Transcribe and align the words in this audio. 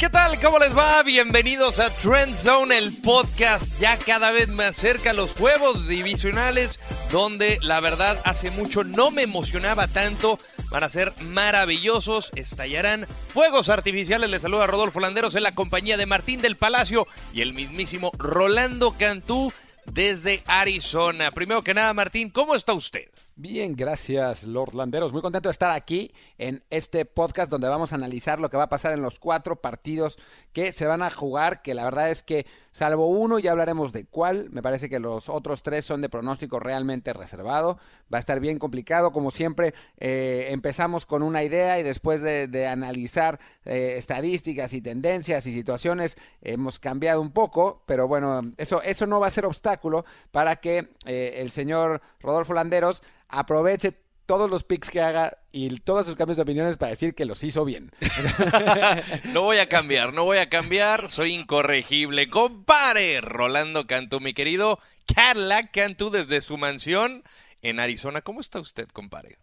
¿Qué 0.00 0.08
tal? 0.08 0.40
¿Cómo 0.40 0.58
les 0.58 0.74
va? 0.74 1.02
Bienvenidos 1.02 1.78
a 1.78 1.90
Trend 1.90 2.34
Zone, 2.34 2.78
el 2.78 2.90
podcast 3.02 3.62
ya 3.78 3.98
cada 3.98 4.30
vez 4.30 4.48
más 4.48 4.74
cerca 4.74 5.10
a 5.10 5.12
los 5.12 5.34
juegos 5.34 5.88
divisionales, 5.88 6.80
donde 7.12 7.58
la 7.60 7.80
verdad 7.80 8.18
hace 8.24 8.50
mucho 8.50 8.82
no 8.82 9.10
me 9.10 9.24
emocionaba 9.24 9.88
tanto. 9.88 10.38
Van 10.70 10.84
a 10.84 10.88
ser 10.88 11.12
maravillosos, 11.20 12.30
estallarán 12.34 13.06
fuegos 13.28 13.68
artificiales. 13.68 14.30
Les 14.30 14.40
saluda 14.40 14.66
Rodolfo 14.66 15.00
Landeros 15.00 15.34
en 15.34 15.42
la 15.42 15.52
compañía 15.52 15.98
de 15.98 16.06
Martín 16.06 16.40
del 16.40 16.56
Palacio 16.56 17.06
y 17.34 17.42
el 17.42 17.52
mismísimo 17.52 18.10
Rolando 18.16 18.96
Cantú 18.98 19.52
desde 19.84 20.42
Arizona. 20.46 21.30
Primero 21.30 21.60
que 21.60 21.74
nada, 21.74 21.92
Martín, 21.92 22.30
¿cómo 22.30 22.54
está 22.54 22.72
usted? 22.72 23.10
Bien, 23.42 23.74
gracias, 23.74 24.44
Lord 24.44 24.74
Landeros. 24.74 25.14
Muy 25.14 25.22
contento 25.22 25.48
de 25.48 25.52
estar 25.52 25.70
aquí 25.70 26.12
en 26.36 26.62
este 26.68 27.06
podcast 27.06 27.50
donde 27.50 27.68
vamos 27.68 27.90
a 27.90 27.94
analizar 27.94 28.38
lo 28.38 28.50
que 28.50 28.58
va 28.58 28.64
a 28.64 28.68
pasar 28.68 28.92
en 28.92 29.00
los 29.00 29.18
cuatro 29.18 29.62
partidos 29.62 30.18
que 30.52 30.72
se 30.72 30.84
van 30.84 31.00
a 31.00 31.10
jugar, 31.10 31.62
que 31.62 31.72
la 31.72 31.84
verdad 31.84 32.10
es 32.10 32.22
que, 32.22 32.44
salvo 32.70 33.06
uno, 33.06 33.38
ya 33.38 33.52
hablaremos 33.52 33.92
de 33.92 34.04
cuál. 34.04 34.48
Me 34.50 34.62
parece 34.62 34.88
que 34.88 35.00
los 35.00 35.28
otros 35.28 35.62
tres 35.62 35.84
son 35.84 36.00
de 36.00 36.08
pronóstico 36.08 36.60
realmente 36.60 37.12
reservado. 37.12 37.78
Va 38.12 38.18
a 38.18 38.20
estar 38.20 38.40
bien 38.40 38.58
complicado, 38.58 39.12
como 39.12 39.30
siempre. 39.30 39.74
Eh, 39.98 40.48
empezamos 40.50 41.06
con 41.06 41.22
una 41.22 41.42
idea 41.42 41.78
y 41.78 41.82
después 41.82 42.22
de, 42.22 42.66
analizar 42.66 43.40
eh, 43.64 43.94
estadísticas 43.96 44.72
y 44.72 44.80
tendencias 44.82 45.46
y 45.46 45.52
situaciones, 45.52 46.16
hemos 46.42 46.78
cambiado 46.78 47.20
un 47.20 47.32
poco, 47.32 47.82
pero 47.86 48.06
bueno, 48.06 48.42
eso, 48.58 48.82
eso 48.82 49.06
no 49.06 49.20
va 49.20 49.26
a 49.26 49.30
ser 49.30 49.46
obstáculo 49.46 50.04
para 50.30 50.56
que 50.56 50.90
eh, 51.06 51.34
el 51.36 51.50
señor 51.50 52.00
Rodolfo 52.20 52.52
Landeros 52.52 53.02
aproveche 53.28 53.94
todos 54.30 54.48
los 54.48 54.62
picks 54.62 54.90
que 54.90 55.00
haga 55.00 55.38
y 55.50 55.68
todos 55.80 56.06
sus 56.06 56.14
cambios 56.14 56.36
de 56.36 56.44
opiniones 56.44 56.76
para 56.76 56.90
decir 56.90 57.16
que 57.16 57.24
los 57.24 57.42
hizo 57.42 57.64
bien. 57.64 57.90
no 59.32 59.42
voy 59.42 59.58
a 59.58 59.68
cambiar, 59.68 60.12
no 60.12 60.22
voy 60.22 60.38
a 60.38 60.48
cambiar, 60.48 61.10
soy 61.10 61.34
incorregible. 61.34 62.30
Compare, 62.30 63.20
Rolando 63.22 63.88
Cantú, 63.88 64.20
mi 64.20 64.32
querido 64.32 64.78
Cadillac 65.12 65.72
Cantú 65.74 66.10
desde 66.10 66.42
su 66.42 66.58
mansión 66.58 67.24
en 67.60 67.80
Arizona. 67.80 68.22
¿Cómo 68.22 68.40
está 68.40 68.60
usted, 68.60 68.86
compare? 68.90 69.38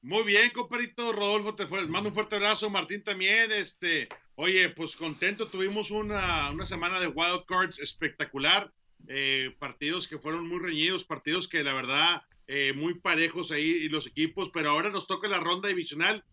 Muy 0.00 0.22
bien, 0.22 0.52
comparito 0.54 1.12
Rodolfo, 1.12 1.54
te 1.54 1.66
mando 1.66 2.08
un 2.08 2.14
fuerte 2.14 2.36
abrazo, 2.36 2.70
Martín 2.70 3.02
también, 3.02 3.52
este, 3.52 4.08
oye, 4.36 4.70
pues 4.70 4.96
contento, 4.96 5.48
tuvimos 5.48 5.90
una, 5.90 6.50
una 6.50 6.64
semana 6.64 6.98
de 6.98 7.08
wild 7.08 7.44
cards 7.46 7.78
espectacular, 7.78 8.72
eh, 9.06 9.54
partidos 9.58 10.08
que 10.08 10.18
fueron 10.18 10.48
muy 10.48 10.60
reñidos, 10.60 11.04
partidos 11.04 11.46
que 11.46 11.62
la 11.62 11.74
verdad 11.74 12.22
eh, 12.48 12.72
muy 12.72 12.94
parejos 12.94 13.52
ahí 13.52 13.88
los 13.90 14.06
equipos, 14.06 14.50
pero 14.52 14.70
ahora 14.70 14.90
nos 14.90 15.06
toca 15.06 15.28
la 15.28 15.38
ronda 15.38 15.68
divisional. 15.68 16.24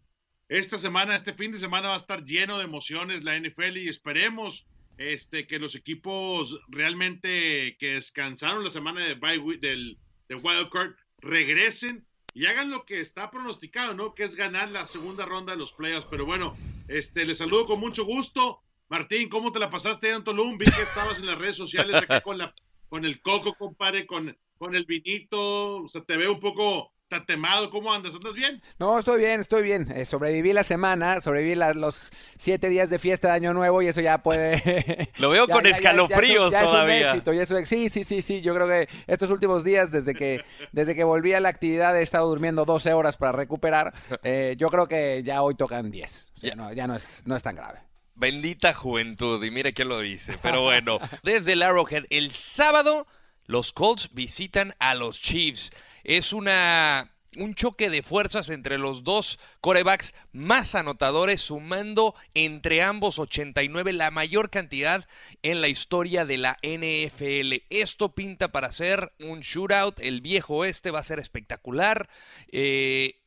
Esta 0.47 0.77
semana, 0.77 1.16
este 1.16 1.33
fin 1.33 1.52
de 1.52 1.57
semana 1.57 1.89
va 1.89 1.95
a 1.95 1.99
estar 1.99 2.23
lleno 2.23 2.57
de 2.57 2.63
emociones 2.63 3.23
la 3.23 3.38
NFL 3.38 3.77
y 3.77 3.89
esperemos 3.89 4.66
este, 4.97 5.45
que 5.45 5.59
los 5.59 5.75
equipos 5.75 6.59
realmente 6.69 7.75
que 7.80 7.95
descansaron 7.95 8.63
la 8.63 8.72
semana 8.72 9.03
de, 9.03 9.16
del, 9.59 9.97
de 10.30 10.35
Wild 10.35 10.69
Card 10.69 10.94
regresen 11.17 12.05
y 12.33 12.45
hagan 12.45 12.69
lo 12.69 12.85
que 12.85 13.02
está 13.02 13.29
pronosticado, 13.29 13.94
¿no? 13.94 14.13
Que 14.13 14.23
es 14.23 14.35
ganar 14.35 14.72
la 14.72 14.85
segunda 14.85 15.25
ronda 15.25 15.53
de 15.53 15.59
los 15.59 15.73
playoffs. 15.73 16.07
Pero 16.09 16.25
bueno, 16.25 16.55
este, 16.88 17.25
les 17.25 17.39
saludo 17.39 17.66
con 17.66 17.79
mucho 17.79 18.05
gusto. 18.05 18.61
Martín, 18.88 19.27
¿cómo 19.27 19.52
te 19.52 19.59
la 19.59 19.69
pasaste 19.69 20.11
en 20.11 20.23
Tulum? 20.23 20.57
Vi 20.57 20.66
que 20.66 20.81
estabas 20.81 21.19
en 21.19 21.25
las 21.25 21.38
redes 21.38 21.57
sociales 21.57 21.95
acá 21.95 22.22
con, 22.22 22.38
la, 22.38 22.53
con 22.88 23.03
el 23.03 23.22
coco, 23.22 23.53
compadre, 23.55 24.05
con 24.05 24.38
con 24.66 24.75
el 24.75 24.85
vinito, 24.85 25.83
o 25.83 25.88
sea, 25.88 26.02
te 26.02 26.17
veo 26.17 26.33
un 26.33 26.39
poco 26.39 26.91
tatemado, 27.08 27.69
¿cómo 27.69 27.94
andas? 27.94 28.16
¿Andas 28.16 28.33
bien? 28.33 28.59
No, 28.80 28.97
estoy 28.97 29.19
bien, 29.19 29.39
estoy 29.39 29.61
bien. 29.61 29.91
Eh, 29.91 30.05
sobreviví 30.05 30.53
la 30.53 30.63
semana, 30.63 31.19
sobreviví 31.19 31.53
los 31.75 32.11
siete 32.35 32.67
días 32.67 32.89
de 32.89 32.97
fiesta 32.97 33.27
de 33.27 33.35
Año 33.35 33.53
Nuevo 33.53 33.83
y 33.83 33.88
eso 33.88 34.02
ya 34.02 34.23
puede... 34.23 35.11
Lo 35.19 35.30
veo 35.30 35.47
con 35.47 35.67
escalofríos 35.67 36.52
todavía. 36.52 37.12
éxito, 37.12 37.31
y 37.31 37.38
eso, 37.38 37.63
sí, 37.66 37.89
sí, 37.89 38.03
sí, 38.03 38.23
sí. 38.23 38.41
Yo 38.41 38.56
creo 38.56 38.67
que 38.67 38.89
estos 39.06 39.29
últimos 39.29 39.63
días, 39.63 39.91
desde 39.91 40.16
que, 40.16 40.44
desde 40.72 40.95
que 40.95 41.03
volví 41.03 41.34
a 41.34 41.39
la 41.39 41.50
actividad, 41.50 41.95
he 41.95 42.01
estado 42.01 42.28
durmiendo 42.28 42.66
12 42.66 42.91
horas 42.94 43.18
para 43.18 43.31
recuperar. 43.34 43.94
Eh, 44.23 44.56
yo 44.57 44.69
creo 44.72 44.88
que 44.88 45.22
ya 45.23 45.44
hoy 45.44 45.53
tocan 45.53 45.91
10. 45.91 46.31
O 46.35 46.39
sea, 46.39 46.56
no, 46.56 46.73
ya 46.73 46.88
no 46.88 46.95
es, 46.95 47.28
no 47.28 47.35
es 47.35 47.44
tan 47.44 47.56
grave. 47.56 47.79
Bendita 48.16 48.73
juventud, 48.73 49.44
y 49.44 49.51
mire 49.51 49.73
quién 49.73 49.89
lo 49.89 50.00
dice. 50.00 50.39
Pero 50.41 50.63
bueno, 50.63 51.00
desde 51.23 51.53
el 51.53 51.62
Arrowhead, 51.62 52.06
el 52.09 52.31
sábado 52.31 53.06
los 53.45 53.73
Colts 53.73 54.09
visitan 54.13 54.75
a 54.79 54.95
los 54.95 55.19
Chiefs. 55.19 55.72
Es 56.03 56.33
una 56.33 57.11
un 57.38 57.53
choque 57.53 57.89
de 57.89 58.03
fuerzas 58.03 58.50
entre 58.50 58.78
los 58.78 59.03
dos 59.03 59.39
corebacks 59.61 60.13
más 60.31 60.75
anotadores, 60.75 61.41
sumando 61.41 62.16
entre 62.33 62.81
ambos 62.81 63.19
89, 63.19 63.94
la 63.94 64.11
mayor 64.11 64.50
cantidad 64.50 65.07
en 65.44 65.61
la 65.61 65.67
historia 65.67 66.25
de 66.25 66.38
la 66.38 66.57
NFL. 66.63 67.66
Esto 67.69 68.16
pinta 68.16 68.51
para 68.51 68.72
ser 68.72 69.13
un 69.19 69.41
shootout. 69.41 70.00
El 70.00 70.22
viejo 70.22 70.66
este 70.66 70.91
va 70.91 71.00
a 71.00 71.03
ser 71.03 71.19
espectacular. 71.19 72.09
Eh, 72.51 73.22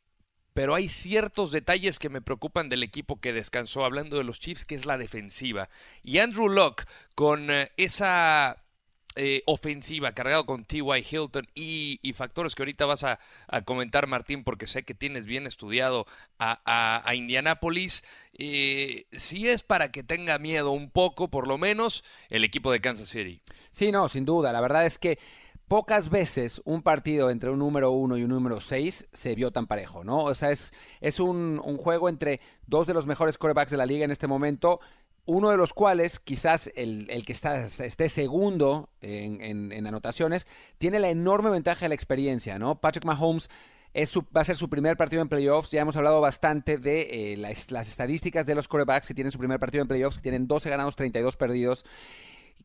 pero 0.54 0.74
hay 0.74 0.88
ciertos 0.88 1.52
detalles 1.52 2.00
que 2.00 2.08
me 2.08 2.20
preocupan 2.20 2.68
del 2.68 2.82
equipo 2.82 3.20
que 3.20 3.32
descansó, 3.32 3.84
hablando 3.84 4.16
de 4.16 4.24
los 4.24 4.40
Chiefs, 4.40 4.64
que 4.64 4.74
es 4.74 4.86
la 4.86 4.98
defensiva. 4.98 5.68
Y 6.02 6.18
Andrew 6.18 6.48
Locke, 6.48 6.84
con 7.14 7.48
eh, 7.50 7.70
esa 7.76 8.64
eh, 9.20 9.42
ofensiva 9.46 10.12
cargado 10.12 10.46
con 10.46 10.64
T.Y. 10.64 11.04
Hilton 11.10 11.48
y, 11.52 12.12
factores 12.14 12.54
que 12.54 12.62
ahorita 12.62 12.86
vas 12.86 13.02
a, 13.02 13.18
comentar, 13.64 14.06
Martín, 14.06 14.44
porque 14.44 14.68
sé 14.68 14.84
que 14.84 14.94
tienes 14.94 15.26
bien 15.26 15.48
estudiado 15.48 16.06
a, 16.38 17.02
a, 17.04 17.14
Indianápolis. 17.16 18.04
Eh, 18.34 19.06
si 19.10 19.48
es 19.48 19.64
para 19.64 19.90
que 19.90 20.04
tenga 20.04 20.38
miedo 20.38 20.70
un 20.70 20.88
poco, 20.88 21.26
por 21.28 21.48
lo 21.48 21.58
menos, 21.58 22.04
el 22.28 22.44
equipo 22.44 22.70
de 22.70 22.80
Kansas 22.80 23.08
City. 23.08 23.42
Sí, 23.70 23.90
no, 23.90 24.08
sin 24.08 24.24
duda. 24.24 24.52
La 24.52 24.60
verdad 24.60 24.86
es 24.86 24.98
que 24.98 25.18
pocas 25.66 26.10
veces 26.10 26.62
un 26.64 26.82
partido 26.82 27.30
entre 27.30 27.50
un 27.50 27.58
número 27.58 27.90
uno 27.90 28.16
y 28.16 28.22
un 28.22 28.30
número 28.30 28.60
seis 28.60 29.08
se 29.12 29.34
vio 29.34 29.50
tan 29.50 29.66
parejo, 29.66 30.04
¿no? 30.04 30.22
O 30.22 30.34
sea, 30.36 30.52
es, 30.52 30.72
es 31.00 31.18
un, 31.18 31.60
un, 31.64 31.76
juego 31.76 32.08
entre 32.08 32.40
dos 32.68 32.86
de 32.86 32.94
los 32.94 33.06
mejores 33.06 33.36
quarterbacks 33.36 33.72
de 33.72 33.78
la 33.78 33.86
liga 33.86 34.04
en 34.04 34.12
este 34.12 34.28
momento 34.28 34.78
uno 35.28 35.50
de 35.50 35.58
los 35.58 35.74
cuales, 35.74 36.20
quizás 36.20 36.72
el, 36.74 37.06
que 37.26 37.32
está, 37.32 37.62
esté 37.62 38.08
segundo 38.08 38.88
en, 39.02 39.86
anotaciones, 39.86 40.46
tiene 40.78 40.98
la 41.00 41.10
enorme 41.10 41.50
ventaja 41.50 41.82
de 41.84 41.90
la 41.90 41.94
experiencia, 41.94 42.58
¿no? 42.58 42.80
Patrick 42.80 43.04
Mahomes 43.04 43.50
es 43.92 44.16
va 44.16 44.40
a 44.40 44.44
ser 44.44 44.56
su 44.56 44.70
primer 44.70 44.96
partido 44.96 45.20
en 45.20 45.28
playoffs. 45.28 45.70
Ya 45.70 45.82
hemos 45.82 45.96
hablado 45.96 46.22
bastante 46.22 46.78
de 46.78 47.34
eh, 47.34 47.36
las, 47.36 47.68
estadísticas 47.88 48.46
de 48.46 48.54
los 48.54 48.68
quarterbacks 48.68 49.06
que 49.06 49.14
tienen 49.14 49.30
su 49.30 49.38
primer 49.38 49.60
partido 49.60 49.82
en 49.82 49.88
playoffs, 49.88 50.16
que 50.16 50.22
tienen 50.22 50.48
12 50.48 50.70
ganados, 50.70 50.96
32 50.96 51.36
perdidos 51.36 51.84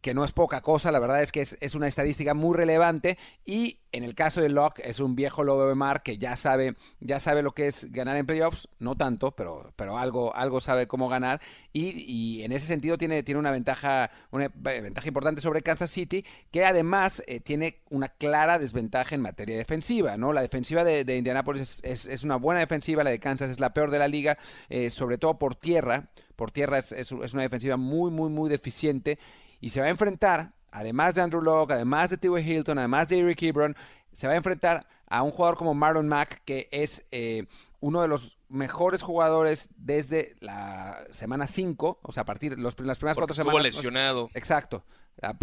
que 0.02 0.14
no 0.14 0.24
es 0.24 0.32
poca 0.32 0.62
cosa, 0.62 0.92
la 0.92 1.00
verdad 1.00 1.22
es 1.22 1.32
que 1.32 1.42
es, 1.42 1.76
una 1.76 1.88
estadística 1.88 2.34
muy 2.34 2.58
relevante 2.58 3.18
y 3.46 3.80
en 3.94 4.04
el 4.04 4.16
caso 4.16 4.42
de 4.42 4.50
Locke 4.50 4.82
es 4.84 5.00
un 5.00 5.16
viejo 5.16 5.44
lobo 5.44 5.68
de 5.68 5.76
mar 5.76 6.04
que 6.04 6.18
ya 6.18 6.36
sabe, 6.36 6.76
ya 7.00 7.20
sabe 7.20 7.42
lo 7.42 7.54
que 7.54 7.68
es 7.68 7.92
ganar 7.92 8.18
en 8.18 8.26
playoffs, 8.26 8.68
no 8.80 8.96
tanto, 8.96 9.32
pero, 9.32 9.72
pero 9.76 9.98
algo, 9.98 10.36
algo 10.36 10.60
sabe 10.60 10.88
cómo 10.88 11.08
ganar 11.08 11.42
y, 11.72 12.42
en 12.44 12.52
ese 12.52 12.68
sentido 12.68 12.98
tiene, 12.98 13.24
tiene 13.24 13.40
una 13.40 13.52
ventaja, 13.52 14.12
una 14.32 14.50
ventaja 14.54 15.08
importante 15.08 15.42
sobre 15.42 15.62
Kansas 15.62 15.90
City 15.90 16.26
que 16.52 16.66
además 16.66 17.24
eh, 17.28 17.40
tiene 17.40 17.82
una 17.90 18.10
clara 18.10 18.60
desventaja 18.60 19.16
en 19.16 19.22
materia 19.22 19.56
defensiva, 19.56 20.18
¿no? 20.18 20.34
La 20.34 20.42
defensiva 20.42 20.84
de, 20.84 21.06
de 21.06 21.18
Indianapolis 21.18 21.82
es, 21.84 22.24
una 22.24 22.36
buena 22.36 22.60
defensiva, 22.60 23.04
la 23.04 23.10
de 23.10 23.20
Kansas 23.20 23.52
es 23.52 23.60
la 23.60 23.74
peor 23.74 23.92
de 23.92 24.00
la 24.00 24.08
liga, 24.08 24.38
eh, 24.70 24.90
sobre 24.90 25.18
todo 25.18 25.40
por 25.40 25.56
tierra, 25.56 26.10
por 26.36 26.52
tierra 26.52 26.80
es, 26.80 26.92
es, 26.92 27.12
una 27.12 27.44
defensiva 27.44 27.78
muy, 27.78 28.12
muy, 28.12 28.30
muy 28.30 28.50
deficiente 28.50 29.20
y 29.64 29.70
se 29.70 29.80
va 29.80 29.88
a 29.88 29.90
enfrentar, 29.90 30.52
además 30.72 31.16
de 31.16 31.22
Andrew 31.22 31.42
Locke, 31.42 31.72
además 31.72 32.10
de 32.10 32.18
T.W. 32.18 32.44
Hilton, 32.44 32.80
además 32.80 33.08
de 33.08 33.20
Eric 33.20 33.44
Ebron, 33.44 33.78
se 34.12 34.28
va 34.28 34.34
a 34.34 34.36
enfrentar 34.36 34.86
a 35.08 35.24
un 35.24 35.32
jugador 35.32 35.56
como 35.56 35.74
Marlon 35.74 36.10
Mack, 36.10 36.42
que 36.44 36.68
es 36.74 37.06
eh, 37.14 37.46
uno 37.80 38.02
de 38.02 38.10
los 38.10 38.40
mejores 38.50 39.02
jugadores 39.02 39.70
desde 39.78 40.36
la 40.42 41.06
semana 41.12 41.48
5, 41.48 42.02
o 42.02 42.12
sea, 42.12 42.24
a 42.24 42.26
partir 42.26 42.58
de 42.58 42.62
las 42.62 42.76
primeras 42.76 43.00
cuatro 43.00 43.34
semanas. 43.34 43.66
Estuvo 43.68 43.82
lesionado. 43.82 44.30
exacto. 44.34 44.84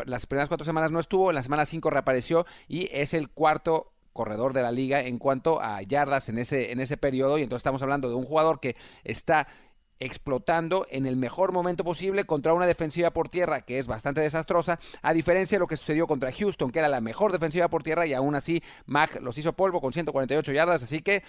Las 0.05 0.27
primeras 0.27 0.49
cuatro 0.49 0.67
semanas 0.67 0.91
no 0.91 1.01
estuvo, 1.01 1.31
en 1.31 1.37
la 1.37 1.43
semana 1.43 1.65
5 1.65 1.89
reapareció 1.89 2.45
y 2.69 2.91
es 2.93 3.15
el 3.15 3.31
cuarto 3.31 3.95
corredor 4.13 4.53
de 4.53 4.61
la 4.61 4.71
liga 4.71 5.01
en 5.01 5.17
cuanto 5.17 5.63
a 5.63 5.81
yardas 5.81 6.29
en 6.29 6.37
ese, 6.37 6.73
en 6.73 6.81
ese 6.81 6.99
periodo. 6.99 7.39
Y 7.39 7.43
entonces 7.43 7.61
estamos 7.61 7.81
hablando 7.81 8.11
de 8.11 8.17
un 8.17 8.25
jugador 8.27 8.61
que 8.61 8.77
está 9.03 9.47
explotando 10.01 10.87
en 10.91 11.07
el 11.07 11.17
mejor 11.17 11.53
momento 11.53 11.85
posible 11.85 12.25
contra 12.25 12.55
una 12.55 12.67
defensiva 12.67 13.13
por 13.13 13.29
tierra 13.29 13.61
que 13.61 13.79
es 13.79 13.87
bastante 13.87 14.21
desastrosa, 14.21 14.79
a 15.03 15.13
diferencia 15.13 15.57
de 15.57 15.61
lo 15.61 15.67
que 15.67 15.77
sucedió 15.77 16.07
contra 16.07 16.33
Houston, 16.33 16.73
que 16.73 16.79
era 16.79 16.89
la 16.89 17.01
mejor 17.01 17.33
defensiva 17.33 17.69
por 17.69 17.83
tierra 17.83 18.07
y 18.07 18.15
aún 18.15 18.35
así 18.35 18.63
Mac 18.87 19.21
los 19.21 19.39
hizo 19.39 19.53
polvo 19.53 19.81
con 19.81 19.93
148 19.93 20.53
yardas, 20.53 20.83
así 20.83 21.03
que 21.03 21.23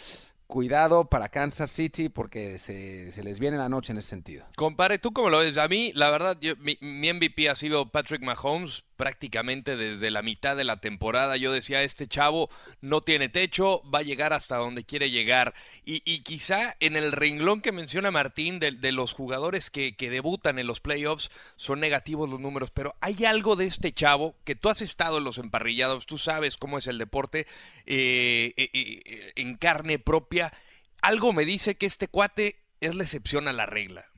cuidado 0.47 1.05
para 1.05 1.29
Kansas 1.29 1.71
City 1.71 2.09
porque 2.09 2.57
se, 2.57 3.09
les 3.23 3.39
viene 3.39 3.57
la 3.57 3.69
noche 3.69 3.93
en 3.93 3.97
ese 3.97 4.09
sentido. 4.09 4.45
Compare, 4.57 4.99
¿tú 4.99 5.13
cómo 5.13 5.29
lo 5.29 5.39
ves? 5.39 5.57
A 5.57 5.67
mí, 5.67 5.91
la 5.95 6.09
verdad, 6.09 6.37
mi, 6.59 6.77
mi 6.81 7.13
MVP 7.13 7.49
ha 7.49 7.55
sido 7.55 7.89
Patrick 7.89 8.21
Mahomes, 8.21 8.83
prácticamente 9.01 9.77
desde 9.77 10.11
la 10.11 10.21
mitad 10.21 10.55
de 10.55 10.63
la 10.63 10.77
temporada. 10.77 11.35
Yo 11.35 11.51
decía, 11.51 11.81
este 11.81 12.07
chavo 12.07 12.51
no 12.81 13.01
tiene 13.01 13.29
techo, 13.29 13.81
va 13.89 13.97
a 13.97 14.03
llegar 14.03 14.31
hasta 14.31 14.57
donde 14.57 14.83
quiere 14.83 15.09
llegar. 15.09 15.55
Y, 15.83 16.19
quizá 16.19 16.75
en 16.79 16.95
el 16.95 17.11
renglón 17.11 17.61
que 17.61 17.71
menciona 17.71 18.11
Martín 18.11 18.59
de, 18.59 18.73
de 18.73 18.91
los 18.91 19.13
jugadores 19.13 19.71
que, 19.71 19.95
que, 19.95 20.11
debutan 20.11 20.59
en 20.59 20.67
los 20.67 20.81
playoffs 20.81 21.31
son 21.55 21.79
negativos 21.79 22.29
los 22.29 22.39
números, 22.39 22.69
pero 22.69 22.93
hay 23.01 23.25
algo 23.25 23.55
de 23.55 23.65
este 23.65 23.91
chavo 23.91 24.35
que 24.43 24.53
tú 24.53 24.69
has 24.69 24.83
estado 24.83 25.17
en 25.17 25.23
los 25.23 25.39
emparrillados, 25.39 26.05
tú 26.05 26.19
sabes 26.19 26.57
cómo 26.57 26.77
es 26.77 26.85
el 26.85 26.99
deporte 26.99 27.47
eh, 27.87 28.53
eh, 28.55 28.69
eh, 28.71 29.31
en 29.35 29.57
carne 29.57 29.97
propia. 29.97 30.53
Algo 31.01 31.33
me 31.33 31.43
dice 31.43 31.73
que 31.73 31.87
este 31.87 32.07
cuate 32.07 32.59
es 32.81 32.93
la 32.93 33.01
excepción 33.01 33.47
a 33.47 33.53
la 33.53 33.65
regla. 33.65 34.10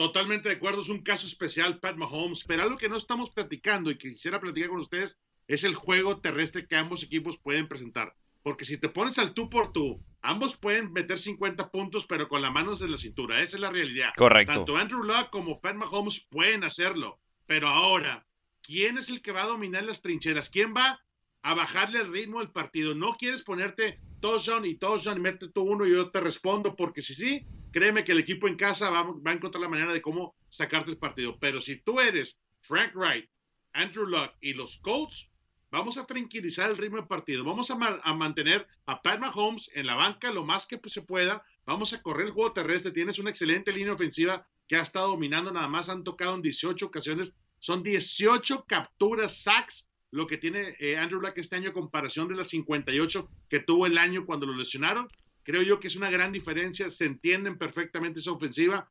Totalmente 0.00 0.48
de 0.48 0.54
acuerdo, 0.54 0.80
es 0.80 0.88
un 0.88 1.02
caso 1.02 1.26
especial, 1.26 1.78
Pat 1.78 1.94
Mahomes, 1.94 2.44
pero 2.44 2.62
algo 2.62 2.78
que 2.78 2.88
no 2.88 2.96
estamos 2.96 3.28
platicando 3.28 3.90
y 3.90 3.98
que 3.98 4.08
quisiera 4.08 4.40
platicar 4.40 4.70
con 4.70 4.78
ustedes 4.78 5.18
es 5.46 5.62
el 5.62 5.74
juego 5.74 6.22
terrestre 6.22 6.66
que 6.66 6.74
ambos 6.74 7.02
equipos 7.02 7.36
pueden 7.36 7.68
presentar. 7.68 8.16
Porque 8.42 8.64
si 8.64 8.78
te 8.78 8.88
pones 8.88 9.18
al 9.18 9.34
tú 9.34 9.50
por 9.50 9.74
tú, 9.74 10.02
ambos 10.22 10.56
pueden 10.56 10.90
meter 10.94 11.18
50 11.18 11.70
puntos, 11.70 12.06
pero 12.06 12.28
con 12.28 12.40
las 12.40 12.50
manos 12.50 12.80
en 12.80 12.92
la 12.92 12.96
cintura. 12.96 13.42
Esa 13.42 13.58
es 13.58 13.60
la 13.60 13.70
realidad. 13.70 14.12
Correcto. 14.16 14.54
Tanto 14.54 14.78
Andrew 14.78 15.02
Luck 15.02 15.28
como 15.28 15.60
Pat 15.60 15.74
Mahomes 15.74 16.26
pueden 16.30 16.64
hacerlo. 16.64 17.20
Pero 17.44 17.68
ahora, 17.68 18.26
¿quién 18.62 18.96
es 18.96 19.10
el 19.10 19.20
que 19.20 19.32
va 19.32 19.42
a 19.42 19.48
dominar 19.48 19.84
las 19.84 20.00
trincheras? 20.00 20.48
¿Quién 20.48 20.72
va 20.74 20.98
a 21.42 21.54
bajarle 21.54 22.00
el 22.00 22.10
ritmo 22.10 22.40
al 22.40 22.52
partido? 22.52 22.94
No 22.94 23.16
quieres 23.18 23.42
ponerte 23.42 24.00
touchdown 24.22 24.64
y 24.64 24.76
touchdown 24.76 25.18
y 25.18 25.20
mete 25.20 25.50
tú 25.50 25.60
uno 25.60 25.86
y 25.86 25.90
yo 25.90 26.10
te 26.10 26.22
respondo, 26.22 26.74
porque 26.74 27.02
si 27.02 27.12
sí, 27.12 27.46
créeme 27.72 28.04
que 28.04 28.12
el 28.12 28.18
equipo 28.18 28.48
en 28.48 28.56
casa 28.56 28.90
va, 28.90 29.00
a 29.00 29.32
encontrar 29.32 29.62
la 29.62 29.68
manera 29.68 29.92
de 29.92 30.02
cómo 30.02 30.34
sacarte 30.48 30.90
el 30.90 30.98
partido. 30.98 31.38
Pero 31.38 31.60
si 31.60 31.76
tú 31.76 32.00
eres 32.00 32.40
Frank 32.60 32.94
Wright, 32.94 33.28
Andrew 33.72 34.06
Luck 34.06 34.32
y 34.40 34.54
los 34.54 34.78
Colts, 34.78 35.30
vamos 35.70 35.98
a 35.98 36.06
tranquilizar 36.06 36.70
el 36.70 36.76
ritmo 36.76 36.96
del 36.96 37.06
partido. 37.06 37.44
Vamos 37.44 37.70
a, 37.70 37.76
ma 37.76 38.00
a, 38.02 38.14
mantener 38.14 38.66
a 38.86 39.02
Pat 39.02 39.20
Mahomes 39.20 39.70
en 39.74 39.86
la 39.86 39.94
banca 39.94 40.30
lo 40.30 40.44
más 40.44 40.66
que 40.66 40.80
se 40.86 41.02
pueda. 41.02 41.44
Vamos 41.64 41.92
a 41.92 42.02
correr 42.02 42.26
el 42.26 42.32
juego 42.32 42.52
terrestre. 42.52 42.92
Tienes 42.92 43.18
una 43.18 43.30
excelente 43.30 43.72
línea 43.72 43.92
ofensiva 43.92 44.46
que 44.66 44.76
ha 44.76 44.82
estado 44.82 45.08
dominando. 45.08 45.52
Nada 45.52 45.68
más 45.68 45.88
han 45.88 46.04
tocado 46.04 46.34
en 46.34 46.42
18 46.42 46.86
ocasiones. 46.86 47.36
Son 47.58 47.82
18 47.82 48.64
capturas, 48.66 49.42
sacks, 49.42 49.90
lo 50.10 50.26
que 50.26 50.38
tiene 50.38 50.74
eh, 50.80 50.96
Andrew 50.96 51.20
Luck 51.20 51.34
este 51.36 51.56
año 51.56 51.72
comparación 51.72 52.26
de 52.28 52.34
las 52.34 52.48
58 52.48 53.28
que 53.48 53.60
tuvo 53.60 53.86
el 53.86 53.98
año 53.98 54.26
cuando 54.26 54.46
lo 54.46 54.56
lesionaron. 54.56 55.08
Creo 55.42 55.62
yo 55.62 55.80
que 55.80 55.88
es 55.88 55.96
una 55.96 56.10
gran 56.10 56.32
diferencia, 56.32 56.90
se 56.90 57.04
entienden 57.04 57.58
perfectamente 57.58 58.20
esa 58.20 58.32
ofensiva 58.32 58.90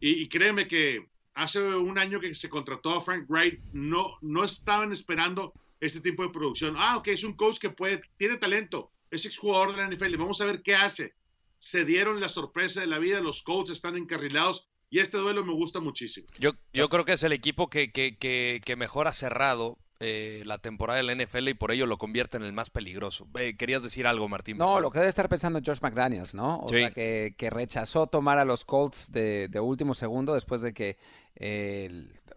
y, 0.00 0.28
créeme 0.28 0.68
que 0.68 1.08
hace 1.34 1.60
un 1.60 1.98
año 1.98 2.20
que 2.20 2.34
se 2.34 2.48
contrató 2.48 2.94
a 2.94 3.00
Frank 3.00 3.28
Wright, 3.28 3.60
no, 3.72 4.16
no 4.20 4.44
estaban 4.44 4.92
esperando 4.92 5.52
este 5.80 6.00
tipo 6.00 6.22
de 6.22 6.30
producción. 6.30 6.74
Ah, 6.76 6.96
ok, 6.96 7.08
es 7.08 7.24
un 7.24 7.34
coach 7.34 7.58
que 7.58 7.70
puede, 7.70 8.00
tiene 8.16 8.36
talento, 8.36 8.92
es 9.10 9.26
exjugador 9.26 9.74
de 9.74 9.78
la 9.78 9.88
NFL, 9.88 10.16
vamos 10.16 10.40
a 10.40 10.46
ver 10.46 10.62
qué 10.62 10.74
hace. 10.74 11.14
Se 11.58 11.84
dieron 11.84 12.20
la 12.20 12.28
sorpresa 12.28 12.80
de 12.80 12.86
la 12.86 12.98
vida, 12.98 13.20
los 13.20 13.42
coaches 13.42 13.76
están 13.76 13.96
encarrilados 13.96 14.68
y 14.90 15.00
este 15.00 15.18
duelo 15.18 15.44
me 15.44 15.52
gusta 15.52 15.80
muchísimo. 15.80 16.28
Yo, 16.38 16.52
yo 16.72 16.88
creo 16.88 17.04
que 17.04 17.12
es 17.12 17.22
el 17.24 17.32
equipo 17.32 17.68
que, 17.68 17.90
que, 17.90 18.16
que 18.64 18.76
mejor 18.76 19.08
ha 19.08 19.12
cerrado 19.12 19.78
eh, 20.00 20.42
la 20.46 20.58
temporada 20.58 20.98
de 20.98 21.02
la 21.02 21.14
NFL 21.14 21.48
y 21.48 21.54
por 21.54 21.72
ello 21.72 21.86
lo 21.86 21.98
convierte 21.98 22.36
en 22.36 22.44
el 22.44 22.52
más 22.52 22.70
peligroso. 22.70 23.26
Eh, 23.38 23.56
¿Querías 23.56 23.82
decir 23.82 24.06
algo, 24.06 24.28
Martín? 24.28 24.56
No, 24.56 24.80
lo 24.80 24.90
que 24.90 25.00
debe 25.00 25.08
estar 25.08 25.28
pensando 25.28 25.60
Josh 25.64 25.80
McDaniels, 25.82 26.34
¿no? 26.34 26.60
O 26.60 26.68
sí. 26.68 26.76
sea, 26.76 26.90
que, 26.92 27.34
que, 27.36 27.50
rechazó 27.50 28.06
tomar 28.06 28.38
a 28.38 28.44
los 28.44 28.64
Colts 28.64 29.10
de, 29.10 29.48
de 29.48 29.60
último 29.60 29.94
segundo 29.94 30.34
después 30.34 30.62
de 30.62 30.72
que 30.72 30.98
eh, 31.34 31.90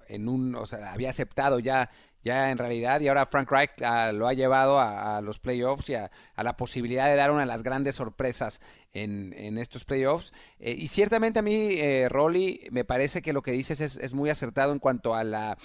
en 0.07 0.27
un, 0.27 0.55
o 0.55 0.65
sea, 0.65 0.91
había 0.91 1.09
aceptado 1.09 1.59
ya 1.59 1.89
ya 2.23 2.51
en 2.51 2.57
realidad, 2.57 3.01
y 3.01 3.07
ahora 3.07 3.25
Frank 3.25 3.49
Reich 3.49 3.71
uh, 3.79 4.13
lo 4.13 4.27
ha 4.27 4.33
llevado 4.33 4.79
a, 4.79 5.17
a 5.17 5.21
los 5.21 5.39
playoffs 5.39 5.89
y 5.89 5.95
a, 5.95 6.11
a, 6.35 6.43
la 6.43 6.55
posibilidad 6.55 7.07
de 7.07 7.15
dar 7.15 7.31
una 7.31 7.41
de 7.41 7.47
las 7.47 7.63
grandes 7.63 7.95
sorpresas 7.95 8.61
en, 8.93 9.33
en 9.37 9.57
estos 9.57 9.85
playoffs. 9.85 10.33
Eh, 10.59 10.75
y 10.77 10.87
ciertamente 10.87 11.39
a 11.39 11.41
mí, 11.41 11.73
eh, 11.77 12.07
Rolly, 12.09 12.67
me 12.71 12.83
parece 12.83 13.21
que 13.21 13.33
lo 13.33 13.41
que 13.41 13.51
dices 13.51 13.81
es, 13.81 13.97
es 13.97 14.13
muy 14.13 14.29
acertado 14.29 14.73
en 14.73 14.79
cuanto 14.79 15.15
a 15.15 15.23
la, 15.23 15.57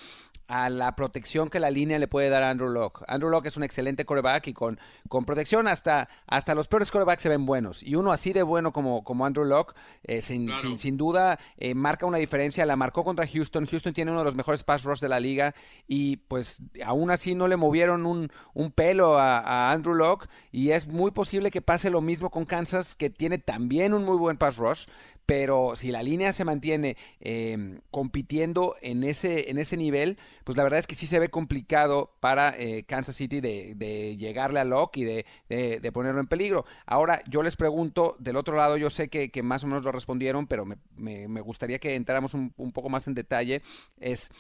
a 0.49 0.71
la 0.71 0.95
protección 0.95 1.51
que 1.51 1.61
la 1.61 1.71
línea 1.71 1.99
le 1.99 2.09
puede 2.09 2.29
dar 2.29 2.43
a 2.43 2.51
Andrew 2.51 2.69
Locke. 2.69 3.05
Andrew 3.09 3.31
Locke 3.31 3.47
es 3.49 3.57
un 3.57 3.65
excelente 3.65 4.05
coreback 4.05 4.47
y 4.49 4.53
con, 4.53 4.79
con 5.09 5.25
protección 5.25 5.67
hasta, 5.69 6.09
hasta 6.27 6.55
los 6.55 6.69
peores 6.69 6.91
corebacks 6.91 7.23
se 7.23 7.29
ven 7.29 7.47
buenos. 7.47 7.83
Y 7.83 7.97
uno 7.97 8.13
así 8.13 8.33
de 8.33 8.43
bueno 8.43 8.73
como, 8.73 9.03
como 9.03 9.27
Andrew 9.27 9.45
Locke, 9.45 9.75
eh, 10.05 10.23
sin, 10.23 10.47
claro. 10.47 10.61
sin, 10.61 10.79
sin, 10.79 10.97
duda, 10.97 11.39
eh, 11.57 11.75
marca 11.75 12.07
una 12.07 12.19
diferencia. 12.19 12.65
La 12.67 12.77
marcó 12.77 13.05
contra 13.05 13.27
Houston. 13.27 13.67
Houston 13.67 13.93
tiene 13.93 14.11
uno 14.11 14.21
de 14.21 14.25
los 14.25 14.37
mejores 14.37 14.63
pass 14.63 14.85
rush 14.85 15.01
de 15.01 15.09
la 15.09 15.21
liga 15.21 15.55
y 15.87 16.17
pues 16.17 16.63
aún 16.85 17.11
así 17.11 17.35
no 17.35 17.49
le 17.49 17.57
movieron 17.57 18.07
un, 18.07 18.31
un 18.55 18.71
pelo 18.71 19.19
a, 19.19 19.39
a, 19.39 19.73
Andrew 19.73 19.95
Locke 19.95 20.29
y 20.53 20.71
es 20.71 20.87
muy 20.87 21.11
posible 21.11 21.51
que 21.51 21.63
pase 21.63 21.91
lo 21.91 22.01
mismo 22.01 22.31
con 22.31 22.45
Kansas, 22.45 22.95
que 22.95 23.11
tiene 23.17 23.39
también 23.39 23.95
un 23.95 24.05
muy 24.05 24.17
buen 24.17 24.37
pass 24.37 24.57
rush, 24.57 24.87
pero 25.27 25.75
si 25.75 25.91
la 25.91 26.05
línea 26.05 26.33
se 26.33 26.45
mantiene 26.45 26.97
eh, 27.21 27.81
compitiendo 27.91 28.77
en 28.81 29.03
ese, 29.03 29.51
en 29.51 29.59
ese 29.59 29.77
nivel, 29.77 30.19
pues 30.45 30.57
la 30.57 30.63
verdad 30.63 30.79
es 30.79 30.87
que 30.87 30.95
sí 30.95 31.09
se 31.09 31.19
ve 31.19 31.29
complicado 31.29 32.17
para 32.21 32.55
eh, 32.57 32.85
Kansas 32.85 33.17
City 33.17 33.41
de, 33.41 34.17
llegarle 34.17 34.61
a 34.61 34.65
Locke 34.65 34.99
y 34.99 35.05
de, 35.05 35.93
ponerlo 35.93 36.21
en 36.21 36.29
peligro. 36.29 36.65
Ahora, 36.87 37.23
yo 37.29 37.43
les 37.43 37.57
pregunto, 37.57 38.17
del 38.21 38.37
otro 38.37 38.57
lado, 38.57 38.77
yo 38.77 38.89
sé 38.89 39.09
que, 39.09 39.43
más 39.43 39.65
o 39.65 39.67
menos 39.67 39.83
lo 39.83 39.93
respondieron, 39.93 40.47
pero 40.47 40.65
me, 40.97 41.41
gustaría 41.41 41.79
que 41.79 41.97
entráramos 41.97 42.35
un, 42.35 42.73
poco 42.73 42.89
más 42.89 43.09
en 43.09 43.15
detalle, 43.15 43.63
es... 43.99 44.31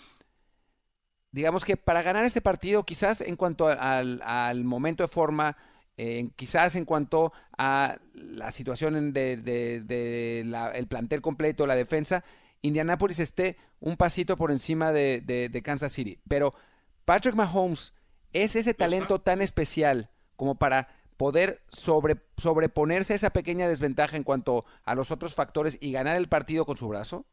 Digamos 1.33 1.67
que 1.67 1.77
para 1.77 2.01
ganar 2.01 2.25
este 2.25 2.41
partido, 2.41 2.85
quizás 2.85 3.21
en 3.21 3.37
cuanto 3.37 3.69
al 3.69 4.65
momento 4.65 5.03
de 5.03 5.09
forma, 5.09 5.55
eh, 5.97 6.29
quizás 6.37 6.77
en 6.77 6.85
cuanto 6.85 7.33
a 7.57 7.99
la 8.15 8.51
situación 8.51 9.13
de, 9.13 9.37
de, 9.37 9.81
de 9.81 10.41
el 10.75 10.87
plantel 10.87 11.23
completo, 11.23 11.67
la 11.67 11.77
defensa, 11.77 12.25
Indianapolis 12.63 13.21
esté 13.21 13.57
un 13.81 13.97
pasito 13.97 14.37
por 14.37 14.51
encima 14.51 14.93
de, 14.93 15.21
de, 15.21 15.63
Kansas 15.63 15.93
City. 15.93 16.19
Pero 16.29 16.55
Patrick 17.05 17.35
Mahomes 17.35 17.95
es 18.33 18.57
ese 18.57 18.75
talento 18.75 19.21
tan 19.21 19.41
especial 19.41 20.11
como 20.37 20.59
para 20.59 20.89
poder 21.17 21.63
sobre, 21.69 22.17
sobreponerse 22.37 23.13
a 23.13 23.17
esa 23.17 23.31
pequeña 23.31 23.69
desventaja 23.69 24.17
en 24.17 24.25
cuanto 24.25 24.65
a 24.85 24.95
los 24.95 25.11
otros 25.11 25.35
factores 25.35 25.79
y 25.81 25.93
ganar 25.93 26.17
el 26.17 26.29
partido 26.29 26.67
con 26.67 26.77
su 26.77 26.89
brazo? 26.89 27.27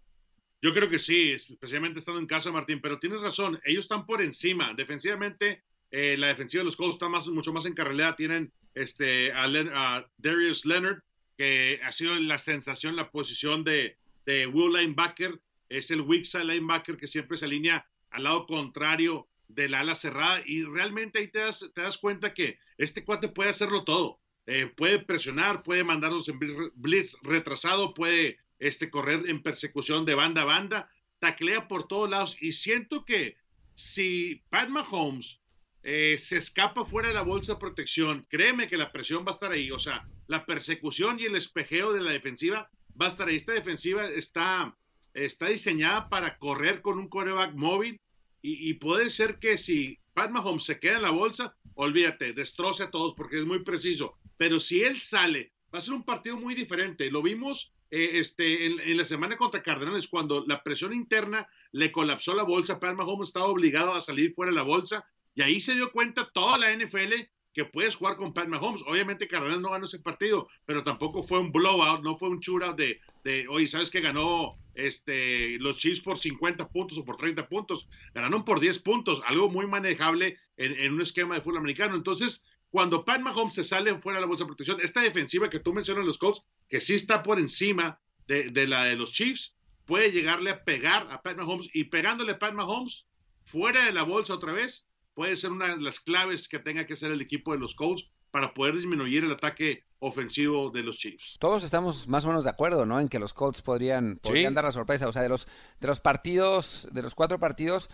Yo 0.62 0.74
creo 0.74 0.90
que 0.90 1.00
sí, 1.00 1.34
especialmente 1.34 2.00
estando 2.00 2.22
en 2.22 2.28
casa, 2.28 2.52
Martín, 2.52 2.80
pero 2.82 3.00
tienes 3.00 3.20
razón, 3.20 3.60
ellos 3.66 3.84
están 3.84 4.06
por 4.06 4.22
encima. 4.22 4.74
Defensivamente, 4.74 5.62
eh, 5.96 6.18
la 6.18 6.30
defensiva 6.30 6.62
de 6.62 6.66
los 6.66 6.76
Colts 6.76 6.96
está 6.96 7.08
más, 7.08 7.28
mucho 7.28 7.54
más 7.54 7.68
encarrilada. 7.68 8.16
Tienen 8.16 8.52
este, 8.74 9.32
a, 9.32 10.04
Darius 10.18 10.66
Leonard, 10.66 11.04
que 11.38 11.80
ha 11.84 11.92
sido 11.92 12.20
la 12.20 12.40
sensación, 12.40 12.96
la 12.96 13.12
posición 13.12 13.64
de, 13.64 13.96
de 14.26 14.48
Will 14.48 14.74
Linebacker. 14.74 15.40
Es 15.70 15.92
el 15.92 16.02
weak 16.02 16.26
linebacker 16.34 16.98
que 16.98 17.06
siempre 17.06 17.38
se 17.38 17.46
alinea 17.46 17.88
al 18.10 18.24
lado 18.24 18.48
contrario 18.48 19.28
de 19.48 19.70
la 19.70 19.82
ala 19.82 19.94
cerrada. 19.94 20.42
Y 20.48 20.64
realmente 20.64 21.20
ahí 21.20 21.28
te 21.28 21.40
das, 21.40 21.70
te 21.76 21.82
das 21.82 22.00
cuenta 22.00 22.34
que 22.34 22.58
este 22.80 23.06
cuate 23.06 23.28
puede 23.28 23.52
hacerlo 23.52 23.84
todo. 23.84 24.20
Eh, 24.48 24.66
puede 24.76 24.98
presionar, 24.98 25.62
puede 25.62 25.84
mandarlos 25.84 26.28
en 26.28 26.40
blitz 26.74 27.16
retrasado, 27.22 27.94
puede 27.94 28.40
este, 28.58 28.90
correr 28.90 29.30
en 29.30 29.44
persecución 29.44 30.06
de 30.06 30.16
banda 30.16 30.42
a 30.42 30.46
banda, 30.46 30.90
taclea 31.20 31.68
por 31.68 31.88
todos 31.88 32.10
lados. 32.10 32.36
Y 32.42 32.54
siento 32.54 33.06
que 33.06 33.38
si 33.76 34.44
Pat 34.50 34.70
Mahomes 34.70 35.43
eh, 35.84 36.18
se 36.18 36.38
escapa 36.38 36.86
fuera 36.86 37.10
de 37.10 37.14
la 37.14 37.24
bolsa 37.24 37.54
de 37.54 37.60
protección, 37.60 38.26
créeme 38.30 38.68
que 38.68 38.78
la 38.78 38.92
presión 38.92 39.26
va 39.26 39.32
a 39.32 39.34
estar 39.34 39.52
ahí, 39.52 39.70
o 39.70 39.80
sea, 39.80 40.08
la 40.28 40.46
persecución 40.46 41.20
y 41.20 41.26
el 41.26 41.36
espejeo 41.36 41.92
de 41.92 42.02
la 42.02 42.12
defensiva 42.12 42.70
va 43.00 43.08
a 43.08 43.10
estar 43.10 43.28
ahí. 43.28 43.36
Esta 43.36 43.52
defensiva 43.52 44.08
está, 44.08 44.78
está 45.14 45.48
diseñada 45.48 46.08
para 46.08 46.38
correr 46.38 46.82
con 46.82 46.98
un 46.98 47.10
coreback 47.10 47.54
móvil 47.54 48.00
y, 48.46 48.74
puede 48.74 49.10
ser 49.10 49.40
que 49.40 49.58
si 49.58 50.00
Pat 50.14 50.30
Mahomes 50.30 50.66
se 50.66 50.78
queda 50.78 50.98
en 50.98 51.04
la 51.04 51.12
bolsa, 51.12 51.56
olvídate, 51.76 52.34
destroce 52.34 52.84
a 52.84 52.92
todos 52.92 53.14
porque 53.16 53.40
es 53.40 53.46
muy 53.46 53.64
preciso. 53.64 54.18
Pero 54.36 54.60
si 54.60 54.84
él 54.84 55.00
sale, 55.00 55.54
va 55.74 55.80
a 55.80 55.82
ser 55.82 55.94
un 55.94 56.04
partido 56.04 56.36
muy 56.38 56.54
diferente. 56.54 57.10
Lo 57.10 57.22
vimos 57.22 57.72
eh, 57.90 58.12
este, 58.16 58.66
en, 58.66 58.82
en, 58.82 58.98
la 58.98 59.06
semana 59.06 59.38
contra 59.38 59.64
Cardenales 59.64 60.10
cuando 60.10 60.44
la 60.46 60.62
presión 60.62 60.94
interna 60.94 61.48
le 61.72 61.94
colapsó 61.94 62.34
la 62.34 62.44
bolsa. 62.44 62.82
Pat 62.82 62.96
Mahomes 62.96 63.30
estaba 63.30 63.46
obligado 63.46 63.94
a 63.94 64.02
salir 64.02 64.34
fuera 64.34 64.52
de 64.52 64.58
la 64.58 64.64
bolsa 64.64 65.08
y 65.36 65.42
ahí 65.42 65.62
se 65.62 65.76
dio 65.76 65.92
cuenta 65.92 66.30
toda 66.34 66.58
la 66.58 66.76
NFL 66.76 67.14
que 67.54 67.66
puedes 67.66 67.96
jugar 67.96 68.18
con 68.18 68.34
Pat 68.34 68.48
Mahomes. 68.48 68.82
Obviamente 68.88 69.28
Cardenal 69.28 69.62
no 69.62 69.72
ganó 69.72 69.86
ese 69.86 70.00
partido, 70.00 70.48
pero 70.66 70.84
tampoco 70.84 71.24
fue 71.24 71.40
un 71.40 71.52
blowout, 71.52 72.04
no 72.04 72.16
fue 72.16 72.30
un 72.30 72.40
shootout 72.40 72.76
de, 72.76 73.00
de 73.24 73.48
oye, 73.48 73.68
¿sabes 73.68 73.92
que 73.92 74.02
ganó 74.02 74.58
este, 74.74 75.60
los 75.60 75.78
Chiefs 75.78 76.02
por 76.02 76.18
50 76.18 76.70
puntos 76.70 76.98
o 76.98 77.06
por 77.06 77.18
30 77.18 77.48
puntos? 77.48 77.88
Ganaron 78.14 78.44
por 78.44 78.60
10 78.60 78.80
puntos, 78.80 79.22
algo 79.28 79.50
muy 79.50 79.68
manejable 79.68 80.38
en, 80.58 80.74
en 80.74 80.94
un 80.94 81.02
esquema 81.02 81.36
de 81.36 81.42
fútbol 81.42 81.60
americano. 81.60 81.96
Entonces, 81.96 82.44
cuando 82.70 83.06
Pat 83.06 83.22
Mahomes 83.22 83.54
se 83.54 83.64
sale 83.64 83.98
fuera 84.00 84.18
de 84.18 84.22
la 84.22 84.28
bolsa 84.28 84.46
de 84.46 84.48
protección, 84.48 84.82
esta 84.82 85.02
defensiva 85.02 85.50
que 85.50 85.60
tú 85.60 85.74
mencionas 85.74 86.06
los 86.06 86.18
Colts, 86.18 86.44
que 86.68 86.82
sí 86.82 86.96
está 86.96 87.22
por 87.22 87.38
encima 87.38 88.00
de, 88.28 88.50
de 88.50 88.66
la 88.66 88.86
de 88.86 88.96
los 88.96 89.14
Chiefs, 89.14 89.56
puede 89.86 90.12
llegarle 90.12 90.50
a 90.50 90.64
pegar 90.64 91.08
a 91.12 91.22
Pat 91.22 91.38
Mahomes 91.38 91.70
y 91.72 91.84
pegándole 91.86 92.32
a 92.32 92.40
Pat 92.40 92.54
Mahomes, 92.54 93.06
fuera 93.44 93.86
de 93.86 93.94
la 93.94 94.04
bolsa 94.04 94.34
otra 94.34 94.54
vez, 94.54 94.88
puede 95.14 95.36
ser 95.36 95.52
una 95.52 95.76
de 95.76 95.82
las 95.82 96.00
claves 96.00 96.48
que 96.48 96.60
tenga 96.60 96.86
que 96.86 96.94
hacer 96.94 97.12
el 97.12 97.22
equipo 97.22 97.54
de 97.54 97.60
los 97.60 97.76
Colts 97.76 98.10
para 98.32 98.54
poder 98.54 98.76
disminuir 98.76 99.24
el 99.24 99.32
ataque 99.32 99.84
ofensivo 100.00 100.72
de 100.72 100.84
los 100.84 100.98
Chiefs. 100.98 101.38
Todos 101.40 101.64
estamos 101.64 102.08
más 102.08 102.26
o 102.26 102.30
menos 102.30 102.44
de 102.44 102.50
acuerdo, 102.50 102.86
¿no? 102.86 103.00
En 103.00 103.08
que 103.08 103.20
los 103.20 103.34
Colts 103.34 103.62
podrían, 103.62 104.18
podrían 104.18 104.54
dar 104.54 104.66
la 104.66 104.72
sorpresa. 104.72 105.08
O 105.08 105.14
sea, 105.14 105.22
de 105.22 105.30
los, 105.30 105.48
de 105.80 105.88
los 105.88 106.00
partidos, 106.00 106.88
de 106.92 107.04
los 107.04 107.14
cuatro 107.14 107.40
partidos, 107.40 107.90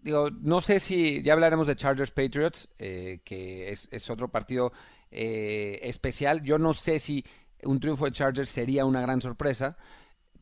digo, 0.00 0.30
no 0.30 0.60
sé 0.60 0.78
si 0.78 1.22
ya 1.22 1.32
hablaremos 1.32 1.66
de 1.66 1.76
Chargers 1.76 2.12
Patriots, 2.12 2.68
eh, 2.78 3.20
que 3.24 3.70
es, 3.70 3.88
es, 3.90 4.08
otro 4.10 4.30
partido 4.30 4.72
eh, 5.10 5.80
especial. 5.82 6.42
Yo 6.42 6.58
no 6.58 6.72
sé 6.72 6.98
si 6.98 7.24
un 7.64 7.80
triunfo 7.80 8.04
de 8.04 8.12
Chargers 8.12 8.48
sería 8.48 8.84
una 8.84 9.00
gran 9.00 9.20
sorpresa. 9.20 9.76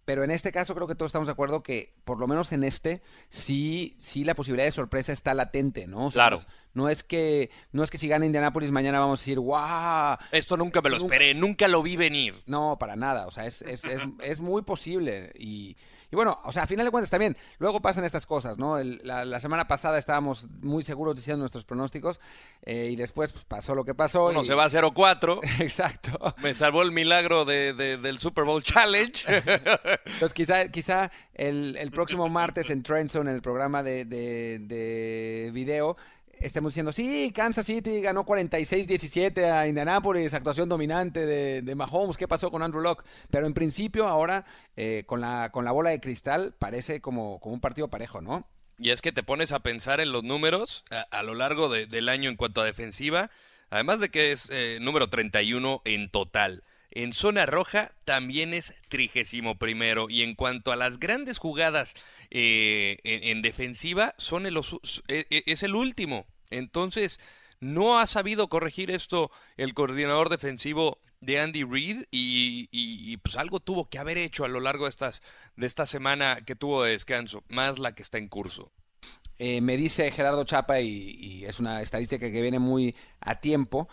Pero 0.05 0.25
en 0.25 0.31
este 0.31 0.51
caso 0.51 0.75
creo 0.75 0.89
que 0.89 0.95
todos 0.95 1.11
estamos 1.11 1.29
de 1.29 1.33
acuerdo 1.33 1.63
que, 1.63 1.95
por 2.05 2.19
lo 2.19 2.27
menos 2.27 2.53
en 2.53 2.65
este, 2.65 3.03
sí, 3.29 3.95
sí 3.99 4.25
la 4.25 4.35
posibilidad 4.35 4.67
de 4.67 4.73
sorpresa 4.73 5.13
está 5.13 5.35
latente, 5.35 5.87
¿no? 5.87 6.11
claro. 6.11 6.41
No, 6.75 6.89
es 6.89 7.03
que, 7.03 7.51
no 7.73 7.85
es 7.85 7.91
que 7.91 7.99
si 7.99 8.09
gana 8.09 8.25
Indianapolis 8.25 8.71
mañana 8.71 8.99
vamos 8.99 9.21
a 9.21 9.23
decir, 9.23 9.39
¡guau! 9.39 10.17
Esto 10.31 10.57
nunca 10.57 10.81
me 10.81 10.89
lo 10.89 10.97
esperé, 10.97 11.35
nunca 11.35 11.69
lo 11.69 11.83
vi 11.83 11.97
venir. 11.97 12.43
No, 12.47 12.79
para 12.79 12.97
nada. 12.97 13.27
O 13.27 13.31
sea, 13.31 13.45
es, 13.45 13.61
es, 13.61 13.85
es, 13.85 14.03
es 14.23 14.41
muy 14.41 14.63
posible. 14.63 15.33
Y, 15.39 15.77
y 16.13 16.17
bueno, 16.17 16.39
o 16.45 16.53
sea, 16.53 16.65
a 16.65 16.67
final 16.67 16.85
de 16.85 16.93
cuentas 16.93 17.09
también, 17.11 17.39
luego 17.59 17.81
pasan 17.81 18.05
estas 18.05 18.27
cosas, 18.27 18.59
¿no? 18.59 18.79
la, 18.83 19.41
semana 19.41 19.67
pasada 19.67 19.99
estábamos 19.99 20.47
muy 20.61 20.85
seguros 20.85 21.17
diciendo 21.17 21.41
nuestros 21.41 21.65
pronósticos 21.65 22.21
eh, 22.65 22.91
y 22.93 22.97
después 22.97 23.33
pues, 23.33 23.45
pasó 23.45 23.75
lo 23.75 23.85
que 23.85 23.95
pasó. 23.95 24.27
Uno 24.27 24.45
se 24.45 24.53
va 24.53 24.65
a 24.65 24.69
0-4. 24.69 25.41
Exacto. 25.61 26.35
Me 26.43 26.53
salvó 26.53 26.83
el 26.83 26.93
milagro 26.93 27.47
de, 27.47 27.73
del 27.73 28.19
Super 28.19 28.45
Bowl 28.45 28.63
Challenge. 28.63 29.25
Entonces 29.27 30.33
quizá, 30.35 30.69
quizá 30.69 31.11
el, 31.33 31.77
el 31.79 31.91
próximo 31.91 32.29
martes 32.29 32.69
en 32.69 32.83
Trenton, 32.83 33.27
en 33.27 33.35
el 33.35 33.43
programa 33.43 33.83
de, 33.83 34.05
de 34.05 35.51
video, 35.55 35.97
estemos 36.43 36.73
diciendo, 36.73 36.93
sí, 36.93 37.33
Kansas 37.35 37.67
City 37.67 38.01
ganó 38.01 38.25
46-17 38.25 39.45
a 39.45 39.69
Indianapolis, 39.69 40.35
actuación 40.35 40.69
dominante 40.69 41.25
de, 41.27 41.63
de, 41.63 41.75
Mahomes, 41.75 42.17
¿qué 42.17 42.29
pasó 42.29 42.51
con 42.51 42.63
Andrew 42.63 42.83
Locke? 42.83 43.05
Pero 43.31 43.47
en 43.47 43.55
principio 43.55 44.09
ahora, 44.09 44.45
eh, 44.77 45.05
con, 45.07 45.21
la, 45.21 45.51
con 45.53 45.65
la 45.65 45.73
bola 45.73 45.91
de 45.91 46.01
cristal, 46.01 46.55
parece 46.59 47.01
como, 47.01 47.41
como 47.41 47.55
un 47.55 47.61
partido 47.61 47.89
parejo, 47.89 48.21
¿no? 48.21 48.47
Y 48.79 48.91
es 48.91 49.03
que 49.03 49.13
te 49.13 49.23
pones 49.23 49.53
a 49.53 49.61
pensar 49.61 50.01
en 50.01 50.13
los 50.13 50.25
números 50.25 50.85
a, 51.11 51.23
lo 51.23 51.35
largo 51.35 51.69
del 51.69 52.09
año 52.09 52.29
en 52.29 52.37
cuanto 52.37 52.61
a 52.61 52.65
defensiva, 52.65 53.31
además 53.71 54.01
de 54.01 54.09
que 54.09 54.33
es 54.33 54.49
eh, 54.51 54.79
número 54.81 55.09
31 55.09 55.83
en 55.85 56.11
total. 56.11 56.65
En 56.95 57.15
zona 57.15 57.47
roja 57.47 57.93
también 58.05 58.53
es 58.53 58.75
trigésimo 58.89 59.57
primero. 59.57 60.11
Y 60.11 60.23
en 60.23 60.35
cuanto 60.35 60.73
a 60.73 60.77
las 60.77 61.01
grandes 61.01 61.39
jugadas 61.39 61.95
eh, 62.31 62.99
en, 63.05 63.41
defensiva, 63.41 64.15
son 64.19 64.45
el, 64.45 64.59
e, 65.09 65.27
e, 65.31 65.43
es 65.47 65.63
el 65.63 65.75
último. 65.75 66.27
Entonces, 66.53 67.21
no 67.61 67.99
ha 67.99 68.07
sabido 68.07 68.49
corregir 68.49 68.91
esto 68.91 69.31
el 69.57 69.75
coordinador 69.75 70.29
defensivo 70.29 70.99
de 71.21 71.41
Andy 71.41 71.63
Reid 71.63 72.05
y, 72.11 73.17
pues 73.19 73.37
algo 73.37 73.61
tuvo 73.61 73.89
que 73.89 73.99
haber 73.99 74.19
hecho 74.19 74.45
a 74.45 74.49
lo 74.49 74.61
largo 74.61 74.85
de, 74.85 74.91
estas, 74.91 75.23
de 75.57 75.67
esta 75.67 75.87
semana 75.87 76.41
que 76.45 76.57
tuvo 76.57 76.83
de 76.83 76.93
descanso, 76.93 77.45
más 77.49 77.79
la 77.79 77.95
que 77.95 78.03
está 78.03 78.19
en 78.19 78.29
curso. 78.29 78.73
Eh, 79.39 79.61
me 79.61 79.77
dice 79.77 80.11
Gerardo 80.11 80.45
Chapa, 80.45 80.81
y, 80.81 81.45
es 81.45 81.61
una 81.61 81.81
estadística 81.81 82.31
que 82.31 82.43
viene 82.43 82.59
muy 82.59 82.95
a 83.21 83.41
tiempo, 83.41 83.89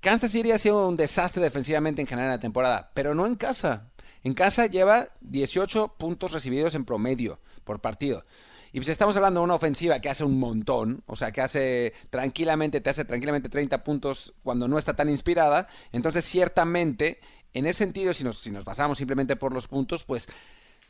Kansas 0.00 0.32
City 0.32 0.50
ha 0.50 0.58
sido 0.58 0.88
un 0.88 0.96
desastre 0.96 1.42
defensivamente 1.42 2.02
en 2.02 2.08
general 2.08 2.28
en 2.30 2.36
la 2.36 2.40
temporada, 2.40 2.90
pero 2.92 3.14
no 3.14 3.26
en 3.26 3.36
casa. 3.36 3.92
En 4.24 4.34
casa 4.34 4.66
lleva 4.66 5.08
18 5.20 5.94
puntos 5.96 6.32
recibidos 6.32 6.74
en 6.74 6.84
promedio 6.84 7.40
por 7.64 7.80
partido. 7.80 8.24
Y 8.72 8.78
pues 8.78 8.88
estamos 8.88 9.16
hablando 9.16 9.40
de 9.40 9.44
una 9.44 9.54
ofensiva 9.54 10.00
que 10.00 10.08
hace 10.08 10.24
un 10.24 10.38
montón, 10.38 11.02
o 11.06 11.14
sea, 11.14 11.30
que 11.30 11.42
hace 11.42 11.92
tranquilamente, 12.08 12.80
te 12.80 12.88
hace 12.90 13.04
tranquilamente 13.04 13.50
30 13.50 13.84
puntos 13.84 14.32
cuando 14.42 14.66
no 14.66 14.78
está 14.78 14.94
tan 14.94 15.10
inspirada. 15.10 15.68
Entonces, 15.92 16.24
ciertamente, 16.24 17.20
en 17.52 17.66
ese 17.66 17.80
sentido, 17.80 18.14
si 18.14 18.24
nos, 18.24 18.38
si 18.38 18.50
nos 18.50 18.64
basamos 18.64 18.96
simplemente 18.96 19.36
por 19.36 19.52
los 19.52 19.68
puntos, 19.68 20.04
pues 20.04 20.28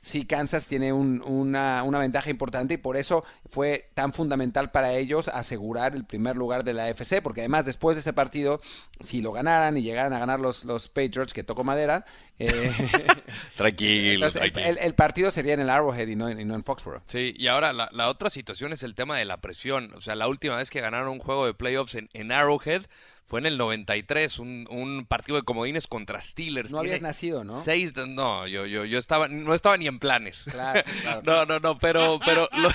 sí 0.02 0.26
Kansas 0.26 0.66
tiene 0.66 0.92
una, 0.92 1.82
ventaja 2.00 2.28
importante 2.28 2.74
y 2.74 2.76
por 2.76 2.96
eso 2.96 3.24
fue 3.48 3.88
tan 3.94 4.12
fundamental 4.12 4.70
para 4.70 4.92
ellos 4.92 5.28
asegurar 5.28 5.94
el 5.94 6.04
primer 6.04 6.36
lugar 6.36 6.64
de 6.64 6.74
la 6.74 6.90
FC, 6.90 7.22
porque 7.22 7.40
además 7.40 7.64
después 7.64 7.96
de 7.96 8.00
ese 8.00 8.12
partido, 8.12 8.60
si 9.00 9.22
lo 9.22 9.32
ganaran 9.32 9.76
y 9.76 9.82
llegaran 9.82 10.12
a 10.12 10.18
ganar 10.18 10.40
los, 10.40 10.64
los 10.64 10.88
Patriots, 10.88 11.32
que 11.32 11.44
toco 11.44 11.62
madera, 11.64 12.04
eh, 12.38 12.72
tranquilo, 13.56 14.26
El, 14.26 14.94
partido 14.94 15.30
sería 15.30 15.54
en 15.54 15.60
el 15.60 15.70
Arrowhead 15.70 16.08
y 16.08 16.16
no 16.16 16.28
en, 16.28 16.46
no 16.46 16.56
en 16.56 16.64
Foxborough. 16.64 17.02
Sí, 17.06 17.32
y 17.36 17.46
ahora 17.46 17.72
la, 17.72 17.88
la, 17.92 18.08
otra 18.08 18.28
situación 18.28 18.72
es 18.72 18.82
el 18.82 18.96
tema 18.96 19.16
de 19.16 19.24
la 19.24 19.40
presión. 19.40 19.94
O 19.94 20.00
sea, 20.00 20.16
la 20.16 20.26
última 20.26 20.56
vez 20.56 20.70
que 20.70 20.80
ganaron 20.80 21.08
un 21.08 21.18
juego 21.20 21.46
de 21.46 21.54
playoffs 21.54 21.94
en, 21.94 22.10
en 22.12 22.32
Arrowhead 22.32 22.82
fue 23.26 23.40
en 23.40 23.46
el 23.46 23.56
93, 23.56 24.38
un, 24.38 24.66
un 24.70 25.06
partido 25.06 25.36
de 25.36 25.44
comodines 25.44 25.86
contra 25.86 26.20
Steelers. 26.20 26.70
No 26.70 26.78
habías 26.78 27.00
nacido, 27.00 27.44
¿no? 27.44 27.62
Seis, 27.62 27.94
no, 27.96 28.46
yo, 28.46 28.66
yo, 28.66 28.84
yo 28.84 28.98
estaba, 28.98 29.28
no 29.28 29.54
estaba 29.54 29.76
ni 29.76 29.86
en 29.86 29.98
planes. 29.98 30.42
Claro, 30.52 30.82
claro. 31.00 31.22
no, 31.24 31.46
no, 31.46 31.60
no, 31.60 31.78
pero, 31.78 32.20
pero 32.24 32.46
lo, 32.52 32.68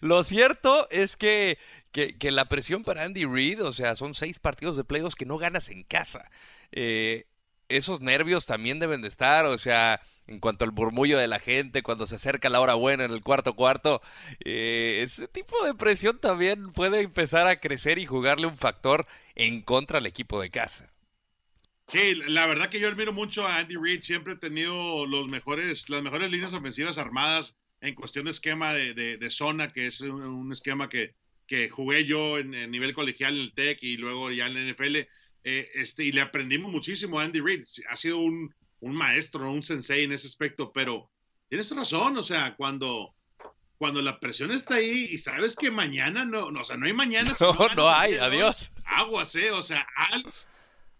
lo 0.00 0.24
cierto 0.24 0.88
es 0.90 1.16
que, 1.16 1.56
que, 1.92 2.18
que, 2.18 2.32
la 2.32 2.46
presión 2.46 2.82
para 2.82 3.04
Andy 3.04 3.24
Reid, 3.24 3.64
o 3.64 3.72
sea, 3.72 3.94
son 3.94 4.14
seis 4.14 4.40
partidos 4.40 4.76
de 4.76 4.84
playoffs 4.84 5.14
que 5.14 5.24
no 5.24 5.38
ganas 5.38 5.68
en 5.68 5.84
casa. 5.84 6.28
Eh, 6.72 7.26
esos 7.68 8.00
nervios 8.00 8.44
también 8.44 8.80
deben 8.80 9.02
de 9.02 9.08
estar, 9.08 9.46
o 9.46 9.56
sea, 9.56 10.00
en 10.26 10.40
cuanto 10.40 10.64
al 10.64 10.72
murmullo 10.72 11.18
de 11.18 11.28
la 11.28 11.38
gente, 11.38 11.82
cuando 11.82 12.06
se 12.06 12.16
acerca 12.16 12.48
la 12.48 12.60
hora 12.60 12.74
buena 12.74 13.04
en 13.04 13.10
el 13.10 13.22
cuarto 13.22 13.54
cuarto, 13.54 14.02
eh, 14.44 15.00
ese 15.02 15.28
tipo 15.28 15.64
de 15.64 15.74
presión 15.74 16.18
también 16.18 16.72
puede 16.72 17.00
empezar 17.00 17.46
a 17.46 17.56
crecer 17.56 17.98
y 17.98 18.06
jugarle 18.06 18.46
un 18.46 18.56
factor 18.56 19.06
en 19.34 19.62
contra 19.62 19.98
al 19.98 20.06
equipo 20.06 20.40
de 20.40 20.50
casa. 20.50 20.92
Sí, 21.86 22.14
la 22.14 22.46
verdad 22.46 22.70
que 22.70 22.80
yo 22.80 22.88
admiro 22.88 23.12
mucho 23.12 23.46
a 23.46 23.58
Andy 23.58 23.76
Reid, 23.76 24.02
siempre 24.02 24.34
he 24.34 24.36
tenido 24.36 25.04
los 25.06 25.28
mejores, 25.28 25.90
las 25.90 26.02
mejores 26.02 26.30
líneas 26.30 26.52
ofensivas 26.52 26.96
armadas 26.96 27.56
en 27.80 27.94
cuestión 27.94 28.24
de 28.26 28.30
esquema 28.30 28.72
de, 28.72 29.30
zona, 29.30 29.72
que 29.72 29.88
es 29.88 30.00
un, 30.00 30.50
esquema 30.52 30.88
que, 30.88 31.14
que 31.46 31.68
jugué 31.68 32.04
yo 32.04 32.38
en, 32.38 32.70
nivel 32.70 32.94
colegial 32.94 33.34
en 33.34 33.42
el 33.42 33.52
TEC 33.52 33.82
y 33.82 33.96
luego 33.96 34.30
ya 34.30 34.46
en 34.46 34.54
la 34.54 34.72
NFL. 34.72 34.96
Eh, 35.44 35.70
este, 35.74 36.04
y 36.04 36.12
le 36.12 36.20
aprendimos 36.20 36.70
muchísimo 36.70 37.18
a 37.18 37.24
Andy 37.24 37.40
Reid. 37.40 37.64
Ha 37.90 37.96
sido 37.96 38.18
un, 38.18 38.54
un 38.82 38.94
maestro, 38.94 39.50
un 39.50 39.62
sensei 39.62 40.04
en 40.04 40.12
ese 40.12 40.26
aspecto, 40.26 40.72
pero 40.72 41.10
tienes 41.48 41.70
razón, 41.70 42.16
o 42.16 42.22
sea, 42.22 42.56
cuando, 42.56 43.14
cuando 43.78 44.02
la 44.02 44.18
presión 44.18 44.50
está 44.50 44.76
ahí 44.76 45.06
y 45.10 45.18
sabes 45.18 45.54
que 45.54 45.70
mañana 45.70 46.24
no, 46.24 46.50
no 46.50 46.60
o 46.60 46.64
sea, 46.64 46.76
no 46.76 46.86
hay 46.86 46.92
mañana. 46.92 47.32
No, 47.40 47.68
no, 47.76 47.88
hay, 47.88 48.14
adiós. 48.14 48.72
Aguas, 48.84 49.34
eh, 49.36 49.52
o 49.52 49.62
sea, 49.62 49.86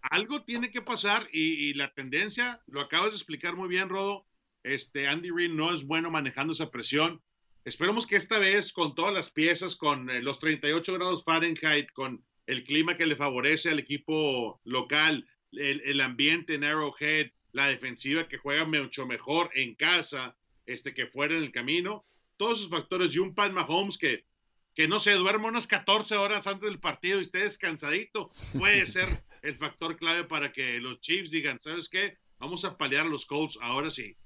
algo, 0.01 0.43
tiene 0.43 0.71
que 0.71 0.81
pasar 0.81 1.27
y, 1.33 1.73
la 1.73 1.93
tendencia, 1.93 2.61
lo 2.67 2.79
acabas 2.79 3.11
de 3.11 3.17
explicar 3.17 3.55
muy 3.55 3.67
bien, 3.67 3.89
Rodo, 3.89 4.25
este, 4.63 5.07
Andy 5.09 5.29
Reid 5.29 5.51
no 5.51 5.73
es 5.73 5.85
bueno 5.85 6.09
manejando 6.09 6.53
esa 6.53 6.71
presión. 6.71 7.21
Esperemos 7.65 8.07
que 8.07 8.15
esta 8.15 8.39
vez, 8.39 8.71
con 8.71 8.95
todas 8.95 9.13
las 9.13 9.29
piezas, 9.29 9.75
con 9.75 10.09
eh, 10.09 10.21
los 10.21 10.39
38 10.39 10.93
grados 10.93 11.25
Fahrenheit, 11.25 11.91
con 11.91 12.23
el 12.47 12.63
clima 12.63 12.95
que 12.95 13.05
le 13.05 13.17
favorece 13.17 13.69
al 13.69 13.79
equipo 13.79 14.61
local, 14.63 15.27
el, 15.51 15.81
el 15.81 15.99
ambiente 15.99 16.55
en 16.55 16.63
Arrowhead, 16.63 17.31
la 17.53 17.67
defensiva 17.67 18.27
que 18.27 18.37
juega 18.37 18.65
mucho 18.65 19.05
mejor 19.05 19.49
en 19.55 19.75
casa 19.75 20.35
este, 20.65 20.93
que 20.93 21.07
fuera 21.07 21.35
en 21.37 21.43
el 21.43 21.51
camino. 21.51 22.03
Todos 22.35 22.59
esos 22.59 22.69
factores 22.69 23.15
y 23.15 23.19
un 23.19 23.33
Pat 23.33 23.53
Mahomes 23.53 23.97
que, 23.97 24.25
que 24.73 24.87
no 24.87 24.99
se 24.99 25.13
duerme 25.13 25.47
unas 25.47 25.67
14 25.67 26.17
horas 26.17 26.47
antes 26.47 26.67
del 26.69 26.79
partido 26.79 27.19
y 27.19 27.21
esté 27.21 27.39
descansadito, 27.39 28.31
puede 28.57 28.85
ser 28.87 29.23
el 29.41 29.55
factor 29.55 29.97
clave 29.97 30.23
para 30.25 30.51
que 30.51 30.79
los 30.79 30.99
Chiefs 30.99 31.31
digan, 31.31 31.59
¿sabes 31.59 31.89
qué? 31.89 32.17
Vamos 32.39 32.65
a 32.65 32.77
paliar 32.77 33.05
a 33.05 33.09
los 33.09 33.25
Colts 33.25 33.57
ahora 33.61 33.89
sí. 33.89 34.17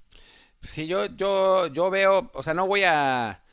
Sí, 0.62 0.86
yo, 0.86 1.06
yo, 1.06 1.66
yo 1.68 1.90
veo, 1.90 2.30
o 2.32 2.42
sea, 2.42 2.54
no 2.54 2.66
voy 2.66 2.82
a... 2.84 3.44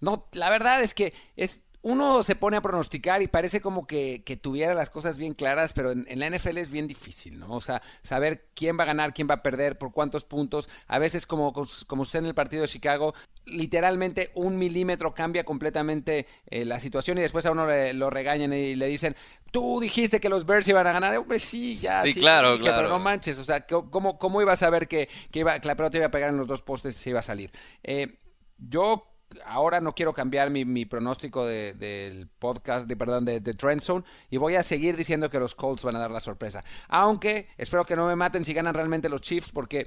No, 0.00 0.28
la 0.32 0.50
verdad 0.50 0.82
es 0.82 0.94
que 0.94 1.12
es, 1.36 1.62
uno 1.82 2.22
se 2.22 2.36
pone 2.36 2.56
a 2.56 2.60
pronosticar 2.60 3.22
y 3.22 3.28
parece 3.28 3.60
como 3.60 3.86
que, 3.86 4.22
tuviera 4.42 4.74
las 4.74 4.90
cosas 4.90 5.16
bien 5.16 5.34
claras, 5.34 5.72
pero 5.72 5.92
en, 5.92 6.18
la 6.18 6.28
NFL 6.28 6.58
es 6.58 6.70
bien 6.70 6.86
difícil, 6.86 7.38
¿no? 7.38 7.54
O 7.54 7.60
sea, 7.60 7.80
saber 8.02 8.48
quién 8.54 8.78
va 8.78 8.82
a 8.82 8.86
ganar, 8.86 9.14
quién 9.14 9.28
va 9.28 9.34
a 9.34 9.42
perder, 9.42 9.78
por 9.78 9.92
cuántos 9.92 10.24
puntos. 10.24 10.68
A 10.86 10.98
veces, 10.98 11.26
como, 11.26 11.52
como 11.86 12.02
usted 12.02 12.18
en 12.18 12.26
el 12.26 12.34
partido 12.34 12.62
de 12.62 12.68
Chicago, 12.68 13.14
literalmente 13.46 14.30
un 14.34 14.58
milímetro 14.58 15.14
cambia 15.14 15.44
completamente 15.44 16.26
eh, 16.46 16.64
la 16.64 16.78
situación 16.78 17.18
y 17.18 17.22
después 17.22 17.46
a 17.46 17.50
uno 17.50 17.66
le, 17.66 17.94
lo 17.94 18.10
regañan 18.10 18.52
y 18.52 18.74
le 18.76 18.86
dicen, 18.86 19.16
tú 19.50 19.80
dijiste 19.80 20.20
que 20.20 20.28
los 20.28 20.44
Bears 20.44 20.68
iban 20.68 20.86
a 20.86 20.92
ganar. 20.92 21.16
Hombre, 21.16 21.38
sí, 21.38 21.76
ya. 21.76 22.02
Sí, 22.02 22.12
claro, 22.12 22.58
claro. 22.58 22.76
Pero 22.76 22.88
no 22.90 22.98
manches, 22.98 23.38
o 23.38 23.44
sea, 23.44 23.66
¿cómo, 23.66 24.18
cómo 24.18 24.42
iba 24.42 24.52
a 24.52 24.56
saber 24.56 24.86
que, 24.86 25.08
que, 25.30 25.40
iba, 25.40 25.58
que 25.58 25.68
la 25.68 25.76
pelota 25.76 25.96
iba 25.96 26.06
a 26.06 26.10
pegar 26.10 26.30
en 26.30 26.36
los 26.36 26.46
dos 26.46 26.60
postes 26.60 26.96
y 26.96 26.98
se 27.00 27.10
iba 27.10 27.20
a 27.20 27.24
salir? 27.24 27.50
Eh, 27.82 28.18
yo 28.58 29.09
ahora 29.44 29.80
no 29.80 29.94
quiero 29.94 30.12
cambiar 30.12 30.50
mi, 30.50 30.84
pronóstico 30.84 31.46
del 31.46 32.28
podcast, 32.38 32.86
de, 32.86 32.96
perdón, 32.96 33.24
de, 33.24 33.40
de, 33.40 33.54
Trend 33.54 33.82
Zone 33.82 34.04
y 34.30 34.36
voy 34.36 34.56
a 34.56 34.62
seguir 34.62 34.96
diciendo 34.96 35.30
que 35.30 35.38
los 35.38 35.54
Colts 35.54 35.84
van 35.84 35.96
a 35.96 36.00
dar 36.00 36.10
la 36.10 36.20
sorpresa. 36.20 36.64
Aunque 36.88 37.48
espero 37.56 37.84
que 37.84 37.96
no 37.96 38.06
me 38.06 38.16
maten 38.16 38.44
si 38.44 38.54
ganan 38.54 38.74
realmente 38.74 39.08
los 39.08 39.20
Chiefs 39.20 39.52
porque 39.52 39.86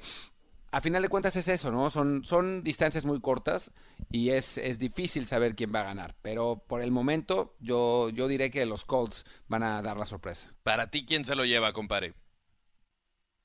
a 0.74 0.80
final 0.80 1.02
de 1.02 1.08
cuentas 1.08 1.36
es 1.36 1.46
eso, 1.46 1.70
¿no? 1.70 1.88
Son, 1.88 2.24
son 2.24 2.64
distancias 2.64 3.04
muy 3.04 3.20
cortas 3.20 3.72
y 4.10 4.30
es, 4.30 4.58
es 4.58 4.80
difícil 4.80 5.24
saber 5.24 5.54
quién 5.54 5.72
va 5.72 5.82
a 5.82 5.84
ganar. 5.84 6.16
Pero 6.20 6.64
por 6.66 6.82
el 6.82 6.90
momento 6.90 7.54
yo, 7.60 8.10
yo 8.10 8.26
diré 8.26 8.50
que 8.50 8.66
los 8.66 8.84
Colts 8.84 9.24
van 9.46 9.62
a 9.62 9.82
dar 9.82 9.96
la 9.96 10.04
sorpresa. 10.04 10.52
Para 10.64 10.90
ti, 10.90 11.06
¿quién 11.06 11.24
se 11.24 11.36
lo 11.36 11.44
lleva, 11.44 11.72
compadre? 11.72 12.14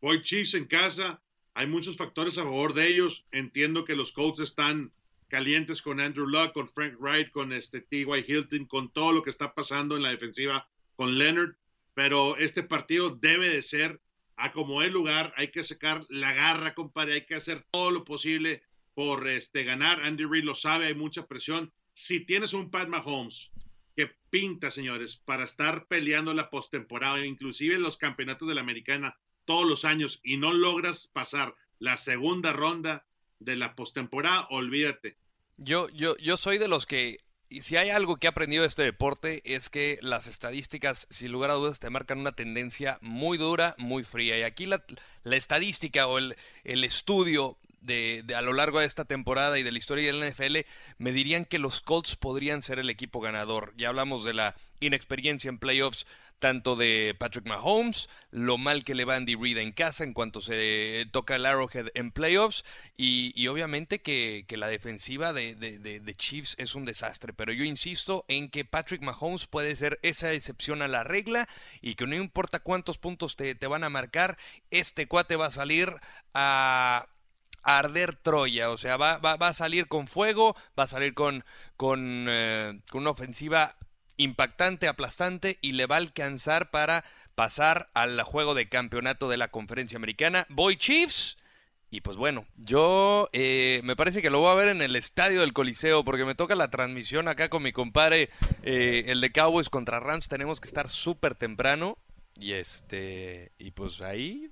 Voy 0.01 0.23
Chiefs 0.23 0.55
en 0.55 0.65
casa. 0.65 1.21
Hay 1.53 1.67
muchos 1.67 1.97
factores 1.97 2.39
a 2.39 2.43
favor 2.43 2.73
de 2.73 2.87
ellos. 2.87 3.27
Entiendo 3.31 3.85
que 3.85 3.95
los 3.95 4.11
Colts 4.11 4.39
están 4.39 4.91
calientes 5.29 5.81
con 5.81 5.99
Andrew 6.01 6.27
Luck, 6.27 6.51
con 6.53 6.67
Frank 6.67 6.99
Wright, 6.99 7.31
con 7.31 7.53
este 7.53 7.79
T.Y. 7.81 8.25
Hilton, 8.27 8.65
con 8.65 8.91
todo 8.91 9.13
lo 9.13 9.23
que 9.23 9.29
está 9.29 9.53
pasando 9.53 9.95
en 9.95 10.03
la 10.03 10.09
defensiva 10.09 10.67
con 10.95 11.17
Leonard. 11.17 11.55
Pero 11.93 12.35
este 12.37 12.63
partido 12.63 13.11
debe 13.11 13.49
de 13.49 13.61
ser 13.61 14.01
a 14.35 14.51
como 14.53 14.81
es 14.81 14.91
lugar, 14.91 15.33
hay 15.35 15.49
que 15.49 15.63
sacar 15.63 16.05
la 16.09 16.33
garra, 16.33 16.73
compadre, 16.73 17.13
hay 17.13 17.25
que 17.25 17.35
hacer 17.35 17.65
todo 17.71 17.91
lo 17.91 18.05
posible 18.05 18.63
por 18.93 19.27
este, 19.27 19.63
ganar. 19.63 20.01
Andy 20.01 20.25
Reid 20.25 20.45
lo 20.45 20.55
sabe, 20.55 20.85
hay 20.85 20.95
mucha 20.95 21.27
presión. 21.27 21.73
Si 21.93 22.21
tienes 22.21 22.53
un 22.53 22.71
Pat 22.71 22.87
Mahomes 22.87 23.51
que 23.97 24.11
pinta, 24.29 24.71
señores, 24.71 25.17
para 25.17 25.43
estar 25.43 25.87
peleando 25.87 26.33
la 26.33 26.49
postemporada, 26.49 27.25
inclusive 27.25 27.75
en 27.75 27.81
los 27.81 27.97
campeonatos 27.97 28.47
de 28.47 28.55
la 28.55 28.61
americana 28.61 29.17
todos 29.43 29.67
los 29.67 29.83
años, 29.83 30.21
y 30.23 30.37
no 30.37 30.53
logras 30.53 31.07
pasar 31.07 31.53
la 31.79 31.97
segunda 31.97 32.53
ronda 32.53 33.05
de 33.39 33.55
la 33.55 33.75
postemporada, 33.75 34.47
olvídate. 34.49 35.17
Yo, 35.57 35.89
yo, 35.89 36.15
yo 36.17 36.37
soy 36.37 36.57
de 36.57 36.67
los 36.67 36.85
que 36.85 37.19
y 37.51 37.63
si 37.63 37.77
hay 37.77 37.89
algo 37.89 38.17
que 38.17 38.27
he 38.27 38.29
aprendido 38.29 38.61
de 38.61 38.67
este 38.67 38.83
deporte 38.83 39.41
es 39.43 39.69
que 39.69 39.97
las 40.03 40.27
estadísticas, 40.27 41.07
sin 41.09 41.31
lugar 41.31 41.49
a 41.49 41.55
dudas, 41.55 41.79
te 41.79 41.89
marcan 41.89 42.19
una 42.19 42.31
tendencia 42.31 42.99
muy 43.01 43.39
dura, 43.39 43.73
muy 43.79 44.03
fría. 44.03 44.37
Y 44.37 44.43
aquí 44.43 44.67
la, 44.67 44.83
estadística 45.23 46.05
o 46.05 46.19
el, 46.19 46.35
el 46.63 46.83
estudio 46.83 47.57
de, 47.81 48.23
de, 48.25 48.35
a 48.35 48.41
lo 48.41 48.53
largo 48.53 48.79
de 48.79 48.85
esta 48.85 49.05
temporada 49.05 49.59
y 49.59 49.63
de 49.63 49.71
la 49.71 49.77
historia 49.77 50.11
del 50.11 50.31
NFL 50.31 50.57
me 50.97 51.11
dirían 51.11 51.45
que 51.45 51.59
los 51.59 51.81
Colts 51.81 52.15
podrían 52.15 52.61
ser 52.61 52.79
el 52.79 52.89
equipo 52.89 53.21
ganador. 53.21 53.73
Ya 53.77 53.89
hablamos 53.89 54.23
de 54.23 54.33
la 54.33 54.55
inexperiencia 54.79 55.49
en 55.49 55.59
playoffs 55.59 56.05
tanto 56.39 56.75
de 56.75 57.15
Patrick 57.17 57.45
Mahomes, 57.45 58.09
lo 58.31 58.57
mal 58.57 58.83
que 58.83 58.95
le 58.95 59.05
va 59.05 59.15
Andy 59.15 59.35
Reid 59.35 59.57
en 59.57 59.71
casa 59.71 60.03
en 60.03 60.13
cuanto 60.13 60.41
se 60.41 61.05
toca 61.11 61.35
el 61.35 61.45
Arrowhead 61.45 61.89
en 61.93 62.11
playoffs 62.11 62.63
y, 62.97 63.47
obviamente 63.47 64.01
que, 64.01 64.45
la 64.49 64.67
defensiva 64.67 65.31
de, 65.31 66.15
Chiefs 66.17 66.55
es 66.57 66.75
un 66.75 66.85
desastre, 66.85 67.33
pero 67.33 67.53
yo 67.53 67.63
insisto 67.63 68.25
en 68.27 68.49
que 68.49 68.65
Patrick 68.65 69.01
Mahomes 69.01 69.45
puede 69.45 69.75
ser 69.75 69.99
esa 70.01 70.33
excepción 70.33 70.81
a 70.81 70.87
la 70.87 71.03
regla 71.03 71.47
y 71.81 71.95
que 71.95 72.07
no 72.07 72.15
importa 72.15 72.59
cuántos 72.59 72.97
puntos 72.97 73.35
te, 73.35 73.55
van 73.67 73.83
a 73.83 73.89
marcar, 73.89 74.37
este 74.71 75.07
cuate 75.07 75.35
va 75.35 75.47
a 75.47 75.51
salir 75.51 75.93
a 76.33 77.07
arder 77.77 78.15
Troya, 78.15 78.71
o 78.71 78.77
sea, 78.77 78.97
va, 78.97 79.17
va, 79.17 79.35
a 79.47 79.53
salir 79.53 79.87
con 79.87 80.07
fuego, 80.07 80.55
va 80.77 80.83
a 80.83 80.87
salir 80.87 81.13
con, 81.13 81.45
con, 81.77 82.25
eh, 82.27 82.79
con 82.89 83.01
una 83.01 83.11
ofensiva 83.11 83.75
impactante, 84.17 84.87
aplastante 84.87 85.59
y 85.61 85.73
le 85.73 85.85
va 85.85 85.95
a 85.95 85.99
alcanzar 85.99 86.71
para 86.71 87.05
pasar 87.35 87.89
al 87.93 88.21
juego 88.23 88.55
de 88.55 88.67
campeonato 88.67 89.29
de 89.29 89.37
la 89.37 89.49
conferencia 89.49 89.97
americana. 89.97 90.45
Boy 90.49 90.77
Chiefs. 90.77 91.37
Y 91.91 92.01
pues 92.01 92.17
bueno, 92.17 92.45
yo 92.55 93.29
eh, 93.33 93.81
me 93.83 93.95
parece 93.95 94.21
que 94.21 94.29
lo 94.29 94.41
voy 94.41 94.51
a 94.51 94.55
ver 94.55 94.67
en 94.67 94.81
el 94.83 94.95
estadio 94.95 95.39
del 95.39 95.53
Coliseo 95.53 96.03
porque 96.03 96.25
me 96.25 96.35
toca 96.35 96.53
la 96.53 96.69
transmisión 96.69 97.27
acá 97.27 97.49
con 97.49 97.63
mi 97.63 97.71
compadre, 97.71 98.29
eh, 98.61 99.05
el 99.07 99.21
de 99.21 99.31
Cowboys 99.31 99.69
contra 99.69 99.99
Rams. 99.99 100.27
Tenemos 100.27 100.61
que 100.61 100.67
estar 100.67 100.89
súper 100.89 101.33
temprano 101.33 101.97
y 102.39 102.53
este 102.53 103.51
y 103.57 103.71
pues 103.71 104.01
ahí 104.01 104.51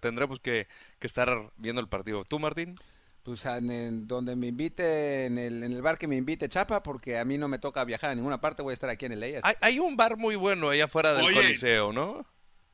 tendremos 0.00 0.40
que, 0.40 0.66
que 0.98 1.06
estar 1.06 1.52
viendo 1.56 1.80
el 1.80 1.88
partido. 1.88 2.24
¿Tú, 2.24 2.38
Martín? 2.38 2.74
pues 3.28 3.44
en, 3.44 4.06
donde 4.06 4.36
me 4.36 4.46
invite, 4.46 5.26
en 5.26 5.36
el, 5.36 5.62
en 5.62 5.72
el, 5.74 5.82
bar 5.82 5.98
que 5.98 6.06
me 6.06 6.16
invite 6.16 6.48
Chapa, 6.48 6.82
porque 6.82 7.18
a 7.18 7.26
mí 7.26 7.36
no 7.36 7.46
me 7.46 7.58
toca 7.58 7.84
viajar 7.84 8.08
a 8.08 8.14
ninguna 8.14 8.40
parte, 8.40 8.62
voy 8.62 8.70
a 8.70 8.74
estar 8.74 8.88
aquí 8.88 9.04
en 9.04 9.12
el 9.12 9.22
Hay, 9.22 9.54
hay 9.60 9.78
un 9.78 9.98
bar 9.98 10.16
muy 10.16 10.34
bueno 10.34 10.70
allá 10.70 10.86
afuera 10.86 11.12
del 11.12 11.34
Coliseo, 11.34 11.92
¿no? 11.92 12.26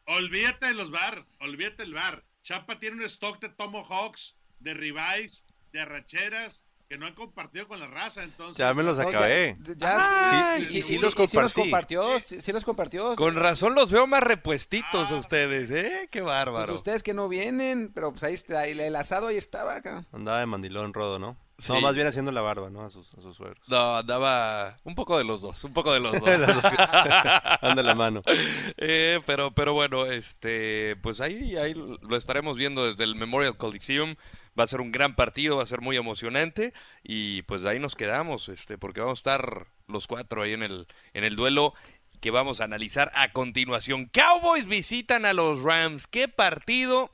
Olvídate 0.06 0.66
de 0.66 0.74
los 0.74 0.92
bars, 0.92 1.34
olvídate 1.40 1.82
del 1.82 1.94
bar. 1.94 2.22
Chapa 2.42 2.78
tiene 2.78 2.98
un 2.98 3.02
stock 3.02 3.40
de 3.40 3.48
Tomahawks, 3.48 4.36
de 4.60 4.74
ribeyes, 4.74 5.44
de 5.72 5.80
arracheras, 5.80 6.64
que 6.94 6.98
no 6.98 7.06
han 7.06 7.14
compartido 7.14 7.66
con 7.66 7.80
la 7.80 7.88
raza, 7.88 8.22
entonces. 8.22 8.56
Ya 8.56 8.72
me 8.72 8.84
los 8.84 9.00
acabé. 9.00 9.56
Ya, 9.76 10.58
sí, 10.64 10.80
sí, 10.80 10.96
los 10.98 11.12
compartió, 11.52 12.20
sí, 12.20 12.52
los 12.52 12.64
compartió. 12.64 13.16
Con 13.16 13.34
razón 13.34 13.74
los 13.74 13.90
veo 13.90 14.06
más 14.06 14.22
repuestitos 14.22 15.10
a 15.10 15.14
ah. 15.14 15.18
ustedes, 15.18 15.72
¿eh? 15.72 16.08
Qué 16.12 16.20
bárbaro. 16.20 16.66
Pues 16.66 16.76
ustedes 16.78 17.02
que 17.02 17.12
no 17.12 17.28
vienen, 17.28 17.90
pero 17.92 18.12
pues 18.12 18.22
ahí 18.22 18.34
está, 18.34 18.68
el 18.68 18.94
asado 18.94 19.26
ahí 19.26 19.36
estaba 19.36 19.74
acá. 19.74 20.04
Andaba 20.12 20.38
de 20.38 20.46
mandilón 20.46 20.94
rodo, 20.94 21.18
¿no? 21.18 21.36
No, 21.68 21.80
más 21.80 21.96
bien 21.96 22.06
haciendo 22.06 22.30
la 22.30 22.42
barba, 22.42 22.70
¿no? 22.70 22.82
A 22.82 22.90
sus, 22.90 23.12
a 23.14 23.20
sus 23.20 23.36
suegros. 23.36 23.68
No, 23.68 23.96
andaba 23.96 24.76
un 24.84 24.94
poco 24.94 25.18
de 25.18 25.24
los 25.24 25.40
dos, 25.40 25.64
un 25.64 25.72
poco 25.72 25.92
de 25.92 26.00
los 26.00 26.12
dos. 26.12 26.22
Anda 27.60 27.82
la 27.82 27.94
mano. 27.94 28.22
Eh, 28.76 29.20
pero, 29.24 29.52
pero 29.52 29.72
bueno, 29.72 30.06
este, 30.06 30.96
pues 30.96 31.20
ahí, 31.20 31.56
ahí 31.56 31.74
lo 31.74 32.16
estaremos 32.16 32.56
viendo 32.56 32.84
desde 32.84 33.04
el 33.04 33.14
Memorial 33.14 33.56
Coliseum 33.56 34.16
va 34.58 34.64
a 34.64 34.68
ser 34.68 34.80
un 34.80 34.92
gran 34.92 35.14
partido, 35.14 35.56
va 35.56 35.62
a 35.62 35.66
ser 35.66 35.80
muy 35.80 35.96
emocionante 35.96 36.72
y 37.02 37.42
pues 37.42 37.64
ahí 37.64 37.78
nos 37.78 37.96
quedamos, 37.96 38.48
este, 38.48 38.78
porque 38.78 39.00
vamos 39.00 39.18
a 39.18 39.20
estar 39.20 39.66
los 39.86 40.06
cuatro 40.06 40.42
ahí 40.42 40.52
en 40.52 40.62
el, 40.62 40.86
en 41.12 41.24
el 41.24 41.36
duelo 41.36 41.74
que 42.20 42.30
vamos 42.30 42.60
a 42.60 42.64
analizar 42.64 43.10
a 43.14 43.32
continuación. 43.32 44.06
Cowboys 44.06 44.66
visitan 44.66 45.26
a 45.26 45.34
los 45.34 45.62
Rams. 45.62 46.06
¿Qué 46.06 46.26
partido? 46.26 47.10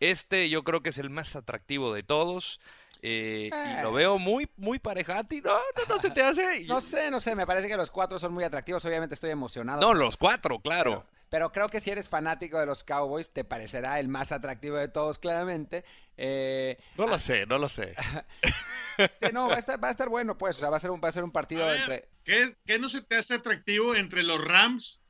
Este 0.00 0.50
yo 0.50 0.64
creo 0.64 0.82
que 0.82 0.90
es 0.90 0.98
el 0.98 1.10
más 1.10 1.34
atractivo 1.36 1.94
de 1.94 2.02
todos. 2.02 2.60
Eh, 3.02 3.48
y 3.50 3.82
lo 3.82 3.90
eh. 3.90 4.02
veo 4.02 4.18
muy, 4.18 4.50
muy 4.58 4.78
parejati. 4.78 5.40
No, 5.40 5.54
no, 5.54 5.94
no 5.94 5.98
se 5.98 6.10
te 6.10 6.22
hace. 6.22 6.64
No 6.68 6.80
sé, 6.80 7.10
no 7.10 7.20
sé. 7.20 7.34
Me 7.34 7.46
parece 7.46 7.68
que 7.68 7.76
los 7.76 7.90
cuatro 7.90 8.18
son 8.18 8.34
muy 8.34 8.44
atractivos. 8.44 8.84
Obviamente 8.84 9.14
estoy 9.14 9.30
emocionado. 9.30 9.80
No, 9.80 9.94
los 9.94 10.16
cuatro, 10.16 10.58
claro. 10.58 11.06
Pero 11.06 11.19
creo 11.30 11.68
que 11.68 11.80
si 11.80 11.90
eres 11.90 12.08
fanático 12.08 12.58
de 12.58 12.66
los 12.66 12.82
Cowboys, 12.82 13.32
te 13.32 13.44
parecerá 13.44 14.00
el 14.00 14.08
más 14.08 14.32
atractivo 14.32 14.76
de 14.76 14.88
todos, 14.88 15.18
claramente. 15.18 15.84
Eh, 16.16 16.76
no 16.98 17.06
lo 17.06 17.14
ah, 17.14 17.18
sé, 17.20 17.46
no 17.46 17.58
lo 17.58 17.68
sé. 17.68 17.94
sí, 19.20 19.26
no, 19.32 19.48
va 19.48 19.54
a, 19.54 19.58
estar, 19.58 19.82
va 19.82 19.88
a 19.88 19.92
estar 19.92 20.08
bueno, 20.08 20.36
pues. 20.36 20.56
O 20.56 20.60
sea, 20.60 20.70
va 20.70 20.76
a 20.76 20.80
ser 20.80 20.90
un, 20.90 21.00
va 21.02 21.08
a 21.08 21.12
ser 21.12 21.24
un 21.24 21.30
partido 21.30 21.72
entre. 21.72 22.08
¿qué, 22.24 22.56
¿qué, 22.66 22.78
no 22.78 22.88
se 22.88 23.00
te 23.00 23.16
hace 23.16 23.34
atractivo 23.34 23.94
entre 23.94 24.22
los 24.22 24.44
Rams 24.44 25.02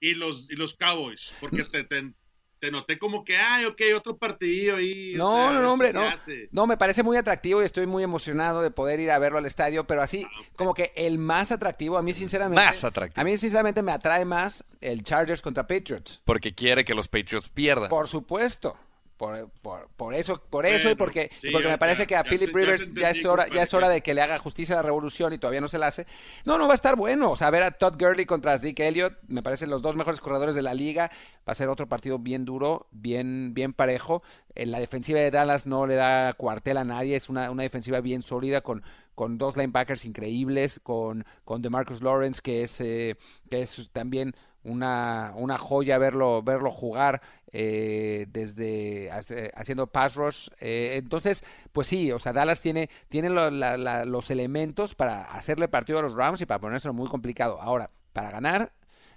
y 0.00 0.14
los, 0.14 0.48
y 0.50 0.54
los 0.54 0.74
Cowboys? 0.74 1.32
Porque 1.40 1.64
te, 1.64 1.84
te, 1.84 2.12
te 2.58 2.70
noté 2.70 2.98
como 2.98 3.24
que, 3.24 3.36
ay, 3.36 3.66
ok, 3.66 3.80
otro 3.94 4.16
partido 4.16 4.76
ahí. 4.76 5.12
No, 5.16 5.52
no, 5.52 5.62
no, 5.62 5.72
hombre, 5.72 5.92
no. 5.92 6.08
No, 6.52 6.66
me 6.66 6.76
parece 6.76 7.02
muy 7.02 7.16
atractivo 7.16 7.62
y 7.62 7.66
estoy 7.66 7.86
muy 7.86 8.02
emocionado 8.02 8.62
de 8.62 8.70
poder 8.70 9.00
ir 9.00 9.10
a 9.10 9.18
verlo 9.18 9.38
al 9.38 9.46
estadio, 9.46 9.86
pero 9.86 10.02
así, 10.02 10.26
ah, 10.26 10.42
como 10.56 10.74
que 10.74 10.92
el 10.96 11.18
más 11.18 11.52
atractivo, 11.52 11.98
a 11.98 12.02
mí 12.02 12.12
sinceramente. 12.12 12.64
Más 12.64 12.82
atractivo. 12.82 13.20
A 13.20 13.24
mí 13.24 13.36
sinceramente 13.36 13.82
me 13.82 13.92
atrae 13.92 14.24
más 14.24 14.64
el 14.80 15.02
Chargers 15.02 15.42
contra 15.42 15.66
Patriots. 15.66 16.22
Porque 16.24 16.54
quiere 16.54 16.84
que 16.84 16.94
los 16.94 17.08
Patriots 17.08 17.48
pierdan. 17.48 17.90
Por 17.90 18.08
supuesto. 18.08 18.76
Por, 19.16 19.48
por, 19.62 19.88
por, 19.96 20.14
eso, 20.14 20.42
por 20.50 20.66
eso 20.66 20.90
y 20.90 20.94
porque, 20.94 21.30
porque 21.50 21.68
me 21.68 21.78
parece 21.78 22.06
que 22.06 22.16
a 22.16 22.22
Philip 22.22 22.54
Rivers 22.54 22.92
ya, 22.92 23.08
es 23.08 23.24
hora, 23.24 23.46
ya 23.48 23.62
es 23.62 23.72
hora 23.72 23.88
de 23.88 24.02
que 24.02 24.12
le 24.12 24.20
haga 24.20 24.38
justicia 24.38 24.74
a 24.74 24.76
la 24.76 24.82
revolución 24.82 25.32
y 25.32 25.38
todavía 25.38 25.62
no 25.62 25.68
se 25.68 25.78
la 25.78 25.86
hace. 25.86 26.06
No, 26.44 26.58
no 26.58 26.66
va 26.66 26.72
a 26.72 26.74
estar 26.74 26.96
bueno. 26.96 27.30
O 27.30 27.36
sea, 27.36 27.48
ver 27.48 27.62
a 27.62 27.70
Todd 27.70 27.94
Gurley 27.98 28.26
contra 28.26 28.58
Zeke 28.58 28.86
Elliott, 28.86 29.14
me 29.26 29.42
parecen 29.42 29.70
los 29.70 29.80
dos 29.80 29.96
mejores 29.96 30.20
corredores 30.20 30.54
de 30.54 30.60
la 30.60 30.74
liga. 30.74 31.10
Va 31.48 31.52
a 31.52 31.54
ser 31.54 31.68
otro 31.68 31.88
partido 31.88 32.18
bien 32.18 32.44
duro, 32.44 32.88
bien, 32.90 33.54
bien 33.54 33.72
parejo. 33.72 34.22
En 34.54 34.70
la 34.70 34.80
defensiva 34.80 35.20
de 35.20 35.30
Dallas 35.30 35.66
no 35.66 35.86
le 35.86 35.94
da 35.94 36.34
cuartel 36.34 36.76
a 36.76 36.84
nadie, 36.84 37.16
es 37.16 37.30
una, 37.30 37.50
una 37.50 37.62
defensiva 37.62 38.00
bien 38.02 38.22
sólida 38.22 38.60
con, 38.60 38.82
con 39.14 39.38
dos 39.38 39.56
linebackers 39.56 40.04
increíbles, 40.04 40.78
con, 40.82 41.24
con 41.44 41.62
DeMarcus 41.62 42.02
Lawrence, 42.02 42.42
que 42.42 42.62
es, 42.62 42.80
eh, 42.82 43.16
que 43.50 43.62
es 43.62 43.88
también 43.92 44.34
una, 44.66 45.32
una 45.36 45.58
joya 45.58 45.96
verlo, 45.98 46.42
verlo 46.42 46.70
jugar 46.70 47.22
eh, 47.52 48.26
desde 48.28 49.10
haciendo 49.54 49.86
pass 49.86 50.14
rush. 50.14 50.48
Eh, 50.60 50.96
entonces, 50.96 51.44
pues 51.72 51.86
sí, 51.86 52.12
o 52.12 52.18
sea, 52.18 52.32
Dallas 52.32 52.60
tiene, 52.60 52.90
tiene 53.08 53.30
los 53.30 54.30
elementos 54.30 54.94
para 54.94 55.22
hacerle 55.32 55.68
partido 55.68 55.98
a 55.98 56.02
los 56.02 56.14
Rams 56.14 56.40
y 56.40 56.46
para 56.46 56.60
ponérselo 56.60 56.94
muy 56.94 57.08
complicado. 57.08 57.60
Ahora, 57.60 57.90
para 58.12 58.30
ganar, 58.30 58.72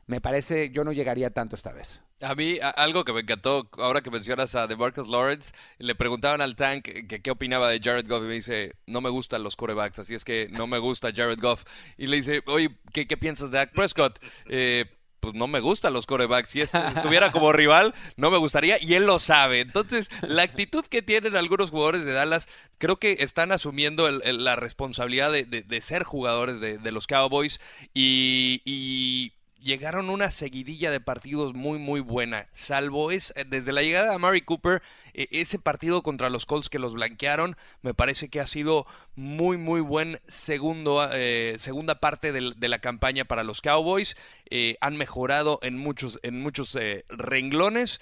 me 0.08 0.22
parece, 0.22 0.72
yo 0.72 0.84
no 0.84 0.92
llegaría 0.92 1.30
tanto 1.30 1.56
esta 1.56 1.72
vez. 1.72 2.02
A 2.22 2.36
mí, 2.36 2.60
algo 2.76 3.06
que 3.06 3.14
me 3.14 3.22
encantó, 3.22 3.70
ahora 3.78 4.02
que 4.02 4.12
mencionas 4.12 4.54
a 4.54 4.68
DeMarcus 4.68 5.08
Lawrence, 5.08 5.54
le 5.78 5.96
preguntaban 5.96 6.42
al 6.42 6.58
Tank 6.58 6.84
que 6.84 7.22
qué 7.22 7.32
opinaba 7.32 7.70
de 7.70 7.80
Jared 7.80 8.10
Goff 8.10 8.24
y 8.24 8.28
me 8.28 8.34
dice, 8.34 8.74
no 8.88 9.00
me 9.00 9.10
gustan 9.10 9.42
los 9.42 9.56
corebacks, 9.56 10.00
así 10.00 10.16
es 10.16 10.26
que 10.26 10.50
no 10.52 10.68
me 10.68 10.80
gusta 10.80 11.14
Jared 11.16 11.40
Goff. 11.40 11.64
Y 11.98 12.08
le 12.08 12.18
dice, 12.18 12.42
oye, 12.48 12.76
¿qué, 12.92 13.08
qué 13.08 13.16
piensas 13.16 13.52
de 13.52 13.60
Dak 13.60 13.72
Prescott? 13.72 14.20
Eh, 14.50 14.86
pues 15.20 15.34
no 15.34 15.48
me 15.48 15.60
gustan 15.60 15.94
los 15.94 16.06
corebacks. 16.06 16.50
Si 16.50 16.62
estuviera 16.62 17.32
como 17.32 17.52
rival, 17.52 17.94
no 18.18 18.32
me 18.32 18.38
gustaría 18.38 18.82
y 18.82 18.94
él 18.96 19.06
lo 19.06 19.20
sabe. 19.20 19.62
Entonces, 19.62 20.10
la 20.22 20.44
actitud 20.44 20.86
que 20.86 21.02
tienen 21.02 21.36
algunos 21.36 21.72
jugadores 21.72 22.06
de 22.06 22.14
Dallas, 22.14 22.48
creo 22.78 22.98
que 22.98 23.18
están 23.20 23.52
asumiendo 23.52 24.10
la 24.10 24.56
responsabilidad 24.56 25.32
de, 25.32 25.82
ser 25.82 26.04
jugadores 26.04 26.60
de, 26.60 26.92
los 26.92 27.08
Cowboys 27.08 27.60
y, 27.94 29.34
llegaron 29.62 30.10
una 30.10 30.32
seguidilla 30.32 30.92
de 30.92 31.00
partidos 31.00 31.54
muy, 31.54 31.80
muy 31.80 32.00
buena. 32.00 32.48
Salvo 32.52 33.12
es, 33.12 33.34
eh, 33.36 33.46
desde 33.48 33.74
la 33.74 33.82
llegada 33.82 34.12
de 34.12 34.18
Mary 34.18 34.42
Cooper, 34.42 34.82
e, 35.14 35.28
ese 35.32 35.60
partido 35.60 36.02
contra 36.02 36.30
los 36.30 36.46
Colts 36.46 36.70
que 36.70 36.80
los 36.80 36.94
blanquearon, 36.94 37.58
me 37.82 37.94
parece 37.94 38.30
que 38.30 38.40
ha 38.40 38.48
sido 38.48 38.86
muy, 39.16 39.58
muy 39.58 39.82
buen 39.82 40.20
segundo, 40.28 41.08
eh, 41.12 41.56
segunda 41.58 42.00
parte 42.00 42.32
de, 42.32 42.68
la 42.70 42.80
campaña 42.80 43.26
para 43.26 43.44
los 43.44 43.62
Cowboys. 43.62 44.16
Eh, 44.50 44.78
han 44.82 44.96
mejorado 44.96 45.60
en 45.64 45.78
muchos, 45.78 46.20
en 46.24 46.42
muchos 46.42 46.78
renglones. 47.10 48.00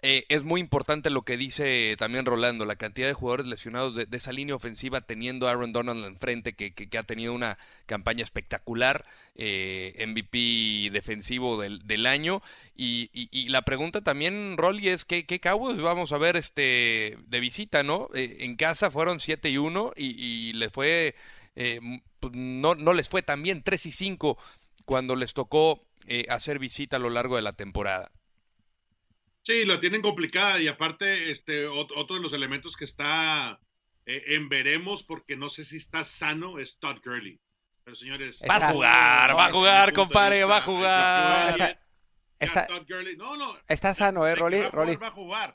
Eh, 0.00 0.26
es 0.28 0.44
muy 0.44 0.60
importante 0.60 1.10
lo 1.10 1.22
que 1.22 1.36
dice 1.36 1.96
también 1.98 2.24
Rolando, 2.24 2.64
la 2.64 2.76
cantidad 2.76 3.08
de 3.08 3.14
jugadores 3.14 3.46
lesionados 3.46 3.96
de, 3.96 4.06
esa 4.12 4.30
línea 4.30 4.54
ofensiva 4.54 5.00
teniendo 5.00 5.48
a 5.48 5.50
Aaron 5.50 5.72
Donald 5.72 6.04
enfrente, 6.04 6.52
que, 6.52 6.72
que, 6.72 6.98
ha 6.98 7.02
tenido 7.02 7.32
una 7.32 7.58
campaña 7.86 8.22
espectacular, 8.22 9.04
eh, 9.34 10.04
MVP 10.06 10.90
defensivo 10.92 11.60
del, 11.60 12.06
año. 12.06 12.42
Y, 12.76 13.48
la 13.48 13.62
pregunta 13.62 14.00
también, 14.00 14.56
Rolly, 14.56 14.88
es 14.88 15.04
¿qué, 15.04 15.26
qué 15.26 15.40
vamos 15.42 16.12
a 16.12 16.18
ver 16.18 16.36
este 16.36 17.18
de 17.26 17.40
visita, 17.40 17.82
no? 17.82 18.08
Eh, 18.14 18.36
en 18.40 18.54
casa 18.54 18.92
fueron 18.92 19.18
7 19.18 19.50
y 19.50 19.58
1 19.58 19.94
y, 19.96 20.52
les 20.52 20.70
fue, 20.72 21.16
pues, 21.54 22.32
no, 22.34 22.76
no 22.76 22.92
les 22.92 23.08
fue 23.08 23.22
tan 23.22 23.42
bien, 23.42 23.64
3 23.64 23.86
y 23.86 23.92
5 23.92 24.38
cuando 24.84 25.16
les 25.16 25.34
tocó 25.34 25.82
hacer 26.28 26.58
visita 26.60 26.96
a 26.96 27.00
lo 27.00 27.10
largo 27.10 27.34
de 27.36 27.42
la 27.42 27.52
temporada. 27.52 28.12
Sí, 29.48 29.64
la 29.64 29.80
tienen 29.80 30.02
complicada 30.02 30.60
y 30.60 30.68
aparte, 30.68 31.30
este, 31.30 31.66
otro 31.66 32.16
de 32.16 32.20
los 32.20 32.34
elementos 32.34 32.76
que 32.76 32.84
está 32.84 33.58
eh, 34.04 34.22
en 34.34 34.50
veremos, 34.50 35.02
porque 35.02 35.38
no 35.38 35.48
sé 35.48 35.64
si 35.64 35.78
está 35.78 36.04
sano, 36.04 36.58
es 36.58 36.78
Todd 36.78 36.98
Gurley. 37.02 37.40
Pero 37.82 37.94
señores, 37.94 38.42
va 38.46 38.56
a 38.56 38.72
jugar, 38.72 39.34
va 39.34 39.46
a 39.46 39.50
jugar, 39.50 39.92
compadre, 39.94 40.44
va 40.44 40.58
a 40.58 40.60
jugar. 40.60 41.80
Está, 42.40 42.68
está 43.66 43.94
sano, 43.94 44.24
¿eh, 44.26 44.36
Rolly? 44.36 44.62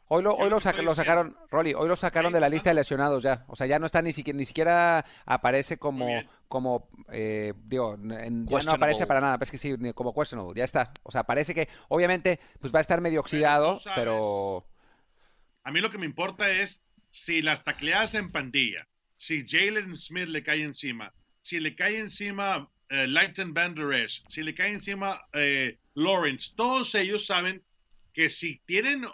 Hoy 0.09 0.21
lo, 0.21 0.35
hoy 0.35 0.49
lo, 0.49 0.59
sacaron, 0.59 1.37
Rolly, 1.49 1.73
hoy 1.73 1.87
lo 1.87 1.95
sacaron 1.95 2.33
de 2.33 2.41
la 2.41 2.49
lista 2.49 2.71
de 2.71 2.73
lesionados 2.73 3.23
ya. 3.23 3.45
O 3.47 3.55
sea, 3.55 3.67
ya 3.67 3.79
no 3.79 3.85
está 3.85 4.01
ni 4.01 4.11
siquiera, 4.11 4.37
ni 4.37 4.43
siquiera 4.43 5.05
aparece 5.25 5.77
como, 5.77 6.07
como 6.49 6.89
eh, 7.09 7.53
digo, 7.63 7.97
ya 7.97 8.63
no 8.63 8.71
aparece 8.73 9.07
para 9.07 9.21
nada. 9.21 9.37
Es 9.39 9.49
que 9.49 9.57
sí, 9.57 9.75
como 9.95 10.13
questionable, 10.13 10.57
ya 10.57 10.65
está. 10.65 10.91
O 11.03 11.11
sea, 11.11 11.23
parece 11.23 11.53
que, 11.53 11.69
obviamente, 11.87 12.41
pues 12.59 12.73
va 12.73 12.79
a 12.79 12.81
estar 12.81 12.99
medio 12.99 13.21
oxidado, 13.21 13.79
pero... 13.95 14.67
A 15.63 15.71
mí 15.71 15.79
lo 15.79 15.89
que 15.89 15.97
me 15.97 16.05
importa 16.05 16.51
es 16.51 16.83
si 17.11 17.41
las 17.41 17.63
tacleadas 17.63 18.13
en 18.15 18.29
pandilla, 18.29 18.89
si 19.15 19.47
Jalen 19.47 19.95
Smith 19.95 20.27
le 20.27 20.43
cae 20.43 20.63
encima, 20.63 21.13
si 21.41 21.61
le 21.61 21.75
cae 21.75 21.99
encima 21.99 22.69
eh, 22.89 23.07
Lighten 23.07 23.53
Van 23.53 23.75
si 24.29 24.43
le 24.43 24.53
cae 24.53 24.71
encima 24.71 25.21
eh, 25.33 25.77
Lawrence, 25.95 26.53
todos 26.55 26.93
ellos 26.95 27.25
saben 27.25 27.63
que 28.13 28.29
si 28.29 28.61
tienen 28.65 29.05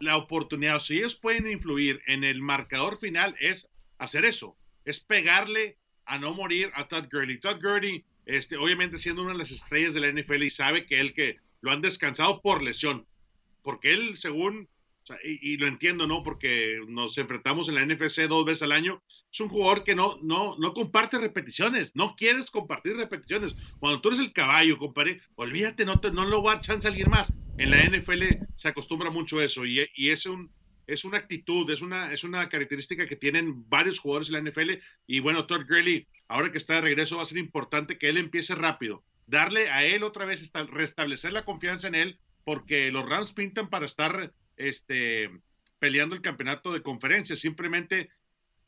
la 0.00 0.16
oportunidad, 0.16 0.80
si 0.80 0.98
ellos 0.98 1.14
pueden 1.14 1.46
influir 1.46 2.00
en 2.06 2.24
el 2.24 2.42
marcador 2.42 2.98
final, 2.98 3.36
es 3.38 3.70
hacer 3.98 4.24
eso, 4.24 4.56
es 4.84 4.98
pegarle 4.98 5.78
a 6.06 6.18
no 6.18 6.34
morir 6.34 6.72
a 6.74 6.88
Todd 6.88 7.06
Gurley. 7.10 7.38
Todd 7.38 7.62
Gurley, 7.62 8.04
este, 8.26 8.56
obviamente 8.56 8.98
siendo 8.98 9.22
una 9.22 9.32
de 9.32 9.38
las 9.38 9.50
estrellas 9.50 9.94
de 9.94 10.00
la 10.00 10.10
NFL 10.10 10.42
y 10.42 10.50
sabe 10.50 10.86
que 10.86 11.00
él 11.00 11.14
que 11.14 11.38
lo 11.60 11.70
han 11.70 11.80
descansado 11.80 12.40
por 12.42 12.62
lesión, 12.62 13.06
porque 13.62 13.92
él, 13.92 14.16
según 14.16 14.68
y, 15.24 15.56
lo 15.56 15.66
entiendo, 15.66 16.06
¿no? 16.06 16.22
Porque 16.22 16.80
nos 16.88 17.18
enfrentamos 17.18 17.68
en 17.68 17.74
la 17.74 17.84
NFC 17.84 18.22
dos 18.28 18.44
veces 18.44 18.62
al 18.62 18.72
año. 18.72 19.02
Es 19.32 19.40
un 19.40 19.48
jugador 19.48 19.84
que 19.84 19.94
no, 19.94 20.18
no, 20.22 20.56
no 20.58 20.74
comparte 20.74 21.18
repeticiones, 21.18 21.92
no 21.94 22.14
quieres 22.16 22.50
compartir 22.50 22.96
repeticiones. 22.96 23.56
Cuando 23.78 24.00
tú 24.00 24.10
eres 24.10 24.20
el 24.20 24.32
caballo, 24.32 24.78
compadre, 24.78 25.20
olvídate, 25.34 25.84
no, 25.84 26.00
te, 26.00 26.10
no 26.10 26.24
lo 26.24 26.42
va 26.42 26.52
a 26.54 26.60
chance 26.60 26.86
a 26.86 26.90
alguien 26.90 27.10
más. 27.10 27.32
En 27.58 27.70
la 27.70 27.82
NFL 27.82 28.44
se 28.56 28.68
acostumbra 28.68 29.10
mucho 29.10 29.40
eso 29.40 29.66
y, 29.66 29.86
y 29.94 30.10
es 30.10 30.26
un, 30.26 30.50
es 30.86 31.04
una 31.04 31.18
actitud, 31.18 31.68
es 31.70 31.82
una, 31.82 32.12
es 32.12 32.24
una 32.24 32.48
característica 32.48 33.06
que 33.06 33.16
tienen 33.16 33.68
varios 33.68 33.98
jugadores 33.98 34.28
en 34.28 34.34
la 34.34 34.50
NFL. 34.50 34.72
Y 35.06 35.20
bueno, 35.20 35.46
Todd 35.46 35.66
Gurley, 35.68 36.06
ahora 36.28 36.52
que 36.52 36.58
está 36.58 36.74
de 36.74 36.82
regreso, 36.82 37.16
va 37.16 37.22
a 37.22 37.26
ser 37.26 37.38
importante 37.38 37.98
que 37.98 38.08
él 38.08 38.18
empiece 38.18 38.54
rápido. 38.54 39.04
Darle 39.26 39.70
a 39.70 39.84
él 39.84 40.02
otra 40.02 40.24
vez, 40.24 40.52
restablecer 40.70 41.32
la 41.32 41.44
confianza 41.44 41.88
en 41.88 41.94
él, 41.94 42.18
porque 42.44 42.90
los 42.90 43.08
Rams 43.08 43.32
pintan 43.32 43.70
para 43.70 43.86
estar 43.86 44.32
este, 44.56 45.30
peleando 45.78 46.14
el 46.14 46.22
campeonato 46.22 46.72
de 46.72 46.82
conferencia. 46.82 47.36
Simplemente, 47.36 48.10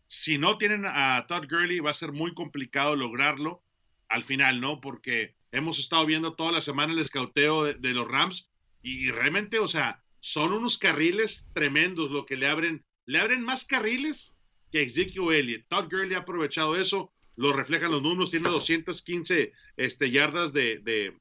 si 0.07 0.38
no 0.38 0.59
tienen 0.59 0.85
a 0.87 1.27
Todd 1.29 1.47
Gurley, 1.49 1.81
va 1.81 1.90
a 1.90 1.94
ser 1.94 2.12
muy 2.12 2.35
complicado 2.35 2.97
lograrlo 2.97 3.62
al 4.09 4.25
final, 4.25 4.61
¿no? 4.61 4.81
Porque 4.81 5.35
hemos 5.53 5.79
estado 5.79 6.07
viendo 6.07 6.35
toda 6.35 6.53
la 6.53 6.61
semana 6.61 6.92
el 6.92 6.99
escauteo 6.99 7.64
de, 7.64 7.94
los 7.94 8.09
Rams 8.09 8.51
y 8.83 9.11
realmente, 9.11 9.59
o 9.59 9.68
sea, 9.68 10.03
son 10.20 10.53
unos 10.53 10.79
carriles 10.79 11.49
tremendos 11.53 12.11
lo 12.11 12.27
que 12.27 12.37
le 12.37 12.49
abren. 12.49 12.85
Le 13.07 13.18
abren 13.18 13.42
más 13.42 13.64
carriles 13.64 14.37
que 14.73 14.83
Ezekiel 14.83 15.33
Elliott. 15.33 15.66
Todd 15.68 15.90
Gurley 15.90 16.14
ha 16.14 16.18
aprovechado 16.18 16.77
eso, 16.77 17.12
lo 17.37 17.53
reflejan 17.53 17.90
los 17.90 18.03
números, 18.03 18.31
tiene 18.31 18.49
215 18.49 19.53
este, 19.77 20.11
yardas 20.11 20.53
de, 20.53 20.81
de, 20.81 21.16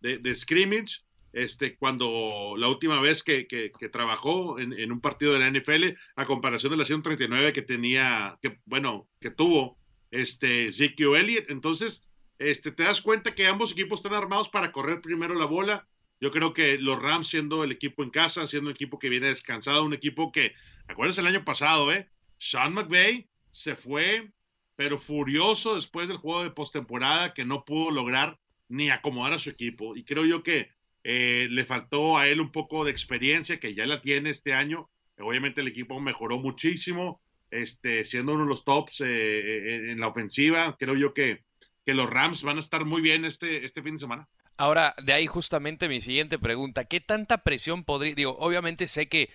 de, 0.00 0.18
de 0.18 0.34
scrimmage 0.34 1.02
este, 1.32 1.76
cuando 1.76 2.54
la 2.56 2.68
última 2.68 3.00
vez 3.00 3.22
que, 3.22 3.46
que, 3.46 3.70
trabajó 3.88 4.58
en, 4.58 4.92
un 4.92 5.00
partido 5.00 5.32
de 5.32 5.38
la 5.40 5.50
NFL, 5.50 5.98
a 6.16 6.24
comparación 6.24 6.72
de 6.72 6.78
la 6.78 6.84
139 6.84 7.52
que 7.52 7.62
tenía, 7.62 8.38
que 8.42 8.58
bueno, 8.64 9.08
que 9.20 9.30
tuvo 9.30 9.78
este 10.10 10.72
Zikio 10.72 11.16
Elliott. 11.16 11.50
Entonces, 11.50 12.08
este, 12.38 12.72
te 12.72 12.84
das 12.84 13.02
cuenta 13.02 13.34
que 13.34 13.46
ambos 13.46 13.72
equipos 13.72 14.00
están 14.00 14.14
armados 14.14 14.48
para 14.48 14.72
correr 14.72 15.00
primero 15.00 15.34
la 15.34 15.44
bola. 15.44 15.86
Yo 16.20 16.30
creo 16.30 16.52
que 16.52 16.78
los 16.78 17.00
Rams, 17.00 17.28
siendo 17.28 17.62
el 17.62 17.72
equipo 17.72 18.02
en 18.02 18.10
casa, 18.10 18.46
siendo 18.46 18.70
un 18.70 18.74
equipo 18.74 18.98
que 18.98 19.08
viene 19.08 19.28
descansado, 19.28 19.84
un 19.84 19.94
equipo 19.94 20.32
que, 20.32 20.54
acuérdense 20.88 21.20
el 21.20 21.28
año 21.28 21.44
pasado, 21.44 21.92
¿eh? 21.92 22.08
Sean 22.38 22.72
McVay 22.72 23.28
se 23.50 23.76
fue, 23.76 24.30
pero 24.76 24.98
furioso 24.98 25.74
después 25.74 26.08
del 26.08 26.18
juego 26.18 26.42
de 26.42 26.50
postemporada 26.50 27.34
que 27.34 27.44
no 27.44 27.64
pudo 27.64 27.90
lograr 27.90 28.38
ni 28.68 28.90
acomodar 28.90 29.32
a 29.32 29.38
su 29.38 29.50
equipo. 29.50 29.96
Y 29.96 30.04
creo 30.04 30.24
yo 30.24 30.42
que 30.42 30.70
eh, 31.10 31.46
le 31.48 31.64
faltó 31.64 32.18
a 32.18 32.28
él 32.28 32.38
un 32.38 32.52
poco 32.52 32.84
de 32.84 32.90
experiencia, 32.90 33.58
que 33.58 33.72
ya 33.74 33.86
la 33.86 34.02
tiene 34.02 34.28
este 34.28 34.52
año. 34.52 34.90
Obviamente 35.18 35.62
el 35.62 35.68
equipo 35.68 35.98
mejoró 36.00 36.38
muchísimo, 36.38 37.22
este, 37.50 38.04
siendo 38.04 38.34
uno 38.34 38.42
de 38.42 38.50
los 38.50 38.62
tops 38.62 39.00
eh, 39.00 39.06
eh, 39.06 39.90
en 39.92 40.00
la 40.00 40.08
ofensiva. 40.08 40.76
Creo 40.78 40.94
yo 40.96 41.14
que, 41.14 41.44
que 41.86 41.94
los 41.94 42.10
Rams 42.10 42.42
van 42.42 42.58
a 42.58 42.60
estar 42.60 42.84
muy 42.84 43.00
bien 43.00 43.24
este, 43.24 43.64
este 43.64 43.82
fin 43.82 43.94
de 43.94 44.00
semana. 44.00 44.28
Ahora, 44.58 44.94
de 45.02 45.14
ahí 45.14 45.26
justamente 45.26 45.88
mi 45.88 46.02
siguiente 46.02 46.38
pregunta. 46.38 46.84
¿Qué 46.84 47.00
tanta 47.00 47.38
presión 47.38 47.84
podría... 47.84 48.14
Digo, 48.14 48.36
obviamente 48.38 48.86
sé 48.86 49.08
que 49.08 49.30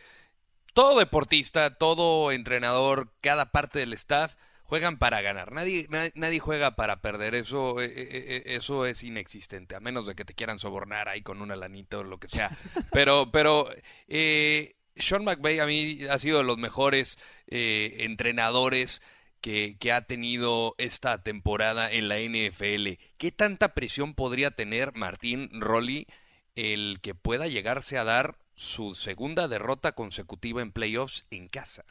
todo 0.75 0.99
deportista, 0.99 1.75
todo 1.75 2.31
entrenador, 2.31 3.11
cada 3.19 3.51
parte 3.51 3.79
del 3.79 3.93
staff 3.93 4.35
juegan 4.63 4.97
para 4.97 5.21
ganar. 5.21 5.51
Nadie, 5.51 5.87
nadie, 6.15 6.39
juega 6.39 6.75
para 6.75 7.01
perder. 7.01 7.35
Eso, 7.35 7.79
eh, 7.81 7.85
eh, 7.85 7.93
eh, 8.11 8.43
eso 8.45 8.85
es 8.85 9.03
inexistente, 9.03 9.75
a 9.75 9.79
menos 9.79 10.07
de 10.07 10.15
que 10.15 10.25
te 10.25 10.33
quieran 10.33 10.59
sobornar 10.59 11.09
ahí 11.09 11.21
con 11.21 11.41
una 11.41 11.55
lanita 11.55 11.99
o 11.99 12.03
lo 12.03 12.19
que 12.19 12.27
sea. 12.27 12.49
Pero, 12.91 13.31
pero 13.31 13.67
Sean 14.95 15.23
McVay 15.23 15.59
a 15.59 15.65
mí 15.65 15.99
ha 16.09 16.19
sido 16.19 16.39
de 16.39 16.43
los 16.43 16.57
mejores 16.57 17.17
entrenadores 17.47 19.01
que, 19.41 19.77
que, 19.79 19.91
ha 19.91 20.01
tenido 20.01 20.75
esta 20.77 21.21
temporada 21.23 21.91
en 21.91 22.07
la 22.07 22.19
NFL. 22.19 22.99
¿Qué 23.17 23.31
tanta 23.31 23.73
presión 23.73 24.13
podría 24.13 24.51
tener 24.51 24.93
Martín 24.93 25.49
Rolly 25.59 26.07
el 26.55 26.99
que 27.01 27.15
pueda 27.15 27.47
llegarse 27.47 27.97
a 27.97 28.03
dar 28.03 28.37
su 28.55 28.93
segunda 28.95 29.47
derrota 29.47 29.93
consecutiva 29.93 30.61
en 30.61 30.71
playoffs 30.71 31.25
en 31.31 31.47
casa? 31.47 31.83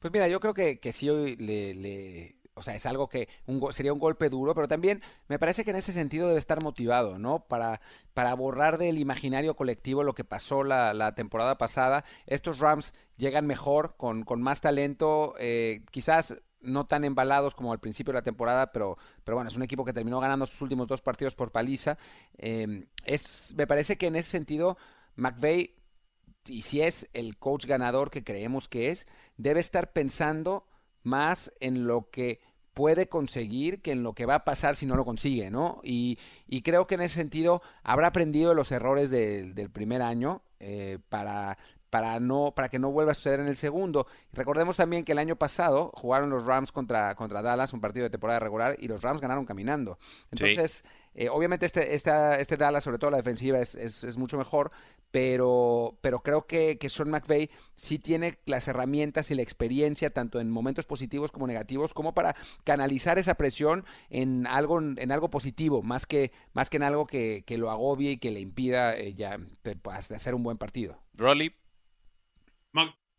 Pues 0.00 0.12
mira, 0.12 0.28
yo 0.28 0.40
creo 0.40 0.54
que, 0.54 0.80
que 0.80 0.92
sí 0.92 1.08
le, 1.10 1.74
le, 1.74 2.36
o 2.54 2.62
sea, 2.62 2.74
es 2.74 2.86
algo 2.86 3.08
que 3.08 3.28
un, 3.46 3.70
sería 3.72 3.92
un 3.92 3.98
golpe 3.98 4.30
duro, 4.30 4.54
pero 4.54 4.66
también 4.66 5.02
me 5.28 5.38
parece 5.38 5.62
que 5.62 5.70
en 5.70 5.76
ese 5.76 5.92
sentido 5.92 6.26
debe 6.26 6.38
estar 6.38 6.62
motivado, 6.62 7.18
¿no? 7.18 7.46
Para, 7.46 7.82
para 8.14 8.32
borrar 8.34 8.78
del 8.78 8.96
imaginario 8.98 9.54
colectivo 9.54 10.02
lo 10.02 10.14
que 10.14 10.24
pasó 10.24 10.64
la, 10.64 10.94
la 10.94 11.14
temporada 11.14 11.58
pasada. 11.58 12.02
Estos 12.26 12.60
Rams 12.60 12.94
llegan 13.18 13.46
mejor, 13.46 13.94
con, 13.98 14.24
con 14.24 14.40
más 14.40 14.62
talento, 14.62 15.34
eh, 15.38 15.84
quizás 15.90 16.38
no 16.62 16.86
tan 16.86 17.04
embalados 17.04 17.54
como 17.54 17.72
al 17.72 17.80
principio 17.80 18.12
de 18.12 18.20
la 18.20 18.22
temporada, 18.22 18.72
pero, 18.72 18.96
pero 19.22 19.36
bueno, 19.36 19.48
es 19.48 19.56
un 19.56 19.62
equipo 19.62 19.84
que 19.84 19.92
terminó 19.92 20.18
ganando 20.18 20.46
sus 20.46 20.62
últimos 20.62 20.88
dos 20.88 21.02
partidos 21.02 21.34
por 21.34 21.52
paliza. 21.52 21.98
Eh, 22.38 22.86
es, 23.04 23.52
me 23.54 23.66
parece 23.66 23.98
que 23.98 24.06
en 24.06 24.16
ese 24.16 24.30
sentido, 24.30 24.78
McVeigh 25.16 25.74
y 26.50 26.62
si 26.62 26.82
es 26.82 27.08
el 27.12 27.36
coach 27.36 27.66
ganador 27.66 28.10
que 28.10 28.24
creemos 28.24 28.68
que 28.68 28.88
es, 28.88 29.06
debe 29.36 29.60
estar 29.60 29.92
pensando 29.92 30.66
más 31.02 31.52
en 31.60 31.86
lo 31.86 32.10
que 32.10 32.40
puede 32.74 33.08
conseguir 33.08 33.82
que 33.82 33.92
en 33.92 34.02
lo 34.02 34.14
que 34.14 34.26
va 34.26 34.36
a 34.36 34.44
pasar 34.44 34.76
si 34.76 34.86
no 34.86 34.96
lo 34.96 35.04
consigue, 35.04 35.50
¿no? 35.50 35.80
Y, 35.82 36.18
creo 36.62 36.86
que 36.86 36.94
en 36.94 37.02
ese 37.02 37.16
sentido 37.16 37.62
habrá 37.82 38.08
aprendido 38.08 38.54
los 38.54 38.72
errores 38.72 39.10
del 39.10 39.70
primer 39.70 40.02
año 40.02 40.42
eh, 40.60 40.98
para, 41.08 41.58
para, 41.90 42.20
no, 42.20 42.52
para 42.54 42.68
que 42.68 42.78
no 42.78 42.90
vuelva 42.90 43.12
a 43.12 43.14
suceder 43.14 43.40
en 43.40 43.48
el 43.48 43.56
segundo. 43.56 44.06
Recordemos 44.32 44.76
también 44.76 45.04
que 45.04 45.12
el 45.12 45.18
año 45.18 45.36
pasado 45.36 45.90
jugaron 45.94 46.30
los 46.30 46.46
Rams 46.46 46.72
contra, 46.72 47.14
contra 47.16 47.42
Dallas, 47.42 47.72
un 47.72 47.80
partido 47.80 48.04
de 48.04 48.10
temporada 48.10 48.38
regular, 48.38 48.76
y 48.78 48.88
los 48.88 49.02
Rams 49.02 49.20
ganaron 49.20 49.44
caminando. 49.44 49.98
Entonces, 50.30 50.84
eh, 51.14 51.28
obviamente 51.28 51.66
este, 51.66 51.94
este 51.94 52.56
Dallas, 52.56 52.84
sobre 52.84 52.98
todo 52.98 53.10
la 53.10 53.16
defensiva, 53.16 53.58
es, 53.58 53.74
es, 53.74 54.16
mucho 54.16 54.38
mejor, 54.38 54.70
pero, 55.10 55.98
pero 56.00 56.20
creo 56.20 56.46
que, 56.46 56.78
que 56.78 56.88
Sean 56.88 57.10
McVay 57.10 57.50
sí 57.76 57.98
tiene 57.98 58.38
las 58.46 58.68
herramientas 58.68 59.30
y 59.30 59.34
la 59.34 59.42
experiencia, 59.42 60.10
tanto 60.10 60.40
en 60.40 60.50
momentos 60.50 60.86
positivos 60.86 61.32
como 61.32 61.46
negativos, 61.46 61.94
como 61.94 62.14
para 62.14 62.36
canalizar 62.64 63.18
esa 63.18 63.34
presión 63.34 63.84
en 64.08 64.46
algo, 64.46 64.80
en 64.80 65.12
algo 65.12 65.30
positivo, 65.30 65.82
más 65.82 66.06
que, 66.06 66.32
más 66.52 66.70
que 66.70 66.76
en 66.76 66.84
algo 66.84 67.06
que, 67.06 67.44
que 67.46 67.58
lo 67.58 67.70
agobie 67.70 68.12
y 68.12 68.18
que 68.18 68.30
le 68.30 68.40
impida 68.40 68.96
eh, 68.96 69.14
ya 69.14 69.38
pues, 69.82 70.10
hacer 70.10 70.34
un 70.34 70.42
buen 70.42 70.58
partido. 70.58 71.00
Rolly. 71.14 71.54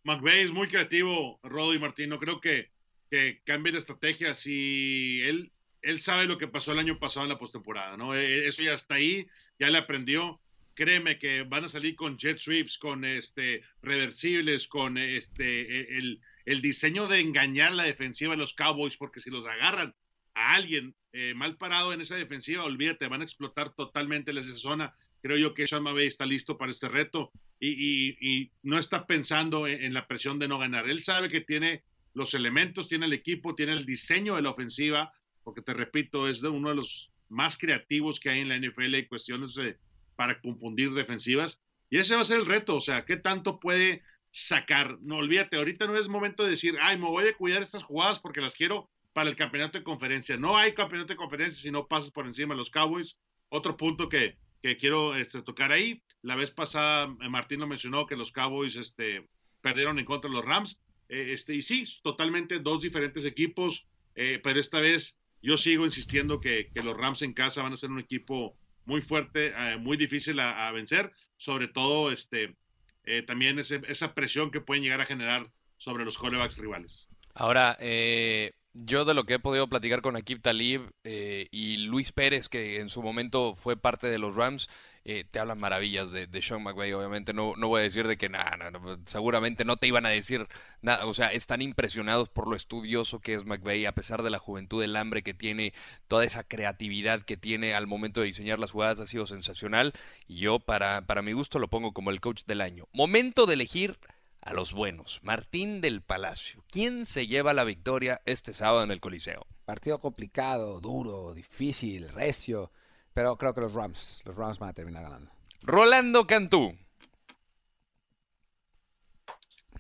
McVay 0.04 0.40
es 0.40 0.52
muy 0.52 0.68
creativo, 0.68 1.40
Rodo 1.44 1.76
y 1.76 1.80
Martino. 1.80 2.18
Creo 2.18 2.42
que, 2.42 2.72
que 3.12 3.40
cambie 3.44 3.72
de 3.72 3.78
estrategia. 3.78 4.34
Si 4.34 5.22
él 5.24 5.52
él 5.82 6.00
sabe 6.00 6.26
lo 6.26 6.38
que 6.38 6.48
pasó 6.48 6.72
el 6.72 6.80
año 6.80 7.00
pasado 7.00 7.26
en 7.26 7.30
la 7.30 7.38
postemporada, 7.38 7.98
¿no? 7.98 8.16
E, 8.16 8.48
eso 8.48 8.62
ya 8.62 8.74
está 8.74 8.96
ahí, 8.96 9.28
ya 9.60 9.70
le 9.70 9.78
aprendió. 9.78 10.40
Créeme 10.82 11.20
que 11.20 11.44
van 11.44 11.64
a 11.64 11.70
salir 11.70 11.96
con 11.96 12.18
jet 12.18 12.40
sweeps, 12.40 12.80
con 12.80 13.06
este 13.06 13.62
reversibles, 13.84 14.68
con 14.68 14.98
este 14.98 15.62
e, 15.62 16.18
el, 16.46 16.62
diseño 16.64 17.08
de 17.08 17.20
engañar 17.20 17.74
la 17.74 17.84
defensiva 17.84 18.32
de 18.32 18.38
los 18.38 18.56
Cowboys, 18.56 18.98
porque 18.98 19.22
si 19.22 19.30
los 19.30 19.46
agarran 19.46 19.94
a 20.34 20.56
alguien 20.56 20.96
eh, 21.14 21.36
mal 21.36 21.56
parado 21.58 21.94
en 21.94 22.02
esa 22.02 22.16
defensiva, 22.16 22.64
olvídate, 22.64 23.08
van 23.08 23.22
a 23.22 23.26
explotar 23.26 23.76
totalmente 23.76 24.32
esa 24.32 24.58
zona. 24.58 24.92
Creo 25.22 25.38
yo 25.38 25.54
que 25.54 25.68
Sean 25.68 25.84
McVay 25.84 26.08
está 26.08 26.26
listo 26.26 26.58
para 26.58 26.72
este 26.72 26.90
reto 26.90 27.32
y, 27.60 28.52
no 28.64 28.80
está 28.80 29.06
pensando 29.06 29.68
en, 29.68 29.94
la 29.94 30.08
presión 30.08 30.40
de 30.40 30.48
no 30.48 30.58
ganar. 30.58 30.90
Él 30.90 31.04
sabe 31.04 31.30
que 31.30 31.42
tiene 31.42 31.84
los 32.16 32.34
elementos, 32.34 32.90
tiene 32.90 33.06
el 33.06 33.14
equipo, 33.14 33.54
tiene 33.54 33.74
el 33.74 33.86
diseño 33.86 34.36
de 34.36 34.42
la 34.42 34.50
ofensiva 34.50 35.12
porque 35.44 35.62
te 35.62 35.76
repito, 35.76 36.28
es 36.28 36.42
de 36.42 36.50
uno 36.50 36.70
de 36.70 36.76
los 36.76 37.12
más 37.30 37.56
creativos 37.56 38.20
que 38.20 38.32
hay 38.32 38.40
en 38.40 38.50
la 38.50 38.58
NFL 38.58 38.96
en 38.96 39.06
cuestiones 39.06 39.56
para 40.22 40.40
confundir 40.40 40.94
defensivas. 40.94 41.60
Y 41.90 41.98
ese 41.98 42.14
va 42.14 42.22
a 42.22 42.26
ser 42.26 42.38
el 42.38 42.46
reto, 42.46 42.76
o 42.76 42.80
sea, 42.80 43.06
¿qué 43.06 43.18
tanto 43.18 43.60
puede 43.60 44.04
sacar? 44.30 45.00
No 45.02 45.18
olvídate, 45.18 45.58
ahorita 45.58 45.88
no 45.88 45.98
es 45.98 46.10
momento 46.10 46.44
de 46.44 46.52
decir, 46.52 46.78
ay, 46.80 47.00
me 47.00 47.10
voy 47.10 47.28
a 47.28 47.36
cuidar 47.36 47.64
estas 47.64 47.82
jugadas 47.82 48.20
porque 48.20 48.40
las 48.40 48.54
quiero 48.54 48.88
para 49.14 49.32
el 49.32 49.36
campeonato 49.36 49.80
de 49.80 49.84
conferencia. 49.84 50.38
No 50.38 50.60
hay 50.60 50.76
campeonato 50.76 51.14
de 51.14 51.18
conferencia 51.18 51.60
si 51.60 51.72
no 51.72 51.88
pasas 51.88 52.12
por 52.12 52.28
encima 52.28 52.54
de 52.54 52.60
los 52.60 52.70
Cowboys. 52.70 53.18
Otro 53.50 53.76
punto 53.78 54.10
que, 54.10 54.38
que 54.62 54.78
quiero 54.78 55.16
este, 55.16 55.42
tocar 55.42 55.72
ahí, 55.72 56.04
la 56.22 56.36
vez 56.36 56.52
pasada 56.52 57.12
eh, 57.20 57.28
Martín 57.28 57.60
lo 57.60 57.66
mencionó 57.66 58.06
que 58.06 58.16
los 58.16 58.32
Cowboys 58.32 58.76
este, 58.76 59.28
perdieron 59.62 59.98
en 59.98 60.06
contra 60.06 60.30
de 60.30 60.36
los 60.36 60.46
Rams. 60.46 60.84
Eh, 61.10 61.34
este, 61.34 61.56
y 61.56 61.64
sí, 61.64 61.84
totalmente 62.04 62.60
dos 62.60 62.82
diferentes 62.82 63.26
equipos, 63.26 63.88
eh, 64.14 64.40
pero 64.44 64.60
esta 64.60 64.82
vez 64.82 65.18
yo 65.42 65.58
sigo 65.58 65.88
insistiendo 65.88 66.40
que, 66.40 66.70
los 66.76 66.96
Rams 66.96 67.24
en 67.24 67.34
casa 67.34 67.64
van 67.64 67.74
a 67.74 67.78
ser 67.78 67.90
un 67.90 67.98
equipo 67.98 68.56
muy 68.86 69.02
fuerte, 69.02 69.54
eh, 69.56 69.78
muy 69.78 69.98
difícil 69.98 70.40
a, 70.40 70.72
vencer, 70.72 71.12
sobre 71.38 71.68
todo 71.68 72.12
este, 72.12 72.56
eh, 73.04 73.22
también 73.24 73.60
esa 73.60 74.14
presión 74.14 74.52
que 74.52 74.62
pueden 74.62 74.84
llegar 74.84 75.02
a 75.02 75.06
generar 75.06 75.52
sobre 75.78 76.06
los 76.06 76.18
corebacks 76.18 76.58
rivales. 76.58 77.08
Ahora, 77.34 77.78
eh, 77.80 78.54
yo 78.74 79.06
de 79.06 79.14
lo 79.14 79.26
que 79.26 79.36
he 79.36 79.40
podido 79.40 79.68
platicar 79.68 80.02
con 80.02 80.16
Akib 80.16 80.42
Talib 80.42 80.92
y 81.04 81.78
Luis 81.78 82.12
Pérez, 82.12 82.50
que 82.50 82.80
en 82.80 82.90
su 82.90 83.02
momento 83.02 83.56
fue 83.56 83.78
parte 83.78 84.08
de 84.08 84.20
los 84.20 84.36
Rams, 84.36 84.70
eh, 85.04 85.24
te 85.30 85.40
hablan 85.40 85.58
maravillas 85.60 86.12
de, 86.12 86.28
Sean 86.42 86.64
McVay, 86.64 86.94
obviamente 86.94 87.34
no, 87.34 87.56
no 87.58 87.68
voy 87.68 87.80
a 87.80 87.84
decir 87.84 88.08
de 88.08 88.18
que 88.18 88.30
nada, 88.30 88.58
seguramente 89.06 89.66
no 89.66 89.78
te 89.78 89.88
iban 89.88 90.06
a 90.06 90.10
decir 90.10 90.48
nada, 90.82 91.06
o 91.08 91.14
sea, 91.14 91.32
están 91.32 91.62
impresionados 91.62 92.30
por 92.30 92.48
lo 92.48 92.56
estudioso 92.56 93.20
que 93.20 93.34
es 93.34 93.46
McVay, 93.46 93.86
a 93.86 93.94
pesar 93.94 94.22
de 94.22 94.30
la 94.30 94.40
juventud, 94.40 94.84
el 94.84 94.96
hambre 94.96 95.24
que 95.24 95.34
tiene, 95.34 95.74
toda 96.08 96.24
esa 96.24 96.44
creatividad 96.44 97.22
que 97.24 97.38
tiene 97.38 97.74
al 97.74 97.88
momento 97.88 98.22
de 98.22 98.28
diseñar 98.28 98.60
las 98.60 98.72
jugadas 98.72 99.00
ha 99.00 99.08
sido 99.08 99.26
sensacional 99.26 99.94
y 100.28 100.40
yo 100.40 100.60
para, 100.60 101.02
para 101.08 101.22
mi 101.22 101.34
gusto 101.34 101.60
lo 101.60 101.68
pongo 101.68 101.94
como 101.94 102.12
el 102.12 102.22
coach 102.22 102.44
del 102.46 102.62
año. 102.62 102.88
Momento 102.94 103.46
de 103.46 103.56
elegir 103.56 103.98
a 104.42 104.54
los 104.54 104.74
buenos. 104.74 105.20
Martín 105.24 105.82
del 105.82 106.02
Palacio. 106.02 106.64
¿Quién 106.70 107.06
se 107.06 107.28
lleva 107.28 107.54
la 107.54 107.64
victoria 107.64 108.22
este 108.26 108.54
sábado 108.54 108.84
en 108.84 108.92
el 108.92 109.00
Coliseo? 109.00 109.46
Partido 109.66 110.00
complicado, 110.00 110.80
duro, 110.80 111.34
difícil, 111.34 112.10
recio. 112.10 112.72
Pero 113.14 113.38
creo 113.38 113.54
que 113.54 113.62
los 113.62 113.74
Rams, 113.74 114.22
los 114.26 114.36
Rams 114.36 114.60
van 114.60 114.70
a 114.70 114.74
terminar 114.74 115.04
ganando. 115.04 115.32
Rolando 115.62 116.26
Cantú. 116.26 116.78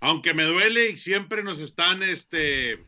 Aunque 0.01 0.33
me 0.33 0.43
duele 0.43 0.89
y 0.89 0.97
siempre 0.97 1.43
nos 1.43 1.59
están 1.59 2.01
este, 2.01 2.83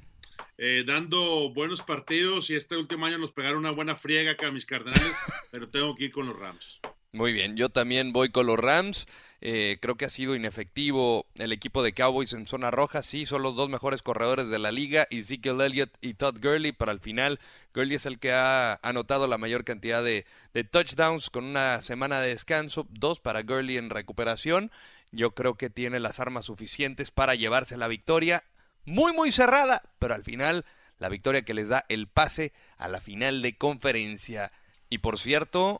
eh, 0.58 0.84
dando 0.86 1.54
buenos 1.54 1.82
partidos 1.82 2.50
y 2.50 2.56
este 2.56 2.76
último 2.76 3.06
año 3.06 3.20
nos 3.20 3.32
pegaron 3.32 3.60
una 3.60 3.72
buena 3.72 3.96
friega 3.96 4.32
acá 4.32 4.48
a 4.48 4.52
mis 4.52 4.66
cardenales, 4.66 5.16
pero 5.52 5.70
tengo 5.70 5.96
que 5.96 6.06
ir 6.06 6.12
con 6.12 6.28
los 6.28 6.38
Rams. 6.38 6.80
Muy 7.16 7.32
bien, 7.32 7.56
yo 7.56 7.70
también 7.70 8.12
voy 8.12 8.30
con 8.30 8.48
los 8.48 8.58
Rams. 8.58 9.06
Eh, 9.40 9.78
creo 9.80 9.96
que 9.98 10.06
ha 10.06 10.10
sido 10.10 10.36
inefectivo 10.36 11.28
el 11.36 11.52
equipo 11.52 11.84
de 11.84 11.94
Cowboys 11.94 12.34
en 12.34 12.48
zona 12.48 12.72
roja. 12.72 13.04
Sí, 13.04 13.28
son 13.28 13.44
los 13.44 13.56
dos 13.56 13.70
mejores 13.70 14.02
corredores 14.02 14.50
de 14.50 14.58
la 14.58 14.72
liga, 14.72 15.08
Ezekiel 15.12 15.62
Elliott 15.62 15.92
y 16.02 16.16
Todd 16.16 16.40
Gurley. 16.42 16.72
Para 16.72 16.92
el 16.92 17.00
final, 17.00 17.40
Gurley 17.72 17.98
es 17.98 18.08
el 18.08 18.18
que 18.18 18.32
ha 18.32 18.80
anotado 18.82 19.28
la 19.28 19.38
mayor 19.38 19.64
cantidad 19.64 20.04
de, 20.04 20.26
de 20.56 20.64
touchdowns 20.64 21.30
con 21.30 21.46
una 21.46 21.82
semana 21.84 22.20
de 22.20 22.30
descanso, 22.30 22.88
dos 22.90 23.20
para 23.20 23.44
Gurley 23.44 23.78
en 23.78 23.92
recuperación. 23.92 24.72
Yo 25.12 25.36
creo 25.36 25.54
que 25.54 25.70
tiene 25.70 26.00
las 26.00 26.20
armas 26.20 26.46
suficientes 26.46 27.12
para 27.12 27.36
llevarse 27.36 27.78
la 27.78 27.88
victoria. 27.88 28.44
Muy, 28.86 29.14
muy 29.14 29.32
cerrada, 29.32 29.84
pero 30.00 30.16
al 30.16 30.24
final 30.24 30.66
la 30.98 31.10
victoria 31.10 31.44
que 31.44 31.54
les 31.54 31.70
da 31.70 31.86
el 31.90 32.08
pase 32.08 32.54
a 32.78 32.88
la 32.88 33.02
final 33.02 33.44
de 33.44 33.56
conferencia. 33.56 34.52
Y 34.90 34.98
por 34.98 35.20
cierto, 35.20 35.80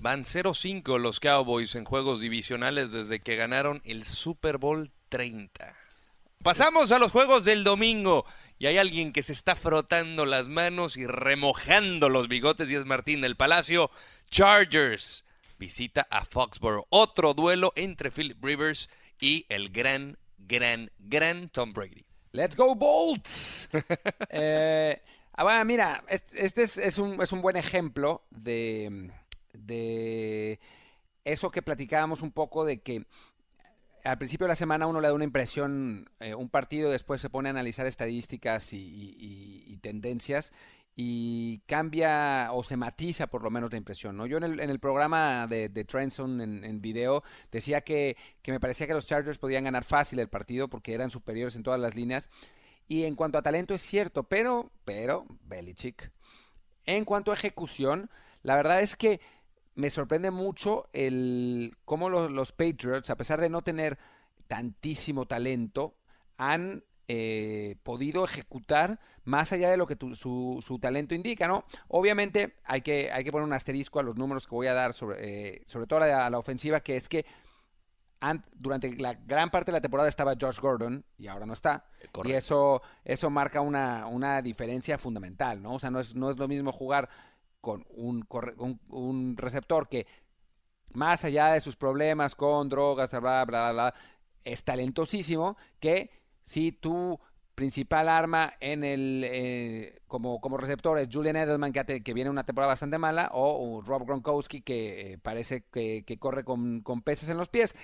Van 0.00 0.24
0-5 0.24 0.98
los 0.98 1.20
Cowboys 1.20 1.74
en 1.74 1.84
juegos 1.84 2.20
divisionales 2.20 2.90
desde 2.92 3.20
que 3.20 3.36
ganaron 3.36 3.80
el 3.84 4.04
Super 4.04 4.58
Bowl 4.58 4.90
30. 5.08 5.76
Pasamos 6.42 6.90
a 6.90 6.98
los 6.98 7.12
juegos 7.12 7.44
del 7.44 7.62
domingo. 7.62 8.24
Y 8.58 8.66
hay 8.66 8.78
alguien 8.78 9.12
que 9.12 9.22
se 9.22 9.32
está 9.32 9.54
frotando 9.54 10.24
las 10.24 10.46
manos 10.46 10.96
y 10.96 11.06
remojando 11.06 12.08
los 12.08 12.28
bigotes 12.28 12.70
y 12.70 12.76
es 12.76 12.84
Martín 12.84 13.20
del 13.20 13.36
Palacio. 13.36 13.90
Chargers 14.30 15.24
visita 15.58 16.06
a 16.10 16.24
Foxborough. 16.24 16.86
Otro 16.88 17.34
duelo 17.34 17.72
entre 17.76 18.10
Philip 18.10 18.42
Rivers 18.42 18.88
y 19.20 19.46
el 19.48 19.70
gran, 19.70 20.18
gran, 20.38 20.90
gran 20.98 21.48
Tom 21.48 21.72
Brady. 21.72 22.04
Let's 22.32 22.56
go 22.56 22.74
Bolts. 22.74 23.68
eh, 24.30 25.00
ah, 25.34 25.64
mira, 25.64 26.02
este, 26.08 26.62
es, 26.62 26.98
un, 26.98 27.22
es 27.22 27.32
un 27.32 27.42
buen 27.42 27.56
ejemplo 27.56 28.24
de 28.30 29.10
de 29.52 30.60
eso 31.24 31.50
que 31.50 31.62
platicábamos 31.62 32.22
un 32.22 32.32
poco 32.32 32.64
de 32.64 32.80
que 32.80 33.06
al 34.04 34.18
principio 34.18 34.46
de 34.46 34.52
la 34.52 34.56
semana 34.56 34.86
uno 34.86 35.00
le 35.00 35.08
da 35.08 35.14
una 35.14 35.24
impresión, 35.24 36.10
eh, 36.20 36.34
un 36.34 36.48
partido, 36.48 36.90
después 36.90 37.20
se 37.20 37.30
pone 37.30 37.48
a 37.48 37.50
analizar 37.50 37.86
estadísticas 37.86 38.72
y, 38.72 39.78
tendencias 39.80 40.52
y 40.94 41.60
cambia 41.66 42.50
o 42.52 42.62
se 42.62 42.76
matiza 42.76 43.26
por 43.26 43.42
lo 43.42 43.50
menos 43.50 43.70
la 43.70 43.78
impresión. 43.78 44.16
¿no? 44.16 44.26
Yo 44.26 44.38
en 44.38 44.44
el, 44.44 44.78
programa 44.78 45.46
de, 45.46 45.68
de 45.68 45.84
Trenson 45.84 46.40
en, 46.40 46.80
video 46.80 47.22
decía 47.50 47.80
que, 47.80 48.16
que, 48.42 48.52
me 48.52 48.60
parecía 48.60 48.86
que 48.86 48.94
los 48.94 49.06
Chargers 49.06 49.38
podían 49.38 49.64
ganar 49.64 49.84
fácil 49.84 50.18
el 50.18 50.28
partido 50.28 50.68
porque 50.68 50.94
eran 50.94 51.10
superiores 51.10 51.56
en 51.56 51.62
todas 51.62 51.80
las 51.80 51.96
líneas. 51.96 52.28
Y 52.88 53.04
en 53.04 53.14
cuanto 53.14 53.38
a 53.38 53.42
talento 53.42 53.74
es 53.74 53.82
cierto, 53.82 54.24
pero, 54.24 54.70
pero, 54.84 55.26
Belichick. 55.44 56.12
En 56.84 57.04
cuanto 57.04 57.30
a 57.30 57.34
ejecución, 57.34 58.10
la 58.42 58.56
verdad 58.56 58.82
es 58.82 58.96
que 58.96 59.20
me 59.74 59.90
sorprende 59.90 60.30
mucho 60.30 60.88
el 60.92 61.76
cómo 61.84 62.08
los, 62.10 62.52
Patriots, 62.52 63.10
a 63.10 63.16
pesar 63.16 63.40
de 63.40 63.48
no 63.48 63.62
tener 63.62 63.98
tantísimo 64.46 65.26
talento, 65.26 65.96
han 66.36 66.84
eh, 67.08 67.76
podido 67.82 68.24
ejecutar 68.24 69.00
más 69.24 69.52
allá 69.52 69.70
de 69.70 69.76
lo 69.76 69.86
que 69.86 69.96
su, 70.14 70.78
talento 70.80 71.14
indica, 71.14 71.48
¿no? 71.48 71.64
Obviamente 71.88 72.56
hay 72.64 72.82
que, 72.82 73.10
hay 73.12 73.24
que 73.24 73.32
poner 73.32 73.46
un 73.46 73.52
asterisco 73.52 74.00
a 74.00 74.02
los 74.02 74.16
números 74.16 74.46
que 74.46 74.54
voy 74.54 74.66
a 74.66 74.74
dar, 74.74 74.94
sobre, 74.94 75.16
eh, 75.54 75.62
sobre 75.66 75.86
todo 75.86 76.02
a 76.02 76.30
la, 76.30 76.38
ofensiva, 76.38 76.80
que 76.80 76.96
es 76.96 77.08
que 77.08 77.24
durante 78.54 78.94
la 78.96 79.14
gran 79.14 79.50
parte 79.50 79.72
de 79.72 79.78
la 79.78 79.80
temporada 79.80 80.08
estaba 80.08 80.34
Josh 80.40 80.60
Gordon 80.60 81.04
y 81.18 81.26
ahora 81.26 81.44
no 81.44 81.54
está. 81.54 81.86
Y 82.24 82.32
eso, 82.32 82.82
eso 83.04 83.30
marca 83.30 83.60
una, 83.60 84.06
una 84.06 84.42
diferencia 84.42 84.96
fundamental, 84.96 85.60
¿no? 85.60 85.74
O 85.74 85.78
sea, 85.78 85.90
no 85.90 85.98
es, 85.98 86.14
no 86.14 86.30
es 86.30 86.36
lo 86.36 86.46
mismo 86.46 86.70
jugar 86.70 87.08
con 87.62 87.86
un, 87.90 88.26
un, 88.90 89.36
receptor 89.38 89.88
que, 89.88 90.06
más 90.92 91.24
allá 91.24 91.52
de 91.52 91.60
sus 91.60 91.76
problemas 91.76 92.34
con 92.34 92.68
drogas, 92.68 93.10
bla, 93.10 93.44
bla, 93.46 93.72
bla, 93.72 93.94
es 94.44 94.64
talentosísimo, 94.64 95.56
que 95.80 96.10
si 96.42 96.72
tu 96.72 97.18
principal 97.54 98.08
arma 98.08 98.54
en 98.60 98.82
el 98.82 99.22
eh, 99.24 100.00
como, 100.08 100.40
como 100.40 100.56
receptor 100.56 100.98
es 100.98 101.08
Julian 101.10 101.36
Edelman, 101.36 101.72
que, 101.72 102.02
que 102.02 102.14
viene 102.14 102.30
una 102.30 102.44
temporada 102.44 102.72
bastante 102.72 102.98
mala, 102.98 103.30
o, 103.32 103.80
Rob 103.80 104.04
Gronkowski, 104.06 104.62
que 104.62 105.12
eh, 105.12 105.18
parece 105.18 105.64
que, 105.70 106.18
corre 106.18 106.44
con, 106.44 106.80
con 106.80 107.00
peces 107.02 107.28
en 107.28 107.36
los 107.36 107.48
pies. 107.48 107.76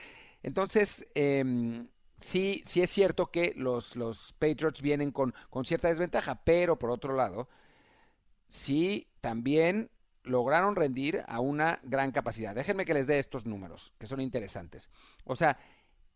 Entonces, 0.43 1.07
em, 1.15 1.89
sí, 2.17 2.63
sí 2.65 2.83
es 2.83 2.91
cierto 2.91 3.31
que 3.31 3.55
los, 3.57 3.95
los 3.95 4.33
Patriots 4.33 4.83
vienen 4.83 5.13
con, 5.13 5.33
con 5.51 5.65
cierta 5.65 5.89
desventaja, 5.89 6.43
pero 6.45 6.79
por 6.79 6.91
otro 6.91 7.15
lado, 7.15 7.49
sí 8.49 9.09
también 9.21 9.91
lograron 10.25 10.77
rendir 10.77 11.23
a 11.27 11.41
una 11.41 11.81
gran 11.83 12.13
capacidad. 12.13 12.55
Déjenme 12.55 12.85
que 12.85 12.95
les 12.95 13.07
dé 13.07 13.19
estos 13.19 13.47
números, 13.47 13.95
que 13.99 14.07
son 14.07 14.21
interesantes. 14.21 14.91
O 15.25 15.37
sea, 15.37 15.59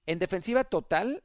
en 0.07 0.19
defensiva 0.19 0.65
total, 0.65 1.23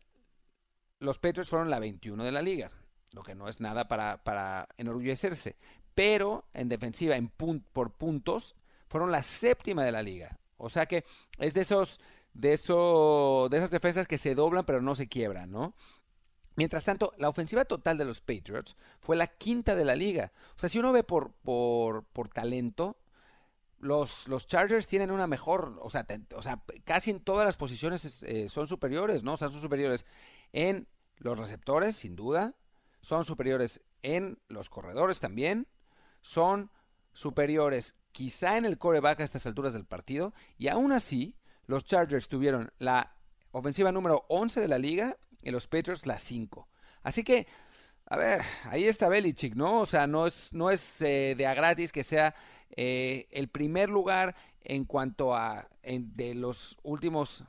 los 1.00 1.20
Patriots 1.20 1.50
fueron 1.50 1.70
la 1.70 1.80
21 1.80 2.24
de 2.24 2.32
la 2.32 2.42
liga, 2.42 2.72
lo 3.12 3.24
que 3.24 3.36
no 3.36 3.48
es 3.48 3.62
nada 3.62 3.88
para, 3.88 4.24
para 4.24 4.68
enorgullecerse. 4.78 5.58
Pero 5.96 6.46
en 6.54 6.70
defensiva, 6.70 7.16
en 7.16 7.30
por 7.30 7.98
puntos, 7.98 8.56
fueron 8.88 9.12
la 9.12 9.24
séptima 9.24 9.84
de 9.84 9.92
la 9.92 10.04
liga. 10.04 10.40
O 10.58 10.70
sea 10.70 10.86
que 10.86 11.06
es 11.40 11.54
de 11.54 11.62
esos, 11.62 12.00
de 12.34 12.54
eso, 12.54 13.48
de 13.50 13.58
esas 13.58 13.72
defensas 13.72 14.08
que 14.08 14.18
se 14.18 14.36
doblan 14.36 14.66
pero 14.66 14.82
no 14.82 14.96
se 14.96 15.08
quiebran, 15.08 15.52
¿no? 15.52 15.76
Mientras 16.58 16.84
tanto, 16.84 17.14
la 17.20 17.30
ofensiva 17.30 17.66
total 17.66 18.00
de 18.00 18.06
los 18.06 18.20
Patriots 18.20 18.76
fue 19.00 19.16
la 19.16 19.28
quinta 19.28 19.76
de 19.76 19.86
la 19.86 19.96
liga. 19.96 20.32
O 20.56 20.60
sea, 20.60 20.68
si 20.68 20.80
uno 20.80 20.92
ve 20.92 21.04
por, 21.04 21.32
por, 21.32 22.04
por 22.06 22.30
talento, 22.30 22.98
los, 23.78 24.28
los, 24.28 24.48
Chargers 24.48 24.88
tienen 24.88 25.12
una 25.12 25.28
mejor, 25.28 25.78
o 25.84 25.92
sea, 25.92 26.08
o 26.36 26.42
sea 26.42 26.64
casi 26.84 27.12
en 27.12 27.20
todas 27.20 27.46
las 27.46 27.58
posiciones 27.58 28.24
eh, 28.24 28.50
son 28.50 28.66
superiores, 28.66 29.22
¿no? 29.22 29.34
O 29.34 29.38
sea, 29.38 29.50
son 29.50 29.62
superiores 29.62 30.08
en 30.52 30.88
los 31.18 31.38
receptores, 31.38 31.96
sin 31.96 32.16
duda, 32.16 32.56
son 33.02 33.24
superiores 33.24 33.84
en 34.02 34.40
los 34.48 34.72
corredores 34.72 35.20
también, 35.20 35.68
son 36.22 36.72
superiores 37.14 37.96
quizá 38.12 38.58
en 38.58 38.66
el 38.66 38.80
coreback 38.80 39.20
a 39.20 39.24
estas 39.24 39.46
alturas 39.46 39.74
del 39.74 39.86
partido, 39.86 40.34
y 40.58 40.70
aún 40.70 40.92
así, 40.92 41.38
los 41.68 41.86
Chargers 41.86 42.30
tuvieron 42.30 42.74
la 42.80 43.16
ofensiva 43.52 43.92
número 43.92 44.26
11 44.30 44.60
de 44.60 44.68
la 44.68 44.80
liga 44.80 45.18
y 45.48 45.52
los 45.52 45.68
Patriots 45.68 46.06
la 46.06 46.20
5. 46.20 46.68
Así 47.04 47.24
que, 47.24 47.48
a 48.06 48.18
ver, 48.18 48.42
ahí 48.66 48.84
está 48.84 49.08
Belichick, 49.08 49.56
¿no? 49.56 49.80
O 49.80 49.86
sea, 49.86 50.06
no 50.06 50.28
es, 50.28 50.54
no 50.54 50.70
es 50.70 51.02
eh, 51.02 51.36
de 51.38 51.48
a 51.48 51.54
gratis 51.54 51.92
que 51.92 52.04
sea 52.04 52.36
eh, 52.76 53.28
el 53.32 53.48
primer 53.48 53.90
lugar 53.90 54.36
en 54.64 54.84
cuanto 54.84 55.34
a 55.34 55.70
de 55.84 56.36
los 56.36 56.78
últimos 56.84 57.46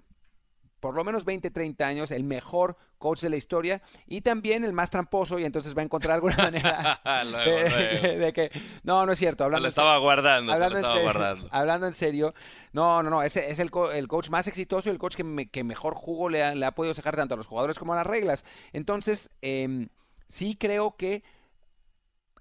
por 0.80 0.94
lo 0.94 1.04
menos 1.04 1.24
20, 1.24 1.50
30 1.50 1.86
años, 1.86 2.10
el 2.10 2.24
mejor 2.24 2.76
coach 2.98 3.20
de 3.20 3.30
la 3.30 3.36
historia 3.36 3.82
y 4.06 4.20
también 4.20 4.64
el 4.64 4.72
más 4.72 4.90
tramposo 4.90 5.38
y 5.38 5.44
entonces 5.44 5.76
va 5.76 5.82
a 5.82 5.84
encontrar 5.84 6.14
alguna 6.14 6.36
manera 6.38 7.00
de, 7.44 8.32
que 8.34 8.50
no, 8.82 9.06
no 9.06 9.12
es 9.12 9.18
cierto. 9.18 9.44
Hablando 9.44 9.62
lo 9.64 9.68
estaba 9.68 9.98
guardando, 9.98 10.52
hablando, 10.52 10.78
en 10.78 10.84
serio, 10.84 11.02
guardando. 11.02 11.48
hablando 11.50 11.86
en 11.86 11.92
serio, 11.92 12.34
no, 12.72 13.02
no, 13.02 13.10
no, 13.10 13.22
ese 13.22 13.50
es 13.50 13.58
el, 13.58 13.70
el 13.94 14.08
coach 14.08 14.30
más 14.30 14.46
exitoso 14.46 14.88
y 14.88 14.92
el 14.92 14.98
coach 14.98 15.16
que, 15.16 15.48
que 15.50 15.64
mejor 15.64 15.94
jugo 15.94 16.28
le 16.28 16.42
ha, 16.42 16.54
le 16.54 16.66
ha, 16.66 16.72
podido 16.72 16.94
sacar 16.94 17.16
tanto 17.16 17.34
a 17.34 17.36
los 17.36 17.46
jugadores 17.46 17.78
como 17.78 17.92
a 17.92 17.96
las 17.96 18.06
reglas. 18.06 18.44
Entonces, 18.72 19.30
eh, 19.42 19.88
sí 20.28 20.56
creo 20.56 20.96
que 20.96 21.22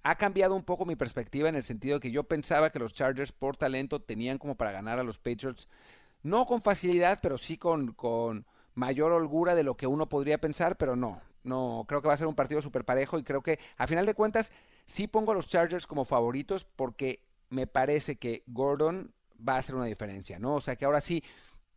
ha 0.03 0.15
cambiado 0.15 0.55
un 0.55 0.63
poco 0.63 0.85
mi 0.85 0.95
perspectiva 0.95 1.49
en 1.49 1.55
el 1.55 1.63
sentido 1.63 1.95
de 1.95 1.99
que 1.99 2.11
yo 2.11 2.23
pensaba 2.23 2.69
que 2.69 2.79
los 2.79 2.93
Chargers 2.93 3.33
por 3.33 3.57
talento 3.57 4.01
tenían 4.01 4.37
como 4.37 4.55
para 4.55 4.71
ganar 4.71 4.99
a 4.99 5.03
los 5.03 5.19
Patriots 5.19 5.67
no 6.27 6.45
con 6.45 6.61
facilidad, 6.61 7.19
pero 7.21 7.37
sí 7.37 7.57
con, 7.57 7.93
con 7.93 8.45
mayor 8.75 9.11
holgura 9.11 9.55
de 9.55 9.63
lo 9.63 9.77
que 9.77 9.87
uno 9.87 10.09
podría 10.09 10.39
pensar, 10.39 10.77
pero 10.77 10.95
no. 10.95 11.21
No, 11.43 11.85
creo 11.87 12.01
que 12.01 12.09
va 12.09 12.13
a 12.13 12.17
ser 12.17 12.27
un 12.27 12.35
partido 12.35 12.61
súper 12.61 12.83
parejo 12.83 13.17
y 13.17 13.23
creo 13.23 13.41
que 13.41 13.57
a 13.77 13.87
final 13.87 14.05
de 14.05 14.13
cuentas 14.13 14.51
sí 14.85 15.07
pongo 15.07 15.31
a 15.31 15.35
los 15.35 15.47
Chargers 15.47 15.87
como 15.87 16.03
favoritos 16.03 16.65
porque 16.65 17.23
me 17.49 17.67
parece 17.67 18.17
que 18.17 18.43
Gordon 18.47 19.13
va 19.47 19.55
a 19.55 19.59
hacer 19.59 19.75
una 19.75 19.85
diferencia, 19.85 20.39
¿no? 20.39 20.55
O 20.55 20.61
sea 20.61 20.75
que 20.75 20.83
ahora 20.83 20.99
sí, 20.99 21.23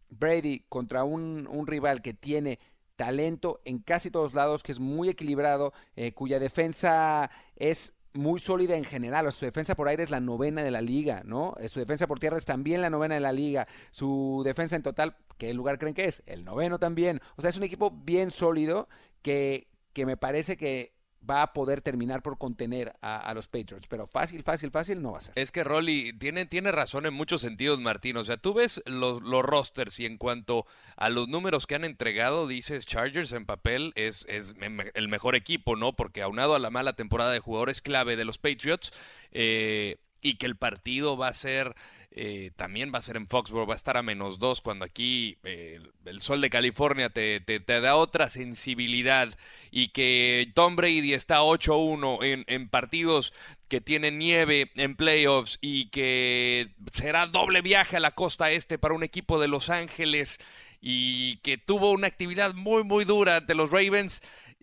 Brady 0.08 0.64
contra 0.68 1.04
un, 1.04 1.46
un 1.48 1.68
rival 1.68 2.02
que 2.02 2.14
tiene 2.14 2.58
talento 2.96 3.60
en 3.64 3.78
casi 3.78 4.10
todos 4.10 4.34
lados, 4.34 4.64
que 4.64 4.72
es 4.72 4.80
muy 4.80 5.08
equilibrado, 5.08 5.72
eh, 5.94 6.12
cuya 6.12 6.40
defensa 6.40 7.30
es 7.54 7.94
muy 8.12 8.40
sólida 8.40 8.76
en 8.76 8.84
general. 8.84 9.30
Su 9.32 9.44
defensa 9.44 9.74
por 9.74 9.88
aire 9.88 10.02
es 10.02 10.10
la 10.10 10.20
novena 10.20 10.62
de 10.62 10.70
la 10.70 10.80
liga, 10.80 11.22
¿no? 11.24 11.54
Eh, 11.60 11.68
su 11.68 11.78
defensa 11.80 12.06
por 12.06 12.18
tierra 12.18 12.36
es 12.36 12.44
también 12.44 12.82
la 12.82 12.90
novena 12.90 13.14
de 13.14 13.20
la 13.20 13.32
liga. 13.32 13.66
Su 13.90 14.42
defensa 14.44 14.76
en 14.76 14.82
total, 14.82 15.16
¿qué 15.38 15.54
lugar 15.54 15.78
creen 15.78 15.94
que 15.94 16.06
es? 16.06 16.22
El 16.26 16.44
noveno 16.44 16.78
también. 16.78 17.20
O 17.36 17.42
sea, 17.42 17.50
es 17.50 17.56
un 17.56 17.64
equipo 17.64 17.90
bien 17.90 18.30
sólido 18.30 18.88
que, 19.22 19.68
que 19.92 20.06
me 20.06 20.16
parece 20.16 20.56
que 20.56 20.99
va 21.28 21.42
a 21.42 21.52
poder 21.52 21.82
terminar 21.82 22.22
por 22.22 22.38
contener 22.38 22.94
a, 23.00 23.32
los 23.34 23.46
Patriots. 23.48 23.86
Pero 23.88 24.06
fácil, 24.06 24.42
fácil, 24.42 24.70
fácil 24.70 25.02
no 25.02 25.12
va 25.12 25.18
a 25.18 25.20
ser. 25.20 25.32
Es 25.36 25.52
que 25.52 25.64
Rolly 25.64 26.12
tiene, 26.14 26.46
tiene 26.46 26.72
razón 26.72 27.06
en 27.06 27.14
muchos 27.14 27.40
sentidos, 27.40 27.80
Martín. 27.80 28.16
O 28.16 28.24
sea, 28.24 28.36
tú 28.36 28.54
ves 28.54 28.82
los, 28.86 29.22
los 29.22 29.42
rosters 29.42 29.98
y 30.00 30.06
en 30.06 30.16
cuanto 30.16 30.66
a 30.96 31.10
los 31.10 31.28
números 31.28 31.66
que 31.66 31.74
han 31.74 31.84
entregado, 31.84 32.46
dices 32.46 32.86
Chargers 32.86 33.32
en 33.32 33.46
papel 33.46 33.92
es, 33.96 34.26
es 34.28 34.54
el 34.94 35.08
mejor 35.08 35.34
equipo, 35.34 35.76
¿no? 35.76 35.94
Porque 35.94 36.22
aunado 36.22 36.54
a 36.54 36.58
la 36.58 36.70
mala 36.70 36.94
temporada 36.94 37.32
de 37.32 37.40
jugadores 37.40 37.82
clave 37.82 38.16
de 38.16 38.24
los 38.24 38.38
Patriots, 38.38 38.92
eh, 39.32 39.98
y 40.22 40.34
que 40.34 40.46
el 40.46 40.56
partido 40.56 41.16
va 41.16 41.28
a 41.28 41.34
ser 41.34 41.74
eh, 42.12 42.50
también 42.56 42.90
va 42.92 42.98
a 42.98 43.02
ser 43.02 43.16
en 43.16 43.28
Foxborough, 43.28 43.68
va 43.68 43.74
a 43.74 43.76
estar 43.76 43.96
a 43.96 44.02
menos 44.02 44.40
dos 44.40 44.60
cuando 44.60 44.84
aquí 44.84 45.38
eh, 45.44 45.78
el 46.04 46.22
sol 46.22 46.40
de 46.40 46.50
California 46.50 47.08
te, 47.08 47.38
te, 47.38 47.60
da 47.60 47.94
otra 47.94 48.28
sensibilidad 48.28 49.28
y 49.70 49.88
que 49.90 50.50
Tom 50.54 50.74
Brady 50.74 51.12
está 51.12 51.42
8-1 51.42 52.24
en, 52.24 52.44
en 52.48 52.68
partidos 52.68 53.32
que 53.68 53.80
tienen 53.80 54.18
nieve 54.18 54.72
en 54.74 54.96
playoffs 54.96 55.58
y 55.60 55.86
que 55.90 56.74
será 56.92 57.26
doble 57.26 57.62
viaje 57.62 57.96
a 57.96 58.00
la 58.00 58.10
costa 58.10 58.50
este 58.50 58.76
para 58.76 58.94
un 58.94 59.04
equipo 59.04 59.40
de 59.40 59.46
Los 59.46 59.70
Ángeles 59.70 60.38
y 60.80 61.36
que 61.38 61.58
tuvo 61.58 61.92
una 61.92 62.08
actividad 62.08 62.54
muy 62.54 62.82
muy 62.82 63.04
dura 63.04 63.36
ante 63.36 63.54
los 63.54 63.70
Ravens 63.70 64.20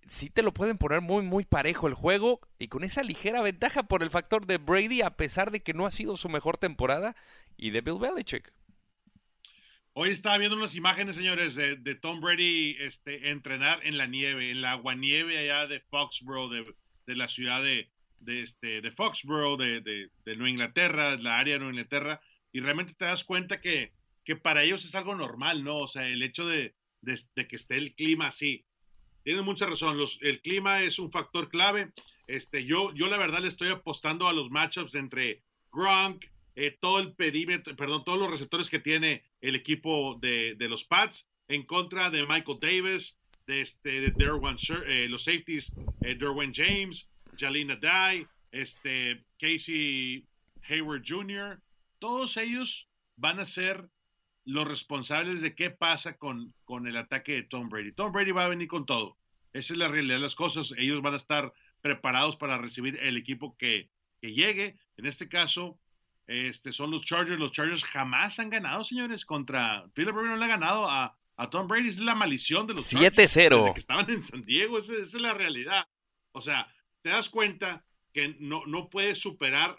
sí 0.07 0.29
te 0.29 0.43
lo 0.43 0.53
pueden 0.53 0.77
poner 0.77 1.01
muy, 1.01 1.23
muy 1.23 1.45
parejo 1.45 1.87
el 1.87 1.93
juego 1.93 2.41
y 2.59 2.67
con 2.67 2.83
esa 2.83 3.03
ligera 3.03 3.41
ventaja 3.41 3.83
por 3.83 4.03
el 4.03 4.09
factor 4.09 4.45
de 4.45 4.57
Brady, 4.57 5.01
a 5.01 5.17
pesar 5.17 5.51
de 5.51 5.61
que 5.61 5.73
no 5.73 5.85
ha 5.85 5.91
sido 5.91 6.17
su 6.17 6.29
mejor 6.29 6.57
temporada, 6.57 7.15
y 7.57 7.71
de 7.71 7.81
Bill 7.81 7.99
Belichick. 7.99 8.51
Hoy 9.93 10.09
estaba 10.09 10.37
viendo 10.37 10.55
unas 10.55 10.75
imágenes, 10.75 11.15
señores, 11.15 11.55
de, 11.55 11.95
Tom 11.95 12.21
Brady 12.21 12.75
este, 12.79 13.31
entrenar 13.31 13.79
en 13.83 13.97
la 13.97 14.05
nieve, 14.05 14.51
en 14.51 14.61
la 14.61 14.73
aguanieve 14.73 15.39
allá 15.39 15.65
de 15.65 15.79
Foxborough, 15.79 16.51
de, 16.51 17.15
la 17.15 17.27
ciudad 17.27 17.63
de, 17.63 17.89
de, 18.19 18.43
este, 18.43 18.81
de 18.81 18.91
Foxborough, 18.91 19.59
de, 19.59 19.81
de, 19.81 20.35
Nueva 20.35 20.49
Inglaterra, 20.51 21.17
la 21.17 21.39
área 21.39 21.55
de 21.55 21.59
Nueva 21.59 21.73
Inglaterra, 21.73 22.21
y 22.51 22.59
realmente 22.59 22.93
te 22.93 23.05
das 23.05 23.23
cuenta 23.23 23.59
que, 23.59 23.91
que 24.23 24.35
para 24.35 24.63
ellos 24.63 24.85
es 24.85 24.93
algo 24.93 25.15
normal, 25.15 25.63
¿no? 25.63 25.77
O 25.77 25.87
sea, 25.87 26.07
el 26.07 26.21
hecho 26.21 26.45
de, 26.45 26.75
que 27.03 27.55
esté 27.55 27.77
el 27.77 27.95
clima 27.95 28.27
así. 28.27 28.65
Tienes 29.27 29.43
mucha 29.43 29.65
razón, 29.65 29.99
el 30.21 30.39
clima 30.39 30.83
es 30.83 30.99
un 30.99 31.11
factor 31.11 31.49
clave. 31.49 31.91
Este, 32.27 32.63
yo, 32.63 32.93
yo 32.93 33.09
la 33.09 33.17
verdad 33.17 33.41
le 33.41 33.49
estoy 33.49 33.67
apostando 33.67 34.29
a 34.29 34.31
los 34.31 34.49
matchups 34.49 34.95
entre 34.95 35.43
Gronk, 35.69 36.23
eh, 36.55 36.77
todo 36.79 36.99
el 36.99 37.11
perímetro, 37.11 37.75
perdón, 37.75 38.05
todos 38.05 38.19
los 38.19 38.29
receptores 38.29 38.69
que 38.69 38.79
tiene 38.79 39.25
el 39.41 39.55
equipo 39.55 40.17
de, 40.21 40.55
los 40.69 40.85
Pats 40.85 41.27
en 41.49 41.63
contra 41.63 42.09
de 42.09 42.25
Michael 42.25 42.59
Davis, 42.61 43.19
de, 43.47 43.59
este, 43.59 43.99
de 43.99 44.11
Derwin, 44.11 44.55
eh, 44.85 45.07
los 45.09 45.25
safeties, 45.25 45.73
eh, 46.03 46.15
Derwin 46.15 46.53
James, 46.53 47.09
Jalina 47.37 47.75
Dye, 47.75 48.25
este, 48.53 49.25
Casey 49.37 50.25
Hayward 50.69 51.03
Jr., 51.05 51.61
todos 51.99 52.37
ellos 52.37 52.87
van 53.17 53.41
a 53.41 53.45
ser 53.45 53.89
los 54.47 54.65
responsables 54.65 55.41
de 55.41 55.55
qué 55.55 55.71
pasa 55.71 56.17
con, 56.17 56.53
con 56.63 56.87
el 56.87 56.95
ataque 56.95 57.33
de 57.33 57.43
Tom 57.43 57.67
Brady. 57.67 57.91
Tom 57.91 58.13
Brady 58.13 58.31
va 58.31 58.45
a 58.45 58.49
venir 58.49 58.69
con 58.69 58.85
todo. 58.85 59.17
Esa 59.51 59.73
es 59.73 59.77
la 59.77 59.89
realidad 59.89 60.15
de 60.15 60.21
las 60.21 60.35
cosas. 60.35 60.73
Ellos 60.77 61.01
van 61.01 61.15
a 61.15 61.17
estar 61.17 61.53
preparados 61.81 62.37
para 62.37 62.57
recibir 62.57 62.97
el 63.01 63.17
equipo 63.17 63.57
que, 63.57 63.89
que 64.21 64.31
llegue. 64.31 64.79
En 64.95 65.05
este 65.05 65.27
caso, 65.27 65.77
este, 66.27 66.71
son 66.71 66.91
los 66.91 67.03
Chargers. 67.03 67.37
Los 67.37 67.51
Chargers 67.51 67.83
jamás 67.83 68.39
han 68.39 68.49
ganado, 68.49 68.85
señores, 68.85 69.25
contra 69.25 69.85
Philip 69.93 70.15
Rivers 70.15 70.29
no 70.29 70.37
le 70.37 70.45
ha 70.45 70.49
ganado 70.49 70.89
a, 70.89 71.17
a, 71.35 71.49
Tom 71.49 71.67
Brady. 71.67 71.89
Es 71.89 71.99
la 71.99 72.15
maldición 72.15 72.65
de 72.67 72.75
los 72.75 72.89
7-0. 72.89 73.13
Desde 73.15 73.73
que 73.73 73.79
estaban 73.81 74.09
en 74.09 74.23
San 74.23 74.43
Diego. 74.43 74.77
Esa, 74.77 74.93
esa, 74.93 75.17
es 75.17 75.21
la 75.21 75.33
realidad. 75.33 75.83
O 76.31 76.39
sea, 76.39 76.73
te 77.01 77.09
das 77.09 77.27
cuenta 77.27 77.83
que 78.13 78.37
no, 78.39 78.65
no 78.65 78.89
puedes 78.89 79.19
superar 79.19 79.77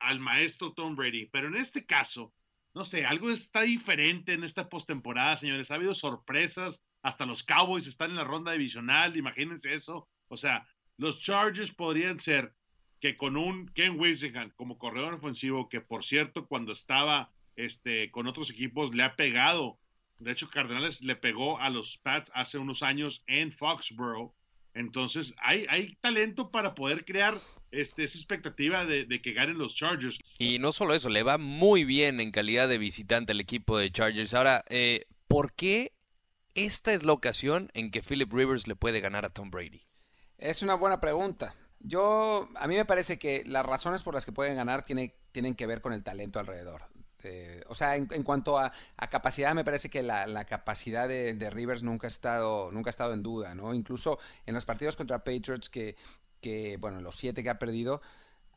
al 0.00 0.18
maestro 0.18 0.72
Tom 0.72 0.96
Brady. 0.96 1.26
Pero 1.26 1.46
en 1.46 1.54
este 1.54 1.86
caso, 1.86 2.34
no 2.78 2.84
sé, 2.84 3.04
algo 3.04 3.28
está 3.28 3.62
diferente 3.62 4.34
en 4.34 4.44
esta 4.44 4.68
postemporada, 4.68 5.36
señores. 5.36 5.70
Ha 5.70 5.74
habido 5.74 5.96
sorpresas, 5.96 6.80
hasta 7.02 7.26
los 7.26 7.42
Cowboys 7.42 7.88
están 7.88 8.10
en 8.10 8.16
la 8.16 8.24
ronda 8.24 8.52
divisional, 8.52 9.16
imagínense 9.16 9.74
eso. 9.74 10.08
O 10.28 10.36
sea, 10.36 10.64
los 10.96 11.20
Chargers 11.20 11.74
podrían 11.74 12.20
ser 12.20 12.54
que 13.00 13.16
con 13.16 13.36
un 13.36 13.66
Ken 13.66 13.98
Wisingham 13.98 14.52
como 14.54 14.78
corredor 14.78 15.14
ofensivo, 15.14 15.68
que 15.68 15.80
por 15.80 16.04
cierto, 16.04 16.46
cuando 16.46 16.70
estaba 16.72 17.32
este, 17.56 18.12
con 18.12 18.28
otros 18.28 18.48
equipos 18.50 18.94
le 18.94 19.02
ha 19.02 19.16
pegado. 19.16 19.80
De 20.20 20.30
hecho, 20.30 20.48
Cardenales 20.48 21.02
le 21.02 21.16
pegó 21.16 21.58
a 21.58 21.70
los 21.70 21.98
Pats 21.98 22.30
hace 22.32 22.58
unos 22.58 22.84
años 22.84 23.24
en 23.26 23.50
Foxborough. 23.50 24.32
Entonces, 24.74 25.34
hay, 25.38 25.66
hay 25.68 25.96
talento 26.00 26.52
para 26.52 26.76
poder 26.76 27.04
crear 27.04 27.40
este, 27.70 28.04
esa 28.04 28.18
expectativa 28.18 28.84
de, 28.84 29.06
que 29.20 29.32
ganen 29.32 29.58
los 29.58 29.74
Chargers. 29.74 30.18
Y 30.38 30.58
no 30.58 30.72
solo 30.72 30.94
eso, 30.94 31.08
le 31.08 31.22
va 31.22 31.38
muy 31.38 31.84
bien 31.84 32.20
en 32.20 32.30
calidad 32.30 32.68
de 32.68 32.78
visitante 32.78 33.32
al 33.32 33.40
equipo 33.40 33.78
de 33.78 33.90
Chargers. 33.90 34.34
Ahora, 34.34 34.64
eh, 34.68 35.06
¿por 35.26 35.52
qué 35.52 35.92
esta 36.54 36.92
es 36.92 37.02
la 37.02 37.12
ocasión 37.12 37.70
en 37.74 37.90
que 37.90 38.02
Philip 38.02 38.32
Rivers 38.32 38.66
le 38.66 38.76
puede 38.76 39.00
ganar 39.00 39.24
a 39.24 39.30
Tom 39.30 39.50
Brady? 39.50 39.82
Es 40.38 40.62
una 40.62 40.74
buena 40.74 41.00
pregunta. 41.00 41.54
Yo, 41.80 42.48
a 42.56 42.66
mí 42.66 42.74
me 42.74 42.84
parece 42.84 43.18
que 43.18 43.44
las 43.46 43.64
razones 43.64 44.02
por 44.02 44.14
las 44.14 44.24
que 44.24 44.32
pueden 44.32 44.56
ganar 44.56 44.84
tiene, 44.84 45.14
tienen 45.32 45.54
que 45.54 45.66
ver 45.66 45.80
con 45.80 45.92
el 45.92 46.02
talento 46.02 46.40
alrededor. 46.40 46.82
Eh, 47.24 47.62
o 47.68 47.74
sea, 47.74 47.96
en, 47.96 48.06
cuanto 48.22 48.58
a, 48.58 48.72
capacidad, 49.10 49.54
me 49.54 49.64
parece 49.64 49.90
que 49.90 50.02
la, 50.02 50.44
capacidad 50.44 51.08
de, 51.08 51.50
Rivers 51.50 51.82
nunca 51.82 52.06
ha 52.06 52.08
estado, 52.08 52.70
nunca 52.72 52.90
ha 52.90 52.92
estado 52.92 53.12
en 53.12 53.22
duda, 53.22 53.54
¿no? 53.54 53.74
Incluso 53.74 54.18
en 54.46 54.54
los 54.54 54.64
partidos 54.64 54.96
contra 54.96 55.24
Patriots 55.24 55.68
que, 55.68 55.96
que 56.40 56.76
bueno, 56.78 57.00
los 57.00 57.16
siete 57.16 57.42
que 57.42 57.50
ha 57.50 57.58
perdido, 57.58 58.00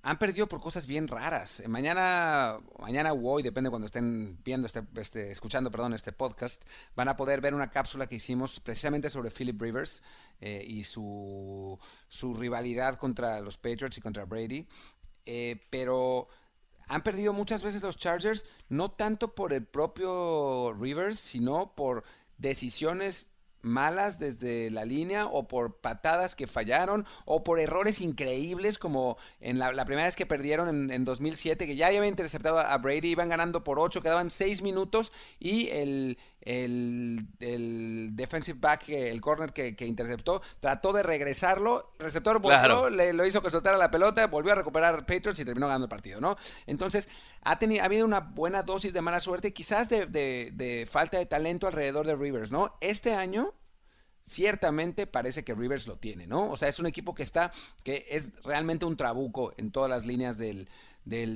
han 0.04 0.18
perdido 0.18 0.48
por 0.48 0.62
cosas 0.62 0.88
bien 0.88 1.08
raras. 1.08 1.62
Mañana, 1.68 2.58
mañana 2.80 3.14
o 3.14 3.30
hoy, 3.30 3.44
depende 3.44 3.70
cuando 3.70 3.86
estén 3.86 4.42
viendo 4.44 4.66
este, 4.66 4.84
este, 4.96 5.32
escuchando, 5.32 5.70
perdón, 5.70 5.94
este 5.94 6.12
podcast, 6.12 6.64
van 6.96 7.08
a 7.08 7.16
poder 7.16 7.42
ver 7.42 7.54
una 7.54 7.70
cápsula 7.70 8.08
que 8.08 8.16
hicimos 8.16 8.60
precisamente 8.60 9.10
sobre 9.10 9.30
Philip 9.30 9.62
Rivers 9.62 10.02
eh, 10.40 10.64
y 10.68 10.84
su, 10.84 11.78
su, 12.08 12.34
rivalidad 12.34 12.96
contra 12.96 13.40
los 13.42 13.58
Patriots 13.58 13.98
y 13.98 14.02
contra 14.02 14.26
Brady. 14.26 14.68
Eh, 15.26 15.62
pero 15.70 16.28
han 16.88 17.04
perdido 17.04 17.32
muchas 17.32 17.62
veces 17.62 17.84
los 17.84 17.98
Chargers, 17.98 18.46
no 18.70 18.92
tanto 18.92 19.36
por 19.36 19.54
el 19.54 19.66
propio 19.66 20.74
Rivers, 20.74 21.20
sino 21.20 21.76
por 21.76 22.04
decisiones 22.38 23.31
malas 23.62 24.20
desde 24.20 24.70
la 24.72 24.86
línea 24.86 25.26
o 25.26 25.48
por 25.48 25.78
patadas 25.78 26.36
que 26.36 26.48
fallaron 26.48 27.06
o 27.26 27.44
por 27.44 27.60
errores 27.60 28.02
increíbles 28.02 28.78
como 28.78 29.18
en 29.40 29.60
la, 29.60 29.86
primera 29.86 30.06
vez 30.06 30.16
que 30.16 30.26
perdieron 30.26 30.92
en, 30.92 31.06
2007 31.06 31.66
que 31.68 31.76
ya 31.76 31.88
habían 31.88 32.06
interceptado 32.06 32.60
a 32.60 32.78
Brady, 32.78 33.10
iban 33.10 33.30
ganando 33.30 33.64
por 33.64 33.80
8, 33.80 34.02
quedaban 34.02 34.30
6 34.30 34.62
minutos 34.62 35.12
y 35.40 35.70
el, 35.70 36.18
el, 36.42 37.28
defensive 38.16 38.58
back, 38.60 38.90
el 38.90 39.22
corner 39.22 39.54
que, 39.54 39.86
interceptó, 39.86 40.42
trató 40.60 40.94
de 40.94 41.04
regresarlo, 41.04 41.94
el 42.00 42.06
receptor 42.06 42.40
volvió, 42.40 42.90
le, 42.90 43.14
lo 43.14 43.26
hizo 43.26 43.42
que 43.42 43.52
soltara 43.52 43.78
la 43.78 43.92
pelota, 43.92 44.26
volvió 44.28 44.54
a 44.54 44.56
recuperar 44.56 45.06
Patriots 45.06 45.40
y 45.40 45.46
terminó 45.46 45.68
ganando 45.68 45.86
el 45.86 45.90
partido, 45.90 46.20
¿no? 46.20 46.38
Entonces, 46.66 47.10
ha, 47.42 47.60
tenido, 47.60 47.84
ha 47.84 47.86
habido 47.86 48.06
una 48.06 48.20
buena 48.20 48.64
dosis 48.64 48.94
de 48.94 49.02
mala 49.02 49.20
suerte, 49.20 49.54
quizás 49.54 49.90
de, 49.90 50.06
de 50.06 50.88
falta 50.90 51.18
de 51.18 51.26
talento 51.26 51.68
alrededor 51.68 52.06
de 52.06 52.16
Rivers, 52.16 52.52
¿no? 52.52 52.78
Este 52.82 53.14
año 53.14 53.54
ciertamente 54.24 55.08
parece 55.08 55.44
que 55.44 55.56
Rivers 55.56 55.88
lo 55.88 55.98
tiene, 55.98 56.28
¿no? 56.28 56.50
O 56.50 56.58
sea, 56.58 56.70
es 56.70 56.80
un 56.80 56.86
equipo 56.86 57.16
que 57.16 57.24
está, 57.24 57.52
que 57.84 58.06
es 58.10 58.34
realmente 58.44 58.86
un 58.86 58.96
trabuco 58.96 59.54
en 59.58 59.72
todas 59.72 59.90
las 59.90 60.06
líneas 60.06 60.38
del, 60.38 60.70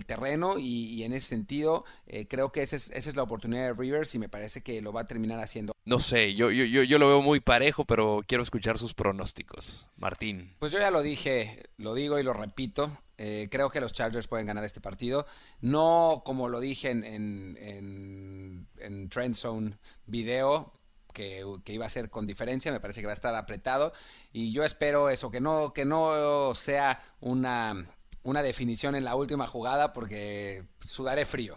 terreno 0.05 0.57
y, 0.57 1.03
en 1.03 1.13
ese 1.13 1.27
sentido 1.27 1.85
eh, 2.07 2.27
creo 2.27 2.51
que 2.51 2.61
esa 2.61 2.75
es, 2.75 2.91
esa 2.91 3.09
es, 3.09 3.15
la 3.15 3.23
oportunidad 3.23 3.63
de 3.63 3.73
Rivers 3.73 4.13
y 4.15 4.19
me 4.19 4.29
parece 4.29 4.61
que 4.61 4.81
lo 4.81 4.93
va 4.93 5.01
a 5.01 5.07
terminar 5.07 5.39
haciendo. 5.39 5.73
No 5.85 5.99
sé, 5.99 6.33
yo, 6.33 6.51
yo, 6.51 6.63
yo, 6.65 6.97
lo 6.97 7.07
veo 7.07 7.21
muy 7.21 7.39
parejo, 7.39 7.85
pero 7.85 8.21
quiero 8.27 8.43
escuchar 8.43 8.77
sus 8.77 8.93
pronósticos. 8.93 9.87
Martín. 9.97 10.55
Pues 10.59 10.71
yo 10.71 10.79
ya 10.79 10.91
lo 10.91 11.01
dije, 11.01 11.63
lo 11.77 11.93
digo 11.93 12.19
y 12.19 12.23
lo 12.23 12.33
repito. 12.33 12.97
Eh, 13.17 13.47
creo 13.49 13.69
que 13.69 13.79
los 13.79 13.93
Chargers 13.93 14.27
pueden 14.27 14.45
ganar 14.45 14.63
este 14.63 14.81
partido. 14.81 15.25
No 15.61 16.23
como 16.25 16.49
lo 16.49 16.59
dije 16.59 16.89
en, 16.89 17.03
en, 17.03 17.57
en, 17.61 18.67
en 18.77 19.09
Trend 19.09 19.35
Zone 19.35 19.77
video, 20.05 20.73
que, 21.15 21.73
iba 21.73 21.85
a 21.85 21.89
ser 21.89 22.09
con 22.09 22.27
diferencia, 22.27 22.71
me 22.71 22.79
parece 22.79 23.01
que 23.01 23.07
va 23.07 23.13
a 23.13 23.15
estar 23.15 23.33
apretado 23.33 23.93
y 24.31 24.51
yo 24.51 24.63
espero 24.63 25.09
eso, 25.09 25.31
que 25.31 25.39
no, 25.39 25.73
que 25.73 25.85
no 25.85 26.53
sea 26.53 27.01
una, 27.21 27.85
una 28.25 28.41
definición 28.41 28.95
en 28.95 29.03
la 29.03 29.15
última 29.15 29.45
jugada 29.45 29.93
porque 29.93 30.63
sudaré 30.83 31.25
frío. 31.25 31.55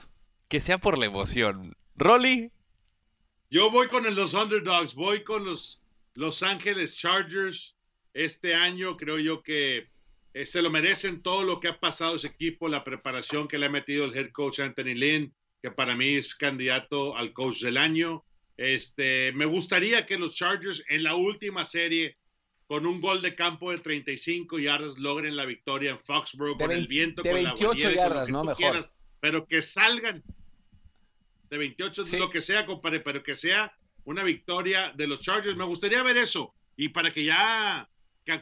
Que 0.48 0.60
sea 0.60 0.78
por 0.78 0.98
la 0.98 1.06
emoción. 1.06 1.76
Rolly. 1.96 2.52
Yo 3.50 3.70
voy 3.70 3.88
con 3.88 4.04
los 4.14 4.34
underdogs, 4.34 4.94
voy 4.94 5.24
con 5.24 5.44
los 5.44 5.82
Los 6.14 6.42
Ángeles 6.42 6.96
Chargers. 6.96 7.74
Este 8.12 8.54
año 8.54 8.98
creo 8.98 9.18
yo 9.18 9.42
que 9.42 9.88
eh, 10.34 10.44
se 10.44 10.60
lo 10.60 10.68
merecen 10.68 11.22
todo 11.22 11.42
lo 11.42 11.58
que 11.58 11.68
ha 11.68 11.80
pasado 11.80 12.16
ese 12.16 12.26
equipo, 12.26 12.68
la 12.68 12.84
preparación 12.84 13.48
que 13.48 13.58
le 13.58 13.66
ha 13.66 13.70
metido 13.70 14.04
el 14.04 14.14
head 14.14 14.30
coach 14.32 14.60
Anthony 14.60 14.94
Lynn, 14.94 15.34
que 15.62 15.70
para 15.70 15.96
mí 15.96 16.16
es 16.16 16.34
candidato 16.34 17.16
al 17.16 17.32
coach 17.32 17.62
del 17.62 17.78
año. 17.78 18.24
Este, 18.58 19.32
me 19.32 19.46
gustaría 19.46 20.04
que 20.04 20.18
los 20.18 20.34
Chargers 20.34 20.84
en 20.90 21.02
la 21.02 21.14
última 21.14 21.64
serie, 21.64 22.17
con 22.68 22.86
un 22.86 23.00
gol 23.00 23.22
de 23.22 23.34
campo 23.34 23.70
de 23.70 23.78
35 23.78 24.58
yardas, 24.58 24.98
logren 24.98 25.34
la 25.34 25.46
victoria 25.46 25.92
en 25.92 25.98
Foxborough 25.98 26.58
con 26.58 26.70
el 26.70 26.86
viento. 26.86 27.22
De 27.22 27.30
con 27.30 27.42
28 27.42 27.90
yardas, 27.90 28.28
¿no? 28.28 28.44
Mejor. 28.44 28.88
pero 29.20 29.46
que 29.46 29.62
salgan 29.62 30.22
de 31.48 31.58
28, 31.58 32.04
lo 32.18 32.28
que 32.28 32.42
sea, 32.42 32.66
compadre, 32.66 33.00
pero 33.00 33.22
que 33.22 33.36
sea 33.36 33.74
una 34.04 34.22
victoria 34.22 34.92
de 34.94 35.06
los 35.06 35.20
Chargers. 35.20 35.56
Me 35.56 35.64
gustaría 35.64 36.02
ver 36.02 36.18
eso. 36.18 36.54
Y 36.76 36.90
para 36.90 37.10
que 37.10 37.24
ya 37.24 37.88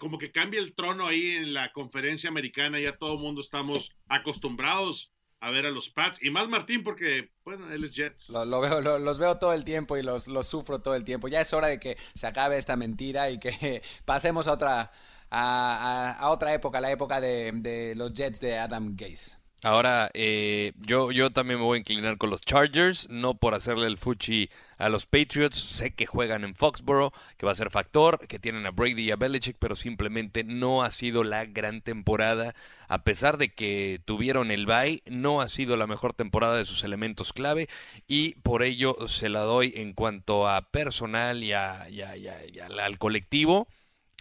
como 0.01 0.19
que 0.19 0.33
cambie 0.33 0.59
el 0.59 0.75
trono 0.75 1.07
ahí 1.07 1.29
en 1.29 1.55
la 1.55 1.73
conferencia 1.73 2.29
americana, 2.29 2.81
ya 2.81 2.97
todo 2.97 3.15
el 3.15 3.21
mundo 3.21 3.41
estamos 3.41 3.93
acostumbrados 4.09 5.13
a 5.41 5.51
ver 5.51 5.67
a 5.67 5.71
los 5.71 5.89
Pats. 5.89 6.23
Y 6.23 6.31
más 6.31 6.49
Martín, 6.49 6.83
porque, 6.83 7.31
bueno, 7.45 7.73
él 7.73 7.85
es 7.85 7.95
Jets. 7.95 8.31
Lo, 8.31 8.61
veo, 8.61 8.81
los 8.99 9.19
veo 9.19 9.39
todo 9.39 9.53
el 9.53 9.65
tiempo 9.65 9.97
y 9.97 10.03
los, 10.03 10.29
los 10.29 10.47
sufro 10.47 10.81
todo 10.81 10.95
el 10.95 11.05
tiempo. 11.05 11.29
Ya 11.29 11.41
es 11.41 11.53
hora 11.53 11.69
de 11.69 11.79
que 11.79 11.97
se 12.15 12.27
acabe 12.27 12.57
esta 12.57 12.77
mentira 12.77 13.31
y 13.31 13.39
que 13.39 13.83
pasemos 14.05 14.49
a 14.49 14.53
otra, 14.53 14.93
a, 15.31 16.29
otra 16.31 16.55
época, 16.55 16.81
la 16.81 16.91
época 16.91 17.21
de, 17.21 17.53
de 17.55 17.95
los 17.95 18.13
Jets 18.13 18.41
de 18.41 18.59
Adam 18.59 18.97
Gase. 18.97 19.37
Ahora, 19.67 20.11
eh, 20.15 20.75
yo, 20.77 21.11
yo 21.11 21.31
también 21.31 21.59
me 21.59 21.65
voy 21.65 21.75
a 21.75 21.81
inclinar 21.81 22.19
con 22.19 22.31
los 22.31 22.41
Chargers, 22.43 23.09
no 23.11 23.35
por 23.35 23.53
hacerle 23.53 23.89
el 23.89 23.99
fuchi 23.99 24.49
a 24.79 24.89
los 24.89 25.07
Patriots. 25.07 25.59
Sé 25.59 25.93
que 25.93 26.07
juegan 26.07 26.45
en 26.45 26.55
Foxborough, 26.55 27.13
que 27.37 27.47
va 27.47 27.51
a 27.51 27.57
ser 27.57 27.71
factor, 27.73 28.29
que 28.29 28.39
tienen 28.39 28.65
a 28.67 28.71
Brady 28.71 29.03
y 29.03 29.11
a 29.11 29.17
Belichick, 29.17 29.57
pero 29.59 29.75
simplemente 29.75 30.45
no 30.45 30.85
ha 30.85 30.93
sido 30.93 31.25
la 31.25 31.47
gran 31.47 31.81
temporada. 31.81 32.55
A 32.87 33.03
pesar 33.03 33.39
de 33.39 33.55
que 33.55 34.01
tuvieron 34.05 34.53
el 34.53 34.67
bye, 34.67 35.03
no 35.07 35.41
ha 35.41 35.49
sido 35.49 35.77
la 35.77 35.89
mejor 35.89 36.13
temporada 36.13 36.57
de 36.57 36.65
sus 36.65 36.85
elementos 36.85 37.33
clave 37.33 37.69
y 38.07 38.37
por 38.43 38.63
ello 38.63 38.97
se 39.09 39.29
la 39.29 39.41
doy 39.41 39.73
en 39.75 39.95
cuanto 39.95 40.49
a 40.49 40.71
personal 40.71 41.43
y, 41.43 41.53
al 41.53 42.99
colectivo. 42.99 43.67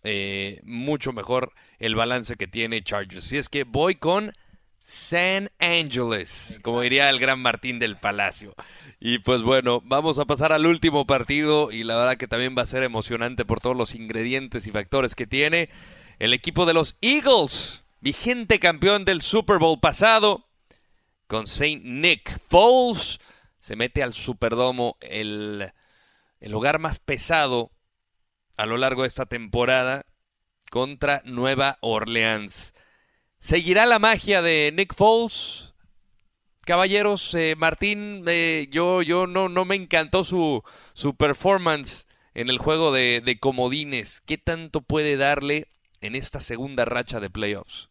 Eh, 0.01 0.59
mucho 0.63 1.13
mejor 1.13 1.53
el 1.77 1.93
balance 1.93 2.35
que 2.35 2.47
tiene 2.47 2.81
Chargers. 2.81 3.25
Si 3.25 3.37
es 3.37 3.47
que 3.47 3.63
voy 3.63 3.93
con 3.93 4.33
San 4.85 5.49
Angeles, 5.57 6.59
como 6.61 6.81
diría 6.81 7.09
el 7.09 7.19
gran 7.19 7.39
Martín 7.39 7.79
del 7.79 7.97
Palacio. 7.97 8.53
Y 8.99 9.17
pues 9.17 9.41
bueno, 9.41 9.81
vamos 9.83 10.19
a 10.19 10.25
pasar 10.25 10.53
al 10.53 10.67
último 10.67 11.07
partido 11.07 11.71
y 11.71 11.83
la 11.83 11.95
verdad 11.95 12.17
que 12.17 12.27
también 12.27 12.55
va 12.55 12.61
a 12.61 12.67
ser 12.67 12.83
emocionante 12.83 13.45
por 13.45 13.59
todos 13.59 13.75
los 13.75 13.95
ingredientes 13.95 14.67
y 14.67 14.71
factores 14.71 15.15
que 15.15 15.25
tiene 15.25 15.69
el 16.19 16.33
equipo 16.33 16.67
de 16.67 16.75
los 16.75 16.97
Eagles, 17.01 17.83
vigente 17.99 18.59
campeón 18.59 19.05
del 19.05 19.23
Super 19.23 19.57
Bowl 19.57 19.79
pasado, 19.79 20.45
con 21.25 21.47
Saint 21.47 21.83
Nick 21.83 22.39
Foles, 22.47 23.17
se 23.57 23.75
mete 23.75 24.03
al 24.03 24.13
Superdomo, 24.13 24.97
el, 25.01 25.71
el 26.39 26.51
lugar 26.51 26.77
más 26.77 26.99
pesado 26.99 27.71
a 28.55 28.67
lo 28.67 28.77
largo 28.77 29.01
de 29.01 29.07
esta 29.07 29.25
temporada, 29.25 30.05
contra 30.69 31.23
Nueva 31.25 31.79
Orleans. 31.81 32.74
¿Seguirá 33.45 33.85
la 33.85 33.99
magia 33.99 34.41
de 34.41 34.73
Nick 34.75 34.95
Foles? 34.95 35.71
Caballeros, 36.65 37.31
eh, 37.35 37.53
Martín, 37.55 38.23
eh, 38.25 38.67
yo, 38.71 39.03
yo 39.03 39.27
no, 39.27 39.49
no 39.49 39.65
me 39.65 39.75
encantó 39.75 40.23
su, 40.23 40.63
su 40.95 41.15
performance 41.15 42.07
en 42.33 42.49
el 42.49 42.57
juego 42.57 42.91
de, 42.91 43.21
de 43.23 43.39
comodines. 43.39 44.21
¿Qué 44.25 44.39
tanto 44.39 44.81
puede 44.81 45.15
darle 45.15 45.67
en 46.01 46.15
esta 46.15 46.41
segunda 46.41 46.85
racha 46.85 47.19
de 47.19 47.29
playoffs? 47.29 47.87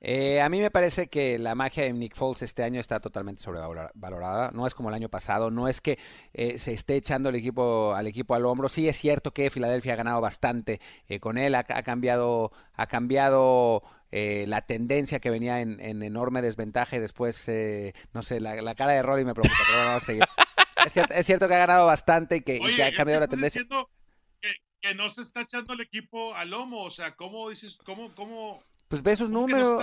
Eh, 0.00 0.40
a 0.40 0.48
mí 0.48 0.60
me 0.60 0.70
parece 0.70 1.08
que 1.08 1.36
la 1.36 1.56
magia 1.56 1.82
de 1.82 1.92
Nick 1.92 2.14
Foles 2.14 2.42
este 2.42 2.62
año 2.62 2.78
está 2.78 3.00
totalmente 3.00 3.42
sobrevalorada. 3.42 4.52
No 4.52 4.68
es 4.68 4.74
como 4.74 4.88
el 4.90 4.94
año 4.94 5.08
pasado. 5.08 5.50
No 5.50 5.66
es 5.66 5.80
que 5.80 5.98
se 6.32 6.72
esté 6.72 6.94
echando 6.94 7.28
equipo, 7.30 7.92
al 7.92 8.06
equipo 8.06 8.36
al 8.36 8.46
hombro. 8.46 8.68
Sí 8.68 8.88
es 8.88 8.98
cierto 8.98 9.32
que 9.32 9.50
Filadelfia 9.50 9.94
ha 9.94 9.96
ganado 9.96 10.20
bastante 10.20 10.80
con 11.20 11.38
él. 11.38 11.56
Ha 11.56 11.64
cambiado, 11.64 12.52
ha 12.74 12.86
cambiado 12.86 13.82
eh, 14.14 14.44
la 14.46 14.60
tendencia 14.60 15.20
que 15.20 15.30
venía 15.30 15.60
en, 15.60 15.80
enorme 15.80 16.42
desventaja 16.42 16.96
y 16.96 17.00
después, 17.00 17.48
eh, 17.48 17.94
no 18.12 18.22
sé, 18.22 18.40
la, 18.40 18.74
cara 18.74 18.92
de 18.92 19.02
Rolly 19.02 19.24
me 19.24 19.32
preocupa, 19.32 19.56
pero 19.66 19.86
vamos 19.86 20.02
a 20.02 20.06
seguir. 20.06 20.22
Es 21.14 21.26
cierto, 21.26 21.48
que 21.48 21.54
ha 21.54 21.58
ganado 21.58 21.86
bastante 21.86 22.36
y 22.36 22.40
que, 22.42 22.60
ha 22.82 22.92
cambiado 22.92 23.20
la 23.20 23.28
tendencia. 23.28 23.62
Que, 24.40 24.52
que, 24.80 24.94
no 24.94 25.08
se 25.08 25.22
está 25.22 25.42
echando 25.42 25.72
el 25.72 25.80
equipo 25.80 26.34
al 26.34 26.50
lomo, 26.50 26.82
o 26.82 26.90
sea, 26.90 27.14
¿cómo 27.14 27.48
dices, 27.48 27.78
cómo, 27.86 28.14
cómo? 28.14 28.62
Pues 28.88 29.02
ve 29.02 29.16
sus 29.16 29.30
números. 29.30 29.82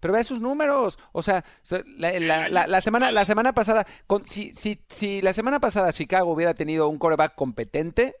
pero 0.00 0.12
ve 0.14 0.24
sus 0.24 0.40
números. 0.40 0.98
O 1.12 1.22
sea, 1.22 1.44
la, 1.98 2.80
semana, 2.80 3.12
la 3.12 3.24
semana 3.24 3.52
pasada, 3.52 3.86
con, 4.08 4.24
si, 4.24 4.52
si, 4.54 4.80
si 4.88 5.22
la 5.22 5.32
semana 5.32 5.60
pasada 5.60 5.92
Chicago 5.92 6.32
hubiera 6.32 6.54
tenido 6.54 6.88
un 6.88 6.98
coreback 6.98 7.36
competente, 7.36 8.16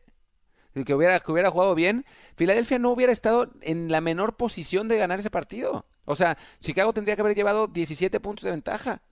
que 0.72 0.94
hubiera, 0.94 1.18
que 1.20 1.32
hubiera 1.32 1.50
jugado 1.50 1.74
bien, 1.74 2.04
Filadelfia 2.36 2.78
no 2.78 2.90
hubiera 2.90 3.12
estado 3.12 3.50
en 3.62 3.90
la 3.90 4.00
menor 4.00 4.36
posición 4.36 4.88
de 4.88 4.98
ganar 4.98 5.18
ese 5.18 5.30
partido. 5.30 5.86
O 6.04 6.16
sea, 6.16 6.38
Chicago 6.60 6.92
tendría 6.92 7.16
que 7.16 7.22
haber 7.22 7.34
llevado 7.34 7.66
17 7.66 8.20
puntos 8.20 8.44
de 8.44 8.50
ventaja. 8.50 9.02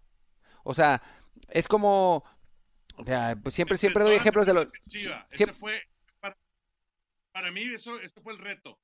O 0.65 0.75
sea, 0.75 1.03
es 1.49 1.69
como, 1.69 2.25
O 2.97 3.05
sea, 3.05 3.37
pues 3.43 3.55
siempre, 3.55 3.77
siempre 3.77 4.05
doy 4.05 4.15
ejemplos 4.15 4.47
de. 4.47 4.69
Ese 5.31 5.53
fue, 5.53 5.83
para, 6.21 6.37
para, 7.33 7.51
mí, 7.51 7.63
eso, 7.75 8.01
eso 8.01 8.21
fue 8.23 8.33
el 8.33 8.39
reto. 8.39 8.79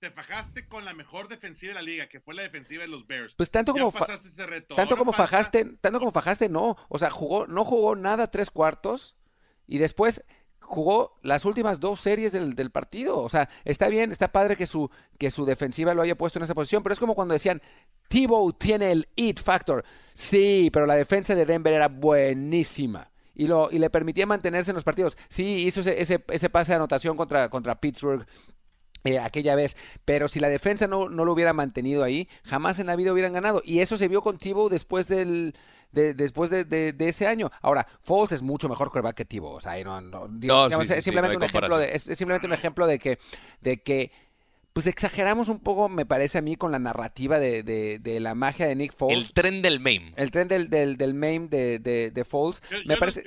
Te, 0.00 0.10
fajaste 0.10 0.66
con 0.66 0.84
la 0.84 0.94
mejor 0.94 1.28
defensiva 1.28 1.70
de 1.70 1.74
la 1.74 1.82
liga, 1.82 2.08
que 2.08 2.20
fue 2.20 2.34
la 2.34 2.42
defensiva 2.42 2.82
de 2.82 2.88
los 2.88 3.06
Bears. 3.06 3.34
Pues 3.36 3.52
tanto 3.52 3.72
como 3.72 3.88
ese 3.88 4.46
reto. 4.46 4.74
tanto 4.74 4.96
como 4.96 5.12
fajaste, 5.12 5.64
tanto 5.80 6.00
como 6.00 6.10
fajaste, 6.10 6.48
no. 6.48 6.76
O 6.88 6.98
sea, 6.98 7.08
jugó, 7.08 7.46
no 7.46 7.64
jugó 7.64 7.94
nada 7.94 8.32
tres 8.32 8.50
cuartos 8.50 9.16
y 9.68 9.78
después 9.78 10.24
jugó 10.70 11.18
las 11.22 11.44
últimas 11.44 11.80
dos 11.80 12.00
series 12.00 12.30
del, 12.32 12.70
partido. 12.70 13.18
O 13.18 13.28
sea, 13.28 13.48
está 13.64 13.88
bien, 13.88 14.12
está 14.12 14.30
padre 14.30 14.56
que 14.56 14.66
su, 14.66 14.88
que 15.18 15.32
su 15.32 15.44
defensiva 15.44 15.94
lo 15.94 16.02
haya 16.02 16.16
puesto 16.16 16.38
en 16.38 16.44
esa 16.44 16.54
posición, 16.54 16.84
pero 16.84 16.92
es 16.92 17.00
como 17.00 17.16
cuando 17.16 17.32
decían, 17.32 17.60
Tebow 18.08 18.52
tiene 18.52 18.92
el 18.92 19.08
it 19.16 19.40
factor. 19.40 19.84
Sí, 20.14 20.70
pero 20.72 20.86
la 20.86 20.94
defensa 20.94 21.34
de 21.34 21.44
Denver 21.44 21.72
era 21.72 21.88
buenísima. 21.88 23.10
Y, 23.34 23.48
lo, 23.48 23.68
y 23.72 23.80
le 23.80 23.90
permitía 23.90 24.26
mantenerse 24.26 24.70
en 24.70 24.76
los 24.76 24.84
partidos. 24.84 25.18
Sí, 25.28 25.66
hizo 25.66 25.80
ese, 25.80 26.00
ese, 26.00 26.24
ese 26.28 26.50
pase 26.50 26.72
de 26.72 26.76
anotación 26.76 27.16
contra, 27.16 27.48
contra 27.48 27.80
Pittsburgh. 27.80 28.24
Eh, 29.04 29.18
aquella 29.18 29.54
vez, 29.54 29.76
pero 30.04 30.28
si 30.28 30.40
la 30.40 30.50
defensa 30.50 30.86
no, 30.86 31.08
no, 31.08 31.24
lo 31.24 31.32
hubiera 31.32 31.54
mantenido 31.54 32.04
ahí, 32.04 32.28
jamás 32.44 32.78
en 32.80 32.86
la 32.86 32.96
vida 32.96 33.12
hubieran 33.12 33.32
ganado. 33.32 33.62
Y 33.64 33.80
eso 33.80 33.96
se 33.96 34.08
vio 34.08 34.20
con 34.20 34.38
Tibo 34.38 34.68
después 34.68 35.08
del, 35.08 35.54
de, 35.92 36.12
después 36.12 36.50
de, 36.50 36.64
de, 36.64 37.08
ese 37.08 37.26
año. 37.26 37.50
Ahora, 37.62 37.86
Foles 38.02 38.32
es 38.32 38.42
mucho 38.42 38.68
mejor 38.68 38.90
quarterback 38.90 39.16
que 39.16 39.24
Tibo. 39.24 39.52
O 39.52 39.60
sea, 39.60 39.82
no, 39.82 40.00
no, 40.02 40.28
es 40.82 41.04
simplemente 41.04 41.36
un 41.36 41.42
ejemplo 41.44 41.78
de, 41.78 41.94
es 41.94 42.02
simplemente 42.02 42.46
un 42.46 42.52
ejemplo 42.52 42.86
de 42.86 42.98
que, 42.98 43.18
de 43.62 43.82
que 43.82 44.12
pues 44.72 44.86
exageramos 44.86 45.48
un 45.48 45.58
poco, 45.60 45.88
me 45.88 46.06
parece 46.06 46.38
a 46.38 46.42
mí, 46.42 46.56
con 46.56 46.70
la 46.70 46.78
narrativa 46.78 47.38
de, 47.38 47.62
de, 47.62 48.20
la 48.20 48.34
magia 48.34 48.66
de 48.66 48.76
Nick 48.76 48.92
Foles. 48.92 49.18
El 49.18 49.32
tren 49.32 49.62
del 49.62 49.80
meme. 49.80 50.12
El 50.16 50.30
tren 50.30 50.46
del, 50.46 50.70
del, 50.70 50.96
del 50.96 51.14
meme 51.14 51.48
de, 51.48 51.78
de, 51.78 52.24
Foles. 52.24 52.62
me 52.86 52.96
parece... 52.96 53.24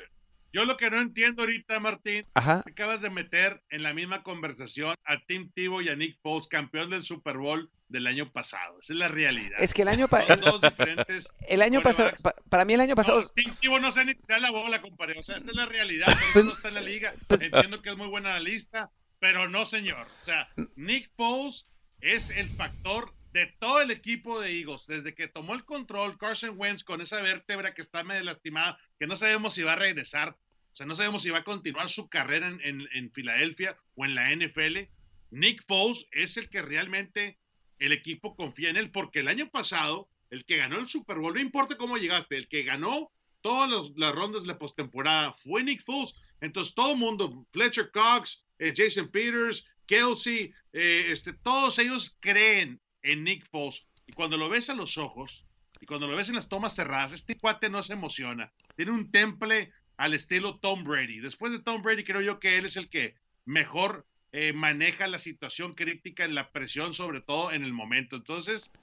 Yo 0.54 0.66
lo 0.66 0.78
que 0.78 0.92
no 0.92 1.02
entiendo 1.02 1.42
ahorita, 1.42 1.80
Martín, 1.80 2.22
Ajá. 2.36 2.64
acabas 2.68 3.02
de 3.02 3.10
meter 3.10 3.64
en 3.70 3.82
la 3.82 3.92
misma 3.92 4.22
conversación 4.22 4.96
a 5.04 5.20
Tim 5.26 5.52
Tebow 5.52 5.82
y 5.82 5.90
a 5.90 5.96
Nick 5.96 6.20
Foles, 6.22 6.46
campeón 6.46 6.92
del 6.92 7.04
Super 7.04 7.38
Bowl 7.38 7.72
del 7.88 8.06
año 8.06 8.32
pasado. 8.32 8.78
Esa 8.80 8.94
es 8.94 9.00
la 9.00 9.08
realidad. 9.08 9.58
Es 9.58 9.74
que 9.74 9.82
el 9.82 9.88
año 9.88 10.08
pasado. 10.08 10.62
el 11.48 11.62
año 11.64 11.82
pasado. 11.82 12.12
para 12.50 12.66
mí, 12.66 12.76
el 12.76 12.82
año 12.82 12.96
pasado. 12.96 13.28
Tim 13.36 13.52
Tebow 13.60 13.80
no 13.80 13.92
sé 13.92 14.06
ni 14.06 14.14
tirar 14.14 14.42
la 14.42 14.52
bola, 14.52 14.80
compadre. 14.80 15.20
O 15.20 15.24
sea, 15.24 15.38
esa 15.38 15.50
es 15.50 15.56
la 15.56 15.66
realidad. 15.66 16.08
Pues, 16.34 16.46
no 16.46 16.54
está 16.54 16.68
en 16.68 16.76
la 16.76 16.82
liga. 16.82 17.14
Pues, 17.28 17.42
Entiendo 17.42 17.82
que 17.82 17.90
es 17.90 17.98
muy 17.98 18.08
buena 18.08 18.34
la 18.34 18.40
lista, 18.40 18.92
pero 19.18 19.50
no, 19.50 19.66
señor. 19.66 20.06
O 20.22 20.26
sea, 20.26 20.50
Nick 20.76 21.10
Foles 21.16 21.66
es 22.00 22.30
el 22.30 22.48
factor 22.50 23.12
de 23.34 23.48
todo 23.60 23.82
el 23.82 23.90
equipo 23.90 24.40
de 24.40 24.60
Eagles, 24.60 24.86
desde 24.88 25.16
que 25.16 25.28
tomó 25.28 25.56
el 25.56 25.66
control 25.66 26.20
Carson 26.20 26.54
Wentz 26.56 26.84
con 26.84 27.02
esa 27.02 27.20
vértebra 27.22 27.74
que 27.74 27.82
está 27.82 28.04
medio 28.04 28.24
lastimada, 28.24 28.78
que 29.00 29.08
no 29.08 29.16
sabemos 29.16 29.56
si 29.56 29.64
va 29.64 29.74
a 29.74 29.78
regresar, 29.78 30.38
o 30.74 30.76
sea, 30.76 30.88
no 30.88 30.96
sabemos 30.96 31.22
si 31.22 31.30
va 31.30 31.40
a 31.40 31.44
continuar 31.44 31.88
su 31.88 32.10
carrera 32.10 32.48
en, 32.48 33.12
Filadelfia 33.12 33.78
o 33.94 34.06
en 34.06 34.16
la 34.16 34.36
NFL. 34.36 34.90
Nick 35.30 35.64
Foles 35.68 36.08
es 36.12 36.36
el 36.36 36.50
que 36.50 36.64
realmente 36.64 37.38
el 37.78 37.92
equipo 37.92 38.36
confía 38.36 38.72
en 38.72 38.78
él, 38.78 38.90
porque 38.90 39.20
el 39.20 39.28
año 39.28 39.52
pasado, 39.52 40.10
el 40.32 40.46
que 40.46 40.58
ganó 40.58 40.80
el 40.80 40.88
Super 40.88 41.20
Bowl, 41.20 41.36
no 41.36 41.40
importa 41.40 41.78
cómo 41.78 41.98
llegaste, 41.98 42.38
el 42.38 42.48
que 42.48 42.64
ganó 42.64 43.12
todas 43.42 43.92
las 43.96 44.16
rondas 44.16 44.42
de 44.42 44.48
la 44.48 44.58
postemporada 44.58 45.32
fue 45.34 45.64
Nick 45.64 45.84
Foles. 45.84 46.16
Entonces, 46.42 46.74
todo 46.74 46.94
el 46.94 46.98
mundo, 46.98 47.46
Fletcher 47.52 47.92
Cox, 47.92 48.44
eh, 48.58 48.74
Jason 48.76 49.12
Peters, 49.12 49.64
Kelsey, 49.86 50.56
eh, 50.72 51.06
este, 51.10 51.34
todos 51.34 51.78
ellos 51.78 52.18
creen 52.20 52.82
en 53.04 53.24
Nick 53.24 53.48
Foles. 53.48 53.86
Y 54.08 54.14
cuando 54.14 54.38
lo 54.38 54.50
ves 54.50 54.72
a 54.72 54.74
los 54.74 54.98
ojos, 54.98 55.46
y 55.80 55.86
cuando 55.86 56.08
lo 56.08 56.16
ves 56.16 56.30
en 56.30 56.36
las 56.36 56.50
tomas 56.50 56.74
cerradas, 56.74 57.12
este 57.12 57.38
cuate 57.38 57.70
no 57.70 57.84
se 57.84 57.94
emociona. 57.94 58.52
Tiene 58.76 58.92
un 58.92 59.12
temple 59.12 59.72
al 60.04 60.14
estilo 60.14 60.58
Tom 60.58 60.84
Brady. 60.84 61.22
Después 61.22 61.54
de 61.54 61.60
Tom 61.60 61.82
Brady, 61.82 62.04
creo 62.04 62.20
yo 62.20 62.38
que 62.42 62.58
él 62.58 62.66
es 62.66 62.76
el 62.76 62.90
que 62.90 63.16
mejor 63.46 64.06
eh, 64.34 64.52
maneja 64.52 65.08
la 65.08 65.18
situación 65.18 65.76
crítica 65.76 66.26
en 66.26 66.36
la 66.36 66.52
presión, 66.52 66.94
sobre 66.94 67.22
todo 67.22 67.54
en 67.54 67.64
el 67.64 67.72
momento. 67.72 68.18
Entonces, 68.18 68.74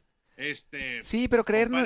este, 0.41 1.03
sí, 1.03 1.29
pero 1.29 1.45
creer, 1.45 1.71
no, 1.71 1.85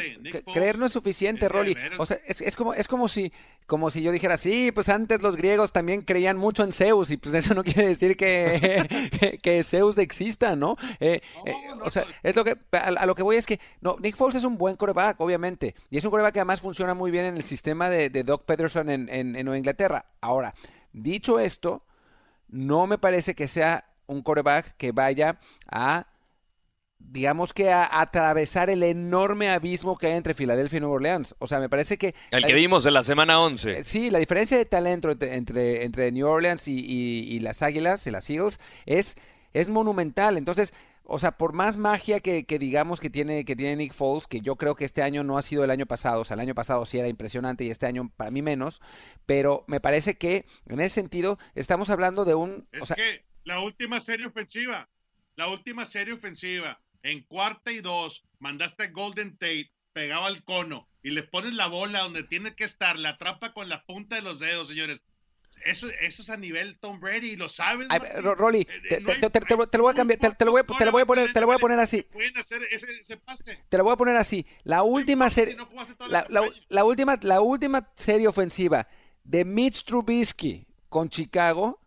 creer 0.52 0.78
no 0.78 0.86
es 0.86 0.92
suficiente, 0.92 1.48
Rolly. 1.48 1.76
O 1.98 2.06
sea, 2.06 2.18
es, 2.24 2.54
como, 2.54 2.72
es 2.72 2.86
como 2.86 3.08
si, 3.08 3.32
como 3.66 3.90
si 3.90 4.00
yo 4.00 4.12
dijera, 4.12 4.36
sí, 4.36 4.70
pues 4.72 4.88
antes 4.88 5.22
los 5.22 5.34
griegos 5.34 5.72
también 5.72 6.02
creían 6.02 6.36
mucho 6.36 6.62
en 6.62 6.70
Zeus, 6.70 7.10
y 7.10 7.16
pues 7.16 7.34
eso 7.34 7.52
no 7.54 7.64
quiere 7.64 7.88
decir 7.88 8.16
que, 8.16 9.40
que, 9.42 9.64
Zeus 9.64 9.98
exista, 9.98 10.54
¿no? 10.54 10.76
Eh, 11.00 11.20
eh, 11.44 11.54
o 11.82 11.90
sea, 11.90 12.04
es 12.22 12.36
lo 12.36 12.44
que, 12.44 12.56
a, 12.70 13.06
lo 13.06 13.16
que 13.16 13.24
voy 13.24 13.36
es 13.36 13.46
que, 13.46 13.58
no, 13.80 13.96
Nick 13.98 14.16
Foles 14.16 14.36
es 14.36 14.44
un 14.44 14.56
buen 14.56 14.76
coreback, 14.76 15.20
obviamente, 15.20 15.74
y 15.90 15.98
es 15.98 16.04
un 16.04 16.12
coreback 16.12 16.34
que 16.34 16.40
además 16.40 16.60
funciona 16.60 16.94
muy 16.94 17.10
bien 17.10 17.24
en 17.24 17.36
el 17.36 17.42
sistema 17.42 17.90
de, 17.90 18.10
Doc 18.24 18.44
Peterson 18.44 18.88
en, 18.88 19.08
en 19.10 19.32
Nueva 19.32 19.58
Inglaterra. 19.58 20.06
Ahora, 20.20 20.54
dicho 20.92 21.40
esto, 21.40 21.82
no 22.48 22.86
me 22.86 22.98
parece 22.98 23.34
que 23.34 23.48
sea 23.48 23.84
un 24.06 24.22
coreback 24.22 24.76
que 24.76 24.92
vaya 24.92 25.40
a 25.70 26.06
digamos 27.10 27.52
que 27.52 27.70
a, 27.70 28.00
atravesar 28.00 28.70
el 28.70 28.82
enorme 28.82 29.50
abismo 29.50 29.96
que 29.96 30.08
hay 30.08 30.14
entre 30.14 30.34
Filadelfia 30.34 30.78
y 30.78 30.80
Nueva 30.80 30.96
Orleans. 30.96 31.34
O 31.38 31.46
sea, 31.46 31.60
me 31.60 31.68
parece 31.68 31.96
que... 31.98 32.14
El 32.30 32.44
que 32.44 32.54
vimos 32.54 32.86
en 32.86 32.94
la 32.94 33.02
semana 33.02 33.40
11. 33.40 33.78
Eh, 33.78 33.84
sí, 33.84 34.10
la 34.10 34.18
diferencia 34.18 34.56
de 34.56 34.64
talento 34.64 35.10
entre, 35.10 35.84
entre, 35.84 36.12
New 36.12 36.26
Orleans 36.26 36.66
y, 36.66 37.38
las 37.40 37.62
Águilas 37.62 38.06
y 38.06 38.10
las 38.10 38.28
Eagles 38.28 38.58
es, 38.86 39.16
es 39.52 39.68
monumental. 39.68 40.36
Entonces, 40.36 40.74
o 41.04 41.18
sea, 41.18 41.36
por 41.36 41.52
más 41.52 41.76
magia 41.76 42.20
que, 42.20 42.44
digamos 42.58 43.00
que 43.00 43.10
tiene, 43.10 43.44
que 43.44 43.54
tiene 43.54 43.76
Nick 43.76 43.92
Foles, 43.92 44.26
que 44.26 44.40
yo 44.40 44.56
creo 44.56 44.74
que 44.74 44.84
este 44.84 45.02
año 45.02 45.22
no 45.22 45.36
ha 45.36 45.42
sido 45.42 45.62
el 45.62 45.70
año 45.70 45.86
pasado, 45.86 46.22
o 46.22 46.24
sea, 46.24 46.34
el 46.34 46.40
año 46.40 46.54
pasado 46.54 46.86
sí 46.86 46.98
era 46.98 47.08
impresionante 47.08 47.64
y 47.64 47.70
este 47.70 47.86
año 47.86 48.10
para 48.16 48.30
mí 48.30 48.40
menos, 48.40 48.80
pero 49.26 49.64
me 49.66 49.80
parece 49.80 50.16
que 50.16 50.46
en 50.66 50.80
ese 50.80 50.94
sentido 50.94 51.38
estamos 51.54 51.90
hablando 51.90 52.24
de 52.24 52.34
un... 52.34 52.66
Es 52.72 52.92
que 52.94 53.24
la 53.44 53.60
última 53.60 54.00
serie 54.00 54.26
ofensiva, 54.26 54.88
la 55.36 55.48
última 55.48 55.84
serie 55.84 56.14
ofensiva 56.14 56.80
en 57.04 57.22
cuarta 57.22 57.70
y 57.70 57.80
dos, 57.80 58.24
mandaste 58.40 58.84
a 58.84 58.90
Golden 58.90 59.36
Tate 59.36 59.70
pegado 59.92 60.24
al 60.24 60.42
cono 60.42 60.88
y 61.02 61.10
le 61.10 61.22
pones 61.22 61.54
la 61.54 61.68
bola 61.68 62.00
donde 62.00 62.24
tiene 62.24 62.56
que 62.56 62.64
estar, 62.64 62.98
la 62.98 63.10
atrapa 63.10 63.52
con 63.52 63.68
la 63.68 63.84
punta 63.84 64.16
de 64.16 64.22
los 64.22 64.40
dedos, 64.40 64.68
señores. 64.68 65.04
Eso, 65.64 65.88
eso 66.00 66.22
es 66.22 66.30
a 66.30 66.36
nivel 66.36 66.78
Tom 66.78 67.00
Brady, 67.00 67.36
lo 67.36 67.48
sabes. 67.48 67.88
Rolly, 68.22 68.66
te, 68.88 69.00
lo 69.00 69.82
voy 69.82 69.92
a 69.92 69.94
cambiar, 69.94 70.18
te, 70.18 70.44
lo 70.44 70.50
voy, 70.50 70.62
te 70.78 70.84
lo 70.84 70.92
voy 70.92 71.02
a 71.02 71.06
poner, 71.06 71.32
te 71.32 71.40
lo 71.40 71.46
voy 71.46 71.56
a 71.56 71.58
poner 71.58 71.78
así. 71.78 72.06
Te 73.68 73.78
lo 73.78 73.84
voy 73.84 73.92
a 73.92 73.96
poner 73.96 74.16
así. 74.16 74.44
La 74.64 74.82
última 74.82 75.30
serie, 75.30 75.56
la, 76.08 76.26
la, 76.68 76.84
última, 76.84 77.18
la 77.22 77.40
última 77.40 77.90
serie 77.96 78.28
ofensiva 78.28 78.86
de 79.22 79.44
Mitch 79.44 79.84
Trubisky 79.84 80.66
con 80.88 81.08
Chicago 81.08 81.83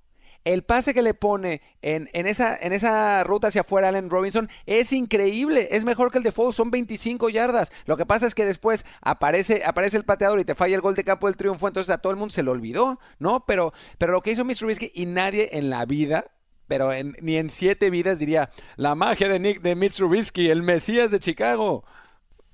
el 0.54 0.64
pase 0.64 0.94
que 0.94 1.02
le 1.02 1.14
pone 1.14 1.62
en, 1.82 2.08
esa, 2.14 2.56
en 2.56 2.72
esa 2.72 3.24
ruta 3.26 3.48
hacia 3.48 3.62
afuera 3.62 3.90
Allen 3.90 4.10
Robinson 4.10 4.50
es 4.66 4.94
increíble. 4.94 5.68
Es 5.72 5.84
mejor 5.84 6.10
que 6.12 6.20
el 6.20 6.24
de 6.24 6.32
Foles, 6.32 6.56
son 6.56 6.72
25 6.72 7.30
yardas. 7.30 7.72
Lo 7.86 7.98
que 7.98 8.06
pasa 8.06 8.26
es 8.26 8.34
que 8.34 8.46
después 8.46 8.86
aparece, 9.02 9.64
aparece 9.66 9.98
el 9.98 10.06
pateador 10.06 10.40
y 10.40 10.46
te 10.46 10.56
falla 10.56 10.76
el 10.76 10.82
gol 10.82 10.96
de 10.96 11.04
campo 11.04 11.28
del 11.28 11.36
triunfo, 11.36 11.68
entonces 11.68 11.94
a 11.94 11.98
todo 11.98 12.12
el 12.12 12.18
mundo 12.18 12.34
se 12.34 12.44
lo 12.44 12.52
olvidó, 12.52 13.00
¿no? 13.20 13.46
Pero, 13.46 13.74
pero 13.98 14.14
lo 14.14 14.22
que 14.22 14.32
hizo 14.32 14.46
Mr. 14.46 14.68
Y 14.94 15.06
nadie 15.06 15.50
en 15.54 15.70
la 15.70 15.86
vida 15.86 16.32
pero 16.68 16.92
ni 17.22 17.38
en 17.38 17.50
siete 17.50 17.90
vidas 17.90 18.20
diría 18.20 18.50
la 18.76 18.94
magia 18.94 19.30
de 19.30 19.40
Nick 19.40 19.62
de 19.62 19.72
el 19.72 20.64
Mesías 20.64 21.12
de 21.12 21.20
Chicago. 21.20 21.86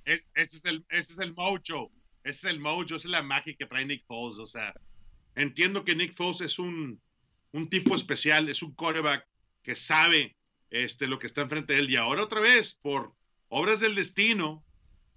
ese, 0.06 0.24
es 0.36 0.66
el, 0.66 0.86
ese 0.90 1.14
es 1.14 1.20
el 1.20 1.34
mojo, 1.34 1.92
ese 2.24 2.38
es 2.38 2.44
el 2.46 2.60
mojo, 2.60 2.84
esa 2.84 2.96
es 2.96 3.06
la 3.06 3.24
magia 3.24 3.56
que 3.58 3.66
trae 3.66 3.86
Nick 3.86 4.06
Foles. 4.06 4.38
O 4.38 4.46
sea, 4.46 4.72
entiendo 5.36 5.84
que 5.84 5.96
Nick 5.96 6.16
Foles 6.16 6.42
es 6.42 6.60
un 6.60 7.02
un 7.54 7.70
tipo 7.70 7.96
especial, 7.96 8.50
es 8.50 8.62
un 8.62 8.74
coreback 8.74 9.26
que 9.62 9.76
sabe 9.76 10.36
este, 10.70 11.08
lo 11.08 11.20
que 11.20 11.28
está 11.28 11.42
enfrente 11.42 11.74
de 11.74 11.80
él. 11.80 11.90
Y 11.90 11.96
ahora 11.96 12.24
otra 12.24 12.42
vez, 12.42 12.74
por 12.82 13.16
obras 13.48 13.80
del 13.80 13.96
destino, 13.96 14.66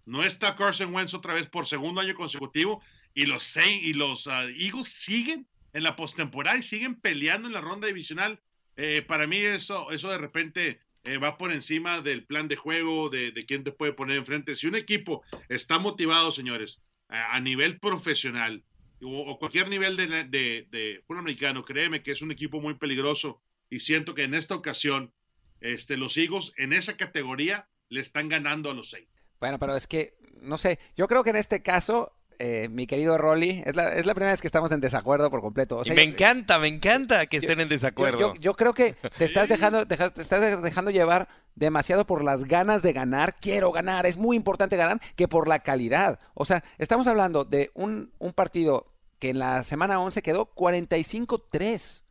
no 0.04 0.22
está 0.22 0.54
Carson 0.54 0.94
Wentz 0.94 1.14
otra 1.14 1.34
vez 1.34 1.48
por 1.48 1.66
segundo 1.66 2.00
año 2.00 2.14
consecutivo 2.14 2.82
y 3.14 3.24
los, 3.24 3.56
y 3.56 3.92
los 3.94 4.26
uh, 4.26 4.48
Eagles 4.54 4.88
siguen 4.88 5.48
en 5.72 5.82
la 5.82 5.96
postemporada 5.96 6.58
y 6.58 6.62
siguen 6.62 6.94
peleando 7.00 7.48
en 7.48 7.54
la 7.54 7.60
ronda 7.60 7.88
divisional. 7.88 8.40
Eh, 8.76 9.02
para 9.02 9.26
mí 9.26 9.38
eso, 9.38 9.90
eso 9.90 10.10
de 10.10 10.18
repente 10.18 10.80
eh, 11.04 11.16
va 11.16 11.38
por 11.38 11.52
encima 11.52 12.02
del 12.02 12.24
plan 12.24 12.48
de 12.48 12.56
juego, 12.56 13.08
de, 13.08 13.32
quién 13.48 13.64
te 13.64 13.72
puede 13.72 13.94
poner 13.94 14.18
enfrente. 14.18 14.54
Si 14.54 14.66
un 14.66 14.76
equipo 14.76 15.24
está 15.48 15.78
motivado, 15.78 16.30
señores, 16.30 16.82
a 17.08 17.40
nivel 17.40 17.78
profesional, 17.78 18.62
o, 19.02 19.38
cualquier 19.38 19.68
nivel 19.68 19.96
de, 19.96 20.06
de, 20.06 20.66
de 20.70 21.02
fútbol 21.06 21.20
americano, 21.20 21.62
créeme 21.62 22.02
que 22.02 22.12
es 22.12 22.22
un 22.22 22.30
equipo 22.30 22.60
muy 22.60 22.74
peligroso 22.74 23.42
y 23.68 23.80
siento 23.80 24.14
que 24.14 24.24
en 24.24 24.34
esta 24.34 24.54
ocasión 24.54 25.12
este, 25.60 25.96
los 25.96 26.16
Eagles 26.16 26.52
en 26.56 26.72
esa 26.72 26.96
categoría 26.96 27.68
le 27.88 28.00
están 28.00 28.28
ganando 28.28 28.70
a 28.70 28.74
los 28.74 28.90
seis. 28.90 29.08
Bueno, 29.40 29.58
pero 29.58 29.76
es 29.76 29.86
que, 29.86 30.14
no 30.40 30.58
sé, 30.58 30.78
yo 30.96 31.08
creo 31.08 31.22
que 31.22 31.30
en 31.30 31.36
este 31.36 31.62
caso 31.62 32.15
eh, 32.38 32.68
mi 32.70 32.86
querido 32.86 33.18
Rolly, 33.18 33.62
es 33.64 33.76
la, 33.76 33.94
es 33.94 34.06
la 34.06 34.14
primera 34.14 34.32
vez 34.32 34.40
que 34.40 34.46
estamos 34.46 34.72
en 34.72 34.80
desacuerdo 34.80 35.30
por 35.30 35.40
completo. 35.40 35.80
me 35.94 36.02
encanta, 36.02 36.58
me 36.58 36.68
encanta 36.68 37.26
que 37.26 37.38
estén 37.38 37.60
en 37.60 37.68
desacuerdo. 37.68 38.34
Yo, 38.36 38.54
creo 38.54 38.74
que 38.74 38.94
te 39.18 39.24
estás, 39.24 39.48
dejando, 39.48 39.86
te 39.86 39.94
estás 39.94 40.62
dejando 40.62 40.90
llevar 40.90 41.28
demasiado 41.54 42.06
por 42.06 42.22
las 42.22 42.44
ganas 42.44 42.82
de 42.82 42.92
ganar. 42.92 43.36
Quiero 43.40 43.72
ganar, 43.72 44.06
es 44.06 44.16
muy 44.16 44.36
importante 44.36 44.76
ganar, 44.76 45.00
que 45.16 45.28
por 45.28 45.48
la 45.48 45.60
calidad. 45.60 46.20
O 46.34 46.44
sea, 46.44 46.62
estamos 46.78 47.06
hablando 47.06 47.44
de 47.44 47.70
un, 47.74 48.12
un 48.18 48.32
partido 48.32 48.92
que 49.18 49.30
en 49.30 49.38
la 49.38 49.62
semana 49.62 50.00
11 50.00 50.22
quedó 50.22 50.54
45-3. 50.54 52.02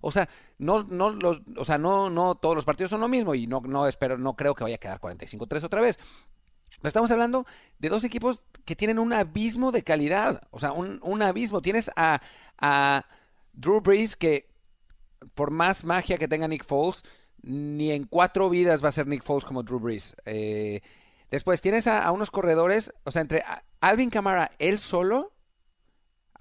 O 0.00 0.10
sea, 0.10 0.28
no, 0.58 0.82
no, 0.84 1.10
los, 1.10 1.40
o 1.56 1.64
sea, 1.64 1.78
no, 1.78 2.10
no 2.10 2.34
todos 2.34 2.54
los 2.54 2.64
partidos 2.66 2.90
son 2.90 3.00
lo 3.00 3.08
mismo 3.08 3.34
y 3.34 3.46
no, 3.46 3.62
no 3.64 3.86
espero, 3.86 4.18
no 4.18 4.34
creo 4.36 4.54
que 4.54 4.64
vaya 4.64 4.76
a 4.76 4.78
quedar 4.78 5.00
45-3 5.00 5.64
otra 5.64 5.80
vez. 5.80 5.98
Estamos 6.88 7.10
hablando 7.10 7.46
de 7.78 7.88
dos 7.88 8.04
equipos 8.04 8.42
que 8.64 8.76
tienen 8.76 8.98
un 8.98 9.12
abismo 9.12 9.72
de 9.72 9.82
calidad. 9.82 10.46
O 10.50 10.60
sea, 10.60 10.72
un, 10.72 11.22
abismo. 11.22 11.62
Tienes 11.62 11.90
a, 11.96 12.20
Drew 13.52 13.80
Brees 13.80 14.16
que 14.16 14.48
por 15.34 15.50
más 15.50 15.84
magia 15.84 16.18
que 16.18 16.28
tenga 16.28 16.48
Nick 16.48 16.64
Foles, 16.64 17.04
ni 17.42 17.92
en 17.92 18.04
cuatro 18.04 18.50
vidas 18.50 18.84
va 18.84 18.88
a 18.88 18.92
ser 18.92 19.06
Nick 19.06 19.22
Foles 19.22 19.44
como 19.44 19.62
Drew 19.62 19.78
Brees. 19.78 20.14
Eh, 20.24 20.80
después 21.30 21.60
tienes 21.60 21.86
a, 21.86 22.10
unos 22.12 22.30
corredores, 22.30 22.92
o 23.04 23.10
sea, 23.10 23.22
entre 23.22 23.42
Alvin 23.80 24.10
Kamara, 24.10 24.50
él 24.58 24.78
solo, 24.78 25.32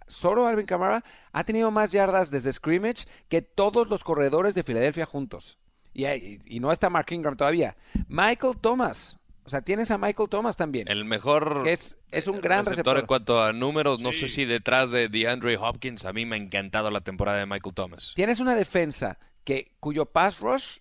solo 0.07 0.47
Alvin 0.47 0.65
Kamara, 0.65 1.03
ha 1.31 1.43
tenido 1.43 1.71
más 1.71 1.91
yardas 1.91 2.31
desde 2.31 2.51
scrimmage 2.51 3.05
que 3.29 3.41
todos 3.41 3.89
los 3.89 4.03
corredores 4.03 4.55
de 4.55 4.63
Filadelfia 4.63 5.05
juntos. 5.05 5.57
Y 5.93 6.59
no 6.59 6.71
está 6.71 6.89
Mark 6.89 7.11
Ingram 7.11 7.37
todavía. 7.37 7.77
Michael 8.07 8.57
Thomas. 8.59 9.19
O 9.45 9.49
sea, 9.49 9.61
tienes 9.61 9.91
a 9.91 9.97
Michael 9.97 10.29
Thomas 10.29 10.55
también. 10.55 10.87
El 10.87 11.03
mejor. 11.05 11.63
Que 11.63 11.73
es, 11.73 11.97
es 12.11 12.27
un 12.27 12.39
gran 12.39 12.65
receptor, 12.65 12.95
receptor. 12.95 12.97
En 12.99 13.05
cuanto 13.05 13.43
a 13.43 13.51
números, 13.51 13.99
no 13.99 14.13
sí. 14.13 14.21
sé 14.21 14.27
si 14.29 14.45
detrás 14.45 14.91
de 14.91 15.09
DeAndre 15.09 15.57
Hopkins, 15.57 16.05
a 16.05 16.13
mí 16.13 16.25
me 16.25 16.35
ha 16.35 16.39
encantado 16.39 16.89
la 16.91 17.01
temporada 17.01 17.39
de 17.39 17.45
Michael 17.45 17.75
Thomas. 17.75 18.13
Tienes 18.15 18.39
una 18.39 18.55
defensa 18.55 19.19
que, 19.43 19.75
cuyo 19.79 20.05
pass 20.05 20.39
rush 20.39 20.77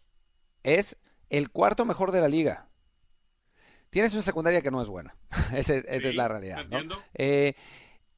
es 0.63 0.97
el 1.29 1.51
cuarto 1.51 1.85
mejor 1.85 2.13
de 2.13 2.21
la 2.21 2.29
liga. 2.29 2.69
Tienes 3.91 4.13
una 4.13 4.23
secundaria 4.23 4.63
que 4.63 4.71
no 4.71 4.81
es 4.81 4.89
buena. 4.89 5.17
esa, 5.55 5.75
es, 5.75 5.85
esa 5.85 5.99
sí, 5.99 6.09
es 6.09 6.15
la 6.15 6.29
realidad. 6.29 6.65
¿no? 6.67 6.97
Eh, 7.15 7.55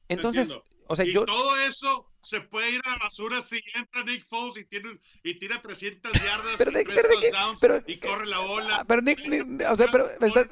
entonces, 0.08 0.56
o 0.86 0.96
sea, 0.96 1.04
y 1.04 1.12
yo. 1.12 1.24
Todo 1.24 1.56
eso 1.58 2.10
se 2.22 2.40
puede 2.40 2.70
ir 2.70 2.80
a 2.84 2.90
la 2.90 2.96
basura 2.98 3.40
si 3.40 3.62
entra 3.74 4.02
Nick 4.04 4.26
Foles 4.26 4.56
y, 4.56 4.64
tiene, 4.64 4.98
y 5.22 5.38
tira 5.38 5.60
300 5.60 6.12
yardas 6.12 6.54
pero, 6.56 6.70
y, 6.70 6.84
pero, 6.84 7.08
touchdowns 7.08 7.60
pero, 7.60 7.82
y 7.86 7.98
corre 7.98 8.26
la 8.26 8.38
bola. 8.40 8.84
Pero 8.86 9.02
Nick, 9.02 9.26
Nick 9.26 9.62
o 9.68 9.76
sea, 9.76 9.88
pero 9.90 10.08
estás... 10.20 10.50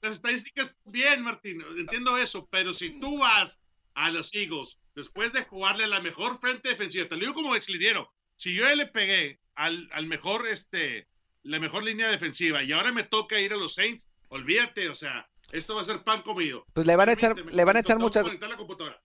Las 0.00 0.14
estadísticas 0.14 0.76
bien, 0.84 1.22
Martín, 1.22 1.62
entiendo 1.76 2.18
eso, 2.18 2.48
pero 2.50 2.72
si 2.72 2.98
tú 3.00 3.18
vas 3.18 3.58
a 3.94 4.10
los 4.10 4.34
Eagles 4.34 4.78
después 4.94 5.32
de 5.32 5.44
jugarle 5.44 5.84
a 5.84 5.88
la 5.88 6.00
mejor 6.00 6.40
frente 6.40 6.68
defensiva, 6.68 7.08
te 7.08 7.14
lo 7.16 7.20
digo 7.20 7.34
como 7.34 7.54
exliniero, 7.54 8.12
si 8.36 8.54
yo 8.54 8.64
le 8.64 8.86
pegué 8.86 9.40
al, 9.54 9.88
al 9.92 10.06
mejor, 10.06 10.46
este, 10.46 11.08
la 11.42 11.58
mejor 11.58 11.84
línea 11.84 12.08
defensiva 12.08 12.62
y 12.62 12.72
ahora 12.72 12.92
me 12.92 13.04
toca 13.04 13.40
ir 13.40 13.52
a 13.52 13.56
los 13.56 13.74
Saints, 13.74 14.08
olvídate, 14.28 14.88
o 14.88 14.94
sea, 14.94 15.28
esto 15.52 15.74
va 15.74 15.82
a 15.82 15.84
ser 15.84 16.02
pan 16.02 16.22
comido. 16.22 16.64
Pues 16.72 16.86
le 16.86 16.96
van 16.96 17.08
a 17.08 17.12
echar, 17.12 17.36
le 17.36 17.64
van 17.64 17.76
a 17.76 17.80
echar 17.80 17.98
muchas, 17.98 18.26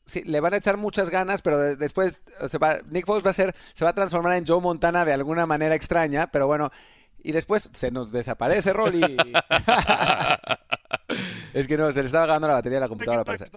sí, 0.06 0.24
le 0.24 0.40
van 0.40 0.54
a 0.54 0.58
echar 0.58 0.78
muchas 0.78 1.10
ganas, 1.10 1.42
pero 1.42 1.58
de, 1.58 1.76
después 1.76 2.20
se 2.48 2.58
va, 2.58 2.80
Nick 2.90 3.06
Foles 3.06 3.26
va 3.26 3.30
a 3.30 3.34
ser, 3.34 3.56
se 3.74 3.86
va 3.86 3.92
a 3.92 3.96
transformar 3.96 4.34
en 4.34 4.46
Joe 4.46 4.62
Montana 4.62 5.06
de 5.06 5.14
alguna 5.14 5.46
manera 5.46 5.76
extraña, 5.76 6.28
pero 6.28 6.48
bueno, 6.48 6.72
y 7.24 7.32
después 7.32 7.70
se 7.74 7.92
nos 7.92 8.12
desaparece 8.12 8.74
Rolly. 8.74 9.02
es 11.54 11.68
que 11.68 11.78
no, 11.78 11.92
se 11.92 12.02
le 12.02 12.08
estaba 12.08 12.26
ganando 12.26 12.50
la 12.50 12.56
batería 12.56 12.78
de 12.78 12.82
la 12.82 12.90
computadora. 12.90 13.24
Parece. 13.24 13.50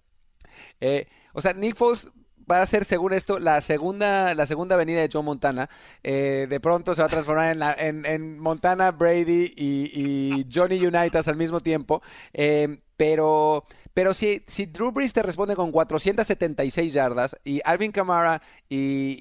Eh, 0.80 1.08
o 1.32 1.40
sea, 1.40 1.52
Nick 1.52 1.76
Foles 1.76 2.10
va 2.50 2.62
a 2.62 2.66
ser, 2.66 2.84
según 2.84 3.12
esto, 3.12 3.38
la 3.38 3.60
segunda, 3.60 4.34
la 4.34 4.46
segunda 4.46 4.76
venida 4.76 5.00
de 5.00 5.08
Joe 5.12 5.22
Montana. 5.22 5.68
Eh, 6.02 6.46
de 6.48 6.60
pronto 6.60 6.94
se 6.94 7.02
va 7.02 7.06
a 7.06 7.10
transformar 7.10 7.50
en, 7.50 7.58
la, 7.58 7.72
en, 7.72 8.06
en 8.06 8.38
Montana, 8.38 8.90
Brady 8.92 9.52
y, 9.56 9.90
y, 9.94 10.46
Johnny 10.52 10.84
Unitas 10.84 11.28
al 11.28 11.36
mismo 11.36 11.60
tiempo. 11.60 12.02
Eh, 12.32 12.78
pero, 12.96 13.64
pero 13.92 14.14
si, 14.14 14.42
si 14.46 14.66
Drew 14.66 14.90
Brees 14.90 15.12
te 15.12 15.22
responde 15.22 15.54
con 15.54 15.70
476 15.70 16.92
yardas 16.92 17.36
y 17.44 17.60
Alvin 17.64 17.92
Kamara 17.92 18.40
y, 18.68 19.18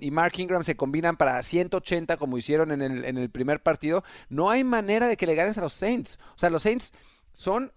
y, 0.00 0.06
y, 0.06 0.10
Mark 0.10 0.32
Ingram 0.38 0.62
se 0.62 0.76
combinan 0.76 1.16
para 1.16 1.42
180 1.42 2.16
como 2.16 2.38
hicieron 2.38 2.72
en 2.72 2.80
el, 2.80 3.04
en 3.04 3.18
el 3.18 3.28
primer 3.28 3.62
partido, 3.62 4.02
no 4.30 4.50
hay 4.50 4.64
manera 4.64 5.08
de 5.08 5.16
que 5.16 5.26
le 5.26 5.34
ganes 5.34 5.58
a 5.58 5.60
los 5.60 5.74
Saints. 5.74 6.18
O 6.34 6.38
sea, 6.38 6.48
los 6.48 6.62
Saints 6.62 6.94
son 7.32 7.72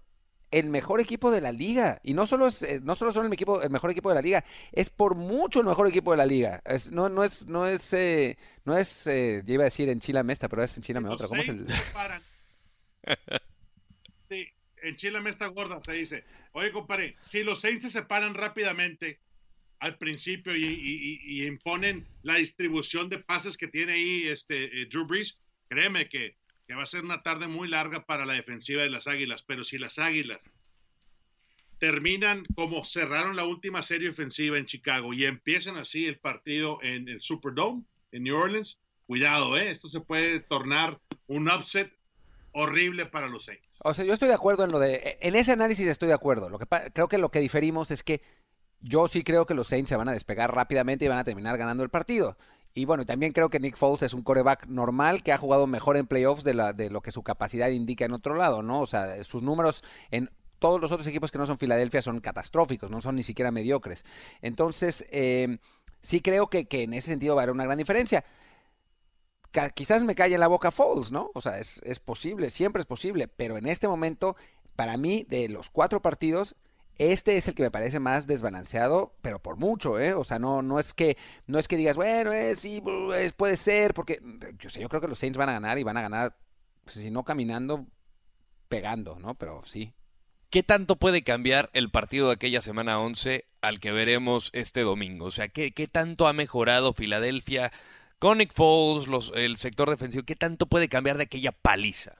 el 0.50 0.68
mejor 0.68 1.00
equipo 1.00 1.30
de 1.30 1.40
la 1.40 1.52
liga. 1.52 2.00
Y 2.02 2.14
no 2.14 2.26
solo, 2.26 2.46
es, 2.46 2.62
eh, 2.62 2.80
no 2.82 2.94
solo 2.94 3.10
son 3.10 3.26
el, 3.26 3.32
equipo, 3.32 3.62
el 3.62 3.70
mejor 3.70 3.90
equipo 3.90 4.08
de 4.08 4.14
la 4.14 4.22
liga, 4.22 4.44
es 4.72 4.90
por 4.90 5.14
mucho 5.14 5.60
el 5.60 5.66
mejor 5.66 5.88
equipo 5.88 6.12
de 6.12 6.16
la 6.16 6.26
liga. 6.26 6.62
Es, 6.64 6.92
no, 6.92 7.08
no 7.08 7.24
es, 7.24 7.46
no 7.46 7.66
es, 7.66 7.92
eh, 7.92 8.38
no 8.64 8.76
es, 8.76 9.06
eh, 9.06 9.42
yo 9.44 9.54
iba 9.54 9.64
a 9.64 9.64
decir 9.64 9.88
en 9.88 10.00
Chile 10.00 10.22
Mesta, 10.22 10.48
pero 10.48 10.62
es 10.62 10.76
en 10.76 10.82
Chile 10.82 11.00
otra. 11.06 11.28
¿Cómo 11.28 11.40
es 11.40 11.48
el...? 11.48 11.66
sí, 14.28 14.48
en 14.82 14.96
Chile 14.96 15.20
Mesta 15.20 15.46
gorda 15.48 15.80
se 15.82 15.92
dice, 15.92 16.24
oye 16.52 16.72
compadre, 16.72 17.16
si 17.20 17.42
los 17.42 17.60
Saints 17.60 17.84
se 17.84 17.90
separan 17.90 18.34
rápidamente 18.34 19.20
al 19.78 19.98
principio 19.98 20.56
y, 20.56 20.64
y, 20.64 21.20
y, 21.22 21.46
imponen 21.46 22.06
la 22.22 22.36
distribución 22.36 23.10
de 23.10 23.18
pases 23.18 23.58
que 23.58 23.68
tiene 23.68 23.92
ahí 23.92 24.26
este 24.26 24.86
Drew 24.86 25.06
Brees, 25.06 25.38
créeme 25.68 26.08
que 26.08 26.34
que 26.66 26.74
va 26.74 26.82
a 26.82 26.86
ser 26.86 27.04
una 27.04 27.22
tarde 27.22 27.48
muy 27.48 27.68
larga 27.68 28.04
para 28.04 28.26
la 28.26 28.34
defensiva 28.34 28.82
de 28.82 28.90
las 28.90 29.06
Águilas, 29.06 29.42
pero 29.42 29.64
si 29.64 29.78
las 29.78 29.98
Águilas 29.98 30.50
terminan 31.78 32.44
como 32.54 32.84
cerraron 32.84 33.36
la 33.36 33.44
última 33.44 33.82
serie 33.82 34.08
ofensiva 34.08 34.58
en 34.58 34.66
Chicago 34.66 35.12
y 35.12 35.26
empiezan 35.26 35.76
así 35.76 36.06
el 36.06 36.18
partido 36.18 36.78
en 36.82 37.08
el 37.08 37.20
Superdome 37.20 37.84
en 38.12 38.24
New 38.24 38.36
Orleans, 38.36 38.80
cuidado, 39.06 39.56
¿eh? 39.56 39.70
esto 39.70 39.88
se 39.88 40.00
puede 40.00 40.40
tornar 40.40 40.98
un 41.26 41.50
upset 41.50 41.92
horrible 42.52 43.04
para 43.06 43.28
los 43.28 43.44
Saints. 43.44 43.66
O 43.80 43.92
sea, 43.92 44.04
yo 44.04 44.14
estoy 44.14 44.28
de 44.28 44.34
acuerdo 44.34 44.64
en 44.64 44.72
lo 44.72 44.78
de 44.78 45.18
en 45.20 45.36
ese 45.36 45.52
análisis 45.52 45.86
estoy 45.86 46.08
de 46.08 46.14
acuerdo. 46.14 46.48
Lo 46.48 46.58
que 46.58 46.66
creo 46.92 47.08
que 47.08 47.18
lo 47.18 47.30
que 47.30 47.40
diferimos 47.40 47.90
es 47.90 48.02
que 48.02 48.22
yo 48.80 49.08
sí 49.08 49.22
creo 49.22 49.44
que 49.46 49.54
los 49.54 49.66
Saints 49.66 49.90
se 49.90 49.96
van 49.96 50.08
a 50.08 50.12
despegar 50.12 50.54
rápidamente 50.54 51.04
y 51.04 51.08
van 51.08 51.18
a 51.18 51.24
terminar 51.24 51.58
ganando 51.58 51.82
el 51.82 51.90
partido. 51.90 52.38
Y 52.76 52.84
bueno, 52.84 53.06
también 53.06 53.32
creo 53.32 53.48
que 53.48 53.58
Nick 53.58 53.74
Foles 53.74 54.02
es 54.02 54.12
un 54.12 54.22
coreback 54.22 54.66
normal 54.66 55.22
que 55.22 55.32
ha 55.32 55.38
jugado 55.38 55.66
mejor 55.66 55.96
en 55.96 56.06
playoffs 56.06 56.44
de, 56.44 56.52
la, 56.52 56.74
de 56.74 56.90
lo 56.90 57.00
que 57.00 57.10
su 57.10 57.22
capacidad 57.22 57.70
indica 57.70 58.04
en 58.04 58.12
otro 58.12 58.34
lado, 58.34 58.62
¿no? 58.62 58.82
O 58.82 58.86
sea, 58.86 59.24
sus 59.24 59.42
números 59.42 59.82
en 60.10 60.30
todos 60.58 60.78
los 60.78 60.92
otros 60.92 61.06
equipos 61.06 61.32
que 61.32 61.38
no 61.38 61.46
son 61.46 61.56
Filadelfia 61.56 62.02
son 62.02 62.20
catastróficos, 62.20 62.90
no 62.90 63.00
son 63.00 63.16
ni 63.16 63.22
siquiera 63.22 63.50
mediocres. 63.50 64.04
Entonces, 64.42 65.06
eh, 65.10 65.56
sí 66.02 66.20
creo 66.20 66.50
que, 66.50 66.66
que, 66.66 66.82
en 66.82 66.92
ese 66.92 67.08
sentido 67.12 67.34
va 67.34 67.40
a 67.40 67.44
haber 67.44 67.54
una 67.54 67.64
gran 67.64 67.78
diferencia. 67.78 68.26
Quizás 69.74 70.04
me 70.04 70.14
calle 70.14 70.34
en 70.34 70.40
la 70.40 70.48
boca 70.48 70.70
Foles, 70.70 71.12
¿no? 71.12 71.30
O 71.32 71.40
sea, 71.40 71.58
es, 71.58 71.80
es 71.82 71.98
posible, 71.98 72.50
siempre 72.50 72.80
es 72.80 72.86
posible, 72.86 73.26
pero 73.26 73.56
en 73.56 73.68
este 73.68 73.88
momento, 73.88 74.36
para 74.76 74.98
mí, 74.98 75.24
de 75.30 75.48
los 75.48 75.70
cuatro 75.70 76.02
partidos, 76.02 76.56
este 76.98 77.36
es 77.36 77.46
el 77.48 77.54
que 77.54 77.62
me 77.62 77.70
parece 77.70 78.00
más 78.00 78.26
desbalanceado, 78.26 79.14
pero 79.22 79.38
por 79.40 79.56
mucho, 79.56 79.98
¿eh? 79.98 80.14
O 80.14 80.24
sea, 80.24 80.38
no, 80.38 80.62
no 80.62 80.78
es 80.78 80.94
que 80.94 81.16
no 81.46 81.58
es 81.58 81.68
que 81.68 81.76
digas, 81.76 81.96
bueno, 81.96 82.32
eh, 82.32 82.54
sí, 82.54 82.82
puede 83.36 83.56
ser, 83.56 83.92
porque 83.92 84.20
yo 84.58 84.70
sé, 84.70 84.80
yo 84.80 84.88
creo 84.88 85.00
que 85.00 85.08
los 85.08 85.18
Saints 85.18 85.38
van 85.38 85.50
a 85.50 85.54
ganar 85.54 85.78
y 85.78 85.82
van 85.82 85.96
a 85.98 86.02
ganar, 86.02 86.36
pues, 86.84 86.96
si 86.96 87.10
no 87.10 87.24
caminando, 87.24 87.86
pegando, 88.68 89.18
¿no? 89.18 89.34
Pero 89.34 89.62
sí. 89.62 89.92
¿Qué 90.50 90.62
tanto 90.62 90.96
puede 90.96 91.22
cambiar 91.22 91.70
el 91.74 91.90
partido 91.90 92.28
de 92.28 92.34
aquella 92.34 92.60
semana 92.62 93.00
11 93.00 93.44
al 93.60 93.80
que 93.80 93.92
veremos 93.92 94.50
este 94.52 94.80
domingo? 94.80 95.26
O 95.26 95.30
sea, 95.30 95.48
¿qué, 95.48 95.72
qué 95.72 95.88
tanto 95.88 96.28
ha 96.28 96.32
mejorado 96.32 96.94
Filadelfia 96.94 97.72
con 98.18 98.38
Nick 98.38 98.52
Foles, 98.52 99.32
el 99.34 99.56
sector 99.58 99.90
defensivo? 99.90 100.24
¿Qué 100.24 100.36
tanto 100.36 100.66
puede 100.66 100.88
cambiar 100.88 101.18
de 101.18 101.24
aquella 101.24 101.52
paliza? 101.52 102.14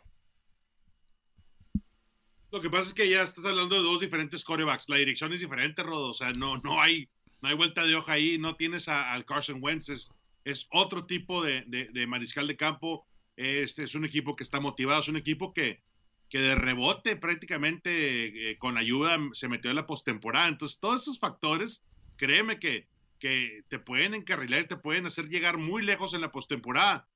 Lo 2.57 2.63
que 2.63 2.71
pasa 2.71 2.89
es 2.89 2.95
que 2.95 3.11
ya 3.11 3.23
estás 3.23 3.45
hablando 3.45 3.77
de 3.77 3.83
dos 3.83 4.01
diferentes 4.01 4.43
corebacks. 4.43 4.89
La 4.89 4.97
dirección 4.97 5.31
es 5.31 5.41
diferente, 5.41 5.83
Rodo. 5.83 6.09
O 6.09 6.15
sea, 6.15 6.33
no, 6.33 6.57
no, 6.65 6.81
hay, 6.81 7.07
no 7.43 7.51
hay 7.51 7.55
vuelta 7.55 7.85
de 7.85 7.95
hoja 7.95 8.13
ahí. 8.13 8.39
No 8.39 8.57
tienes 8.57 8.89
al 8.89 9.27
Carson 9.27 9.59
Wentz. 9.63 9.91
Es, 9.91 10.67
otro 10.71 11.05
tipo 11.05 11.43
de, 11.43 11.65
de, 11.67 11.91
de, 11.93 12.07
mariscal 12.07 12.47
de 12.47 12.57
campo. 12.57 13.07
Este 13.37 13.85
es 13.85 13.95
un 13.95 14.07
equipo 14.07 14.35
que 14.35 14.43
está 14.43 14.59
motivado. 14.59 15.03
Es 15.03 15.09
un 15.09 15.19
equipo 15.19 15.53
que, 15.53 15.83
que 16.31 16.39
de 16.39 16.55
rebote 16.55 17.17
prácticamente 17.17 18.53
eh, 18.53 18.57
con 18.57 18.79
ayuda 18.79 19.19
se 19.35 19.49
metió 19.49 19.69
en 19.69 19.77
la 19.77 19.87
postemporada. 19.87 20.49
Entonces, 20.49 20.81
todos 20.81 21.03
esos 21.03 21.19
factores, 21.19 21.85
créeme 22.17 22.59
que, 22.59 22.89
que 23.19 23.65
te 23.69 23.79
pueden 23.79 24.15
encarrilar, 24.15 24.67
te 24.67 24.79
pueden 24.79 25.05
hacer 25.05 25.29
llegar 25.29 25.59
muy 25.59 25.83
lejos 25.83 26.15
en 26.15 26.23
la 26.23 26.31
postemporada. 26.31 27.07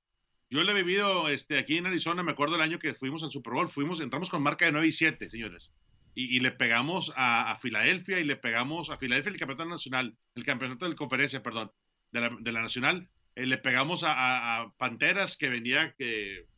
Yo 0.51 0.65
lo 0.65 0.73
he 0.73 0.83
vivido 0.83 1.29
este, 1.29 1.59
aquí 1.59 1.77
en 1.77 1.87
Arizona, 1.87 2.25
me 2.25 2.33
acuerdo 2.33 2.57
el 2.57 2.61
año 2.61 2.81
que 2.81 2.93
fuimos 2.93 3.23
al 3.23 3.31
Super 3.31 3.53
Bowl, 3.53 3.69
fuimos, 3.69 4.01
entramos 4.01 4.29
con 4.29 4.43
marca 4.43 4.65
de 4.65 4.73
9 4.73 4.89
y 4.89 4.93
7, 4.93 5.31
señores. 5.31 5.73
Y, 6.17 6.37
y 6.37 6.41
le 6.41 6.51
pegamos 6.51 7.13
a, 7.15 7.57
Filadelfia 7.61 8.19
y 8.19 8.25
le 8.25 8.35
pegamos 8.35 8.91
a 8.91 8.99
Filadelfia 8.99 9.31
el 9.31 9.39
campeonato 9.39 9.69
nacional, 9.69 10.17
el 10.35 10.45
campeonato 10.45 10.85
de 10.85 10.91
la 10.91 10.97
conferencia, 10.97 11.41
perdón, 11.41 11.71
de 12.11 12.21
la, 12.21 12.37
de 12.41 12.53
la 12.53 12.63
nacional. 12.63 13.09
Eh, 13.37 13.47
le 13.47 13.59
pegamos 13.59 14.03
a, 14.03 14.63
a, 14.63 14.73
Panteras 14.77 15.37
que 15.37 15.49
venía 15.49 15.95
eh, 16.01 16.49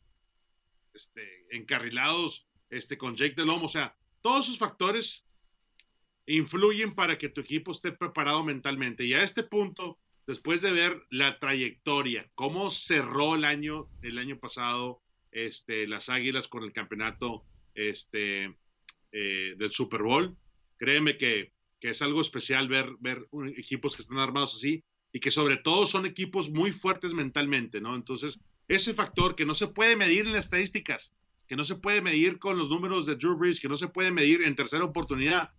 este, 0.95 1.45
encarrilados 1.51 2.47
este, 2.71 2.97
con 2.97 3.15
Jake 3.15 3.35
Delhomme. 3.35 3.65
O 3.65 3.69
sea, 3.69 3.95
todos 4.21 4.47
esos 4.47 4.57
factores 4.57 5.27
influyen 6.25 6.95
para 6.95 7.19
que 7.19 7.29
tu 7.29 7.41
equipo 7.41 7.71
esté 7.71 7.91
preparado 7.91 8.43
mentalmente. 8.43 9.05
Y 9.05 9.13
a 9.13 9.21
este 9.21 9.43
punto, 9.43 9.99
después 10.27 10.61
de 10.61 10.71
ver 10.71 11.01
la 11.09 11.39
trayectoria, 11.39 12.29
cómo 12.35 12.71
cerró 12.71 13.35
el 13.35 13.45
año, 13.45 13.89
el 14.01 14.17
año 14.17 14.39
pasado, 14.39 15.01
este, 15.31 15.87
las 15.87 16.09
Águilas 16.09 16.47
con 16.47 16.63
el 16.63 16.71
campeonato 16.71 17.43
este, 17.75 18.55
eh, 19.11 19.55
del 19.57 19.71
Super 19.71 20.03
Bowl, 20.03 20.37
créeme 20.77 21.17
que, 21.17 21.51
que 21.79 21.89
es 21.89 22.01
algo 22.01 22.21
especial 22.21 22.67
ver, 22.67 22.95
ver 22.99 23.27
equipos 23.57 23.95
que 23.95 24.01
están 24.01 24.19
armados 24.19 24.55
así 24.55 24.83
y 25.11 25.19
que 25.19 25.31
sobre 25.31 25.57
todo 25.57 25.85
son 25.85 26.05
equipos 26.05 26.49
muy 26.49 26.71
fuertes 26.71 27.13
mentalmente, 27.13 27.81
¿no? 27.81 27.95
Entonces, 27.95 28.39
ese 28.67 28.93
factor 28.93 29.35
que 29.35 29.45
no 29.45 29.55
se 29.55 29.67
puede 29.67 29.95
medir 29.95 30.25
en 30.25 30.33
las 30.33 30.45
estadísticas, 30.45 31.13
que 31.47 31.55
no 31.55 31.63
se 31.63 31.75
puede 31.75 32.01
medir 32.01 32.39
con 32.39 32.57
los 32.57 32.69
números 32.69 33.05
de 33.05 33.15
Drew 33.15 33.37
Brees, 33.37 33.59
que 33.59 33.69
no 33.69 33.77
se 33.77 33.89
puede 33.89 34.11
medir 34.11 34.41
en 34.41 34.55
tercera 34.55 34.85
oportunidad, 34.85 35.51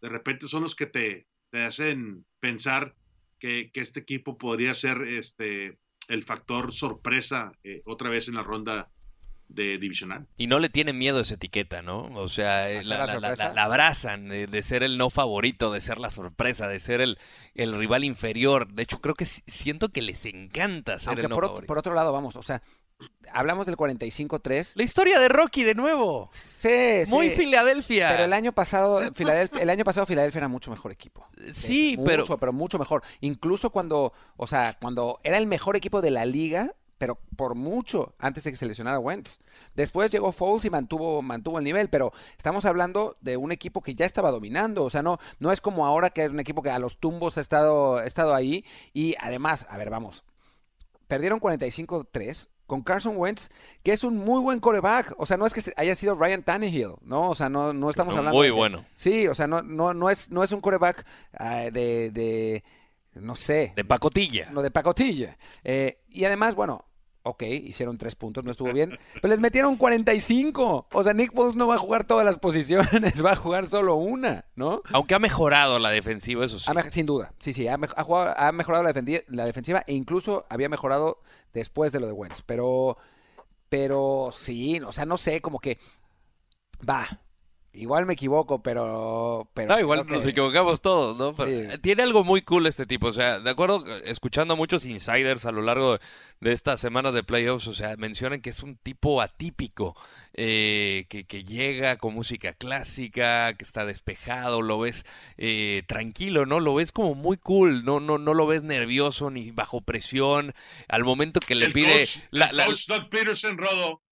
de 0.00 0.08
repente 0.08 0.48
son 0.48 0.62
los 0.62 0.74
que 0.74 0.86
te, 0.86 1.26
te 1.50 1.60
hacen 1.60 2.24
pensar 2.40 2.96
que, 3.38 3.70
que, 3.72 3.80
este 3.80 4.00
equipo 4.00 4.38
podría 4.38 4.74
ser 4.74 5.02
este, 5.02 5.78
el 6.08 6.24
factor 6.24 6.72
sorpresa 6.72 7.52
eh, 7.64 7.82
otra 7.84 8.10
vez 8.10 8.28
en 8.28 8.34
la 8.34 8.42
ronda 8.42 8.90
de 9.48 9.78
divisional. 9.78 10.26
Y 10.36 10.46
no 10.46 10.58
le 10.58 10.68
tienen 10.68 10.98
miedo 10.98 11.18
a 11.18 11.22
esa 11.22 11.34
etiqueta, 11.34 11.80
¿no? 11.80 12.02
O 12.14 12.28
sea, 12.28 12.70
eh, 12.70 12.84
la, 12.84 13.06
la, 13.06 13.64
abrazan 13.64 14.28
de, 14.28 14.62
ser 14.62 14.82
el 14.82 14.98
no 14.98 15.08
favorito, 15.10 15.72
de 15.72 15.80
ser 15.80 15.98
la 15.98 16.10
sorpresa, 16.10 16.68
de 16.68 16.80
ser 16.80 17.00
el, 17.00 17.18
el 17.54 17.76
rival 17.76 18.04
inferior. 18.04 18.70
De 18.72 18.82
hecho, 18.82 19.00
creo 19.00 19.14
que 19.14 19.24
siento 19.24 19.88
que 19.88 20.02
les 20.02 20.24
encanta 20.26 20.98
ser 20.98 21.18
el 21.18 21.28
no 21.28 21.34
por, 21.34 21.46
favorito. 21.46 21.66
por 21.66 21.78
otro 21.78 21.94
lado, 21.94 22.12
vamos, 22.12 22.36
o 22.36 22.42
sea, 22.42 22.62
hablamos 23.32 23.66
del 23.66 23.76
45-3. 23.76 24.72
La 24.74 24.82
historia 24.82 25.18
de 25.20 25.28
Rocky 25.28 25.64
de 25.64 25.74
nuevo. 25.74 26.28
Sí, 26.32 27.02
Muy 27.08 27.30
Filadelfia. 27.30 28.08
Pero 28.10 28.24
el 28.24 28.32
año 28.32 28.52
pasado, 28.52 29.12
Filadelfia, 29.14 29.62
el 29.62 29.70
año 29.70 29.84
pasado 29.84 30.06
Filadelfia 30.06 30.38
era 30.38 30.48
mucho 30.48 30.70
mejor 30.70 30.92
equipo. 30.92 31.26
Sí, 31.52 31.96
mucho, 31.96 32.06
pero 32.06 32.38
pero 32.38 32.52
mucho 32.52 32.78
mejor. 32.78 33.02
Incluso 33.20 33.70
cuando, 33.70 34.12
o 34.36 34.46
sea, 34.46 34.76
cuando 34.80 35.20
era 35.22 35.38
el 35.38 35.46
mejor 35.46 35.76
equipo 35.76 36.00
de 36.00 36.10
la 36.10 36.24
liga, 36.24 36.74
pero 36.98 37.20
por 37.36 37.54
mucho 37.54 38.14
antes 38.18 38.44
de 38.44 38.50
que 38.50 38.56
se 38.56 38.66
lesionara 38.66 38.98
Wentz. 38.98 39.40
Después 39.74 40.10
llegó 40.10 40.32
Foles 40.32 40.64
y 40.64 40.70
mantuvo, 40.70 41.22
mantuvo 41.22 41.58
el 41.58 41.64
nivel, 41.64 41.88
pero 41.88 42.12
estamos 42.36 42.64
hablando 42.64 43.16
de 43.20 43.36
un 43.36 43.52
equipo 43.52 43.82
que 43.82 43.94
ya 43.94 44.04
estaba 44.04 44.32
dominando, 44.32 44.84
o 44.84 44.90
sea, 44.90 45.02
no, 45.02 45.18
no 45.38 45.52
es 45.52 45.60
como 45.60 45.86
ahora 45.86 46.10
que 46.10 46.24
es 46.24 46.30
un 46.30 46.40
equipo 46.40 46.62
que 46.62 46.70
a 46.70 46.78
los 46.80 46.98
tumbos 46.98 47.38
ha 47.38 47.40
estado, 47.40 47.98
ha 47.98 48.04
estado 48.04 48.34
ahí 48.34 48.64
y 48.92 49.14
además, 49.20 49.66
a 49.70 49.78
ver, 49.78 49.90
vamos, 49.90 50.24
perdieron 51.06 51.40
45-3 51.40 52.48
con 52.68 52.82
Carson 52.82 53.16
Wentz, 53.16 53.48
que 53.82 53.92
es 53.92 54.04
un 54.04 54.16
muy 54.18 54.40
buen 54.40 54.60
coreback. 54.60 55.14
O 55.16 55.26
sea, 55.26 55.38
no 55.38 55.46
es 55.46 55.54
que 55.54 55.62
haya 55.76 55.94
sido 55.94 56.14
Ryan 56.14 56.42
Tannehill, 56.42 56.92
¿no? 57.00 57.30
O 57.30 57.34
sea, 57.34 57.48
no, 57.48 57.72
no 57.72 57.88
estamos 57.88 58.14
hablando. 58.14 58.38
Muy 58.38 58.50
bueno. 58.50 58.84
Sí, 58.94 59.26
o 59.26 59.34
sea, 59.34 59.46
no, 59.46 59.62
no, 59.62 59.94
no, 59.94 60.10
es, 60.10 60.30
no 60.30 60.44
es 60.44 60.52
un 60.52 60.60
coreback 60.60 61.04
uh, 61.40 61.72
de, 61.72 62.10
de, 62.12 62.62
no 63.14 63.34
sé. 63.34 63.72
De 63.74 63.86
pacotilla. 63.86 64.50
No, 64.52 64.60
de 64.60 64.70
pacotilla. 64.70 65.38
Eh, 65.64 65.98
y 66.10 66.26
además, 66.26 66.54
bueno, 66.54 66.84
ok, 67.28 67.42
hicieron 67.42 67.98
tres 67.98 68.14
puntos, 68.14 68.44
no 68.44 68.50
estuvo 68.50 68.72
bien, 68.72 68.98
pero 69.14 69.28
les 69.28 69.40
metieron 69.40 69.76
45. 69.76 70.88
O 70.92 71.02
sea, 71.02 71.12
Nick 71.12 71.32
Foles 71.32 71.56
no 71.56 71.68
va 71.68 71.76
a 71.76 71.78
jugar 71.78 72.04
todas 72.04 72.24
las 72.24 72.38
posiciones, 72.38 72.88
va 73.24 73.32
a 73.32 73.36
jugar 73.36 73.66
solo 73.66 73.96
una, 73.96 74.46
¿no? 74.56 74.82
Aunque 74.92 75.14
ha 75.14 75.18
mejorado 75.18 75.78
la 75.78 75.90
defensiva, 75.90 76.44
eso 76.44 76.58
sí. 76.58 76.70
Ha, 76.74 76.90
sin 76.90 77.06
duda, 77.06 77.32
sí, 77.38 77.52
sí, 77.52 77.68
ha, 77.68 77.78
ha, 77.96 78.04
jugado, 78.04 78.34
ha 78.36 78.52
mejorado 78.52 78.84
la, 78.84 78.92
la, 79.28 79.44
defensiva 79.44 79.84
e 79.86 79.94
incluso 79.94 80.46
había 80.48 80.68
mejorado 80.68 81.20
después 81.52 81.92
de 81.92 82.00
lo 82.00 82.06
de 82.06 82.12
Wentz. 82.12 82.42
Pero, 82.42 82.98
pero 83.68 84.30
sí, 84.32 84.80
o 84.80 84.92
sea, 84.92 85.04
no 85.04 85.16
sé, 85.16 85.40
como 85.40 85.58
que 85.58 85.78
va, 86.88 87.06
Igual 87.78 88.06
me 88.06 88.14
equivoco, 88.14 88.60
pero... 88.60 89.48
pero 89.54 89.68
no, 89.68 89.78
igual 89.78 90.04
nos 90.08 90.26
equivocamos 90.26 90.80
todos, 90.80 91.16
¿no? 91.16 91.32
Sí. 91.46 91.78
Tiene 91.80 92.02
algo 92.02 92.24
muy 92.24 92.42
cool 92.42 92.66
este 92.66 92.86
tipo, 92.86 93.06
o 93.06 93.12
sea, 93.12 93.38
de 93.38 93.48
acuerdo, 93.48 93.84
escuchando 94.04 94.54
a 94.54 94.56
muchos 94.56 94.84
insiders 94.84 95.46
a 95.46 95.52
lo 95.52 95.62
largo 95.62 95.98
de 96.40 96.52
estas 96.52 96.80
semanas 96.80 97.14
de 97.14 97.22
playoffs, 97.22 97.68
o 97.68 97.72
sea, 97.72 97.96
mencionan 97.96 98.40
que 98.40 98.50
es 98.50 98.64
un 98.64 98.76
tipo 98.76 99.22
atípico, 99.22 99.96
eh, 100.34 101.06
que, 101.08 101.24
que, 101.24 101.44
llega 101.44 101.98
con 101.98 102.14
música 102.14 102.52
clásica, 102.52 103.54
que 103.54 103.64
está 103.64 103.84
despejado, 103.84 104.60
lo 104.60 104.80
ves 104.80 105.04
eh, 105.36 105.84
tranquilo, 105.86 106.46
¿no? 106.46 106.58
Lo 106.58 106.74
ves 106.74 106.90
como 106.90 107.14
muy 107.14 107.36
cool, 107.36 107.84
no, 107.84 108.00
no, 108.00 108.18
no 108.18 108.34
lo 108.34 108.48
ves 108.48 108.64
nervioso 108.64 109.30
ni 109.30 109.52
bajo 109.52 109.82
presión, 109.82 110.52
al 110.88 111.04
momento 111.04 111.38
que 111.38 111.54
le 111.54 111.66
el 111.66 111.72
pide... 111.72 112.00
Coach, 112.00 112.18
la, 112.32 112.46
el 112.46 112.56
la, 112.56 112.66
coach 112.66 112.88
Doug 112.88 113.08
Peterson, 113.08 113.56
Rodo, 113.56 114.02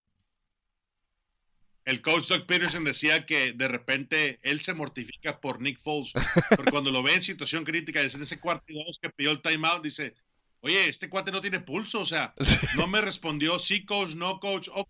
el 1.87 2.03
coach 2.03 2.27
Doug 2.27 2.47
Peterson 2.47 2.85
decía 2.85 3.25
que 3.25 3.53
de 3.53 3.69
repente 3.69 4.41
él 4.43 4.61
se 4.61 4.75
mortifica 4.75 5.41
por 5.41 5.61
Nick 5.61 5.81
Foles, 5.81 6.13
porque 6.57 6.71
cuando 6.71 6.91
lo 6.91 7.03
ve 7.03 7.15
en 7.15 7.23
situación 7.23 7.65
crítica, 7.65 8.03
desde 8.03 8.23
ese 8.23 8.41
cuarto 8.41 8.65
y 8.69 8.85
dos 8.85 8.99
que 8.99 9.09
pidió 9.09 9.31
el 9.31 9.41
timeout, 9.41 9.83
dice, 9.83 10.15
oye, 10.61 10.89
este 10.89 11.09
cuate 11.09 11.31
no 11.31 11.41
tiene 11.41 11.61
pulso, 11.61 12.01
o 12.01 12.07
sea, 12.07 12.35
no 12.77 12.89
me 12.89 13.01
respondió, 13.01 13.59
sí, 13.61 13.85
coach, 13.85 14.15
no, 14.15 14.41
coach, 14.41 14.69
ok, 14.73 14.89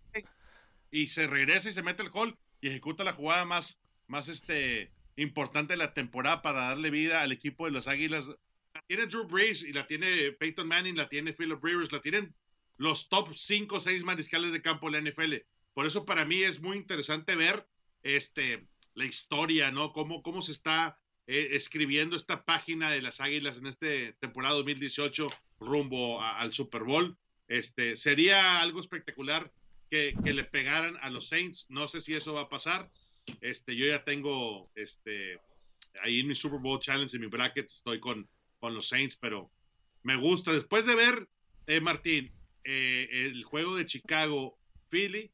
y 0.89 1.07
se 1.07 1.27
regresa 1.27 1.69
y 1.69 1.73
se 1.73 1.83
mete 1.83 2.01
el 2.01 2.09
hall 2.11 2.35
y 2.61 2.69
ejecuta 2.69 3.03
la 3.03 3.13
jugada 3.13 3.45
más, 3.45 3.77
más 4.07 4.27
este, 4.27 4.91
importante 5.17 5.73
de 5.73 5.77
la 5.77 5.93
temporada 5.93 6.41
para 6.41 6.69
darle 6.69 6.89
vida 6.89 7.21
al 7.21 7.31
equipo 7.31 7.65
de 7.65 7.71
los 7.71 7.87
Águilas. 7.87 8.27
La 8.73 8.81
tiene 8.87 9.05
Drew 9.05 9.27
Brees 9.27 9.61
y 9.61 9.71
la 9.71 9.85
tiene 9.85 10.31
Peyton 10.31 10.67
Manning, 10.67 10.95
la 10.95 11.09
tiene 11.09 11.33
Philip 11.33 11.63
Rivers, 11.63 11.91
la 11.91 12.01
tienen 12.01 12.33
los 12.77 13.09
top 13.09 13.35
5 13.35 13.75
o 13.75 13.79
6 13.79 14.03
mariscales 14.03 14.51
de 14.51 14.61
campo 14.61 14.89
de 14.89 14.99
la 14.99 15.11
NFL. 15.11 15.35
Por 15.77 15.85
eso 15.85 16.05
para 16.05 16.25
mí 16.25 16.41
es 16.41 16.59
muy 16.59 16.75
interesante 16.75 17.35
ver 17.35 17.67
este, 18.01 18.65
la 18.95 19.05
historia, 19.05 19.69
¿no? 19.69 19.93
Cómo, 19.93 20.23
cómo 20.23 20.41
se 20.41 20.51
está 20.51 20.97
eh, 21.27 21.49
escribiendo 21.51 22.15
esta 22.15 22.45
página 22.45 22.89
de 22.89 23.03
las 23.03 23.21
Águilas 23.21 23.59
en 23.59 23.67
este 23.67 24.13
temporada 24.13 24.55
2018 24.55 25.29
rumbo 25.59 26.19
al 26.19 26.51
Super 26.51 26.83
Bowl. 26.83 27.15
Este, 27.47 27.95
sería 27.95 28.59
algo 28.59 28.79
espectacular 28.79 29.51
que, 29.91 30.15
que, 30.25 30.33
le 30.33 30.45
pegaran 30.45 30.97
a 31.03 31.11
los 31.11 31.27
Saints. 31.27 31.67
No 31.69 31.87
sé 31.87 32.01
si 32.01 32.15
eso 32.15 32.33
va 32.33 32.41
a 32.41 32.49
pasar. 32.49 32.89
Este, 33.41 33.75
yo 33.75 33.85
ya 33.85 34.03
tengo 34.03 34.71
este, 34.73 35.39
ahí 36.01 36.21
en 36.21 36.27
mi 36.27 36.33
Super 36.33 36.59
Bowl 36.59 36.79
Challenge, 36.79 37.15
en 37.15 37.21
mi 37.21 37.27
bracket, 37.27 37.67
estoy 37.67 37.99
con, 37.99 38.27
con 38.59 38.73
los 38.73 38.89
Saints, 38.89 39.15
pero 39.15 39.51
me 40.01 40.15
gusta. 40.15 40.53
Después 40.53 40.87
de 40.87 40.95
ver, 40.95 41.29
eh, 41.67 41.81
Martín, 41.81 42.31
eh, 42.63 43.07
el 43.11 43.43
juego 43.43 43.75
de 43.75 43.85
Chicago, 43.85 44.57
Philly, 44.89 45.31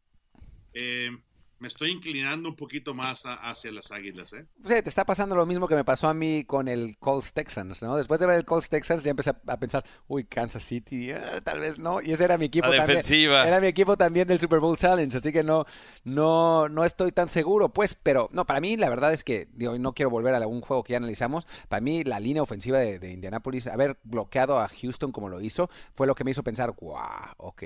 eh, 0.73 1.11
me 1.59 1.69
estoy 1.69 1.91
inclinando 1.91 2.49
un 2.49 2.57
poquito 2.57 2.93
más 2.93 3.25
a, 3.25 3.35
hacia 3.35 3.71
las 3.71 3.89
águilas, 3.93 4.33
¿eh? 4.33 4.45
Sí, 4.65 4.81
te 4.81 4.89
está 4.89 5.05
pasando 5.05 5.33
lo 5.33 5.45
mismo 5.45 5.65
que 5.65 5.75
me 5.75 5.85
pasó 5.85 6.09
a 6.09 6.13
mí 6.13 6.43
con 6.43 6.67
el 6.67 6.97
Colts 6.97 7.31
Texans, 7.31 7.81
¿no? 7.81 7.95
Después 7.95 8.19
de 8.19 8.25
ver 8.25 8.35
el 8.35 8.43
Colts 8.43 8.67
Texans 8.69 9.01
ya 9.05 9.11
empecé 9.11 9.29
a, 9.29 9.39
a 9.47 9.57
pensar, 9.57 9.85
uy, 10.07 10.25
Kansas 10.25 10.61
City, 10.61 11.11
eh, 11.11 11.21
tal 11.41 11.61
vez 11.61 11.79
no. 11.79 12.01
Y 12.01 12.11
ese 12.11 12.25
era 12.25 12.37
mi 12.37 12.45
equipo 12.45 12.67
La 12.67 12.79
también. 12.79 12.97
defensiva. 12.97 13.47
Era 13.47 13.61
mi 13.61 13.67
equipo 13.67 13.95
también 13.95 14.27
del 14.27 14.41
Super 14.41 14.59
Bowl 14.59 14.75
Challenge, 14.75 15.15
así 15.15 15.31
que 15.31 15.41
no, 15.41 15.65
no, 16.03 16.67
no 16.67 16.83
estoy 16.83 17.13
tan 17.13 17.29
seguro. 17.29 17.69
Pues, 17.69 17.93
pero 17.93 18.27
no, 18.33 18.45
para 18.45 18.59
mí 18.59 18.75
la 18.75 18.89
verdad 18.89 19.13
es 19.13 19.23
que, 19.23 19.47
digo, 19.53 19.79
no 19.79 19.93
quiero 19.93 20.09
volver 20.09 20.33
a 20.33 20.37
algún 20.37 20.59
juego 20.59 20.83
que 20.83 20.91
ya 20.91 20.97
analizamos. 20.97 21.47
Para 21.69 21.79
mí 21.79 22.03
la 22.03 22.19
línea 22.19 22.43
ofensiva 22.43 22.77
de, 22.79 22.99
de 22.99 23.09
Indianapolis, 23.13 23.67
haber 23.67 23.97
bloqueado 24.03 24.59
a 24.59 24.67
Houston 24.67 25.13
como 25.13 25.29
lo 25.29 25.39
hizo, 25.39 25.69
fue 25.93 26.07
lo 26.07 26.15
que 26.15 26.25
me 26.25 26.31
hizo 26.31 26.43
pensar, 26.43 26.75
wow, 26.81 26.97
ok. 27.37 27.63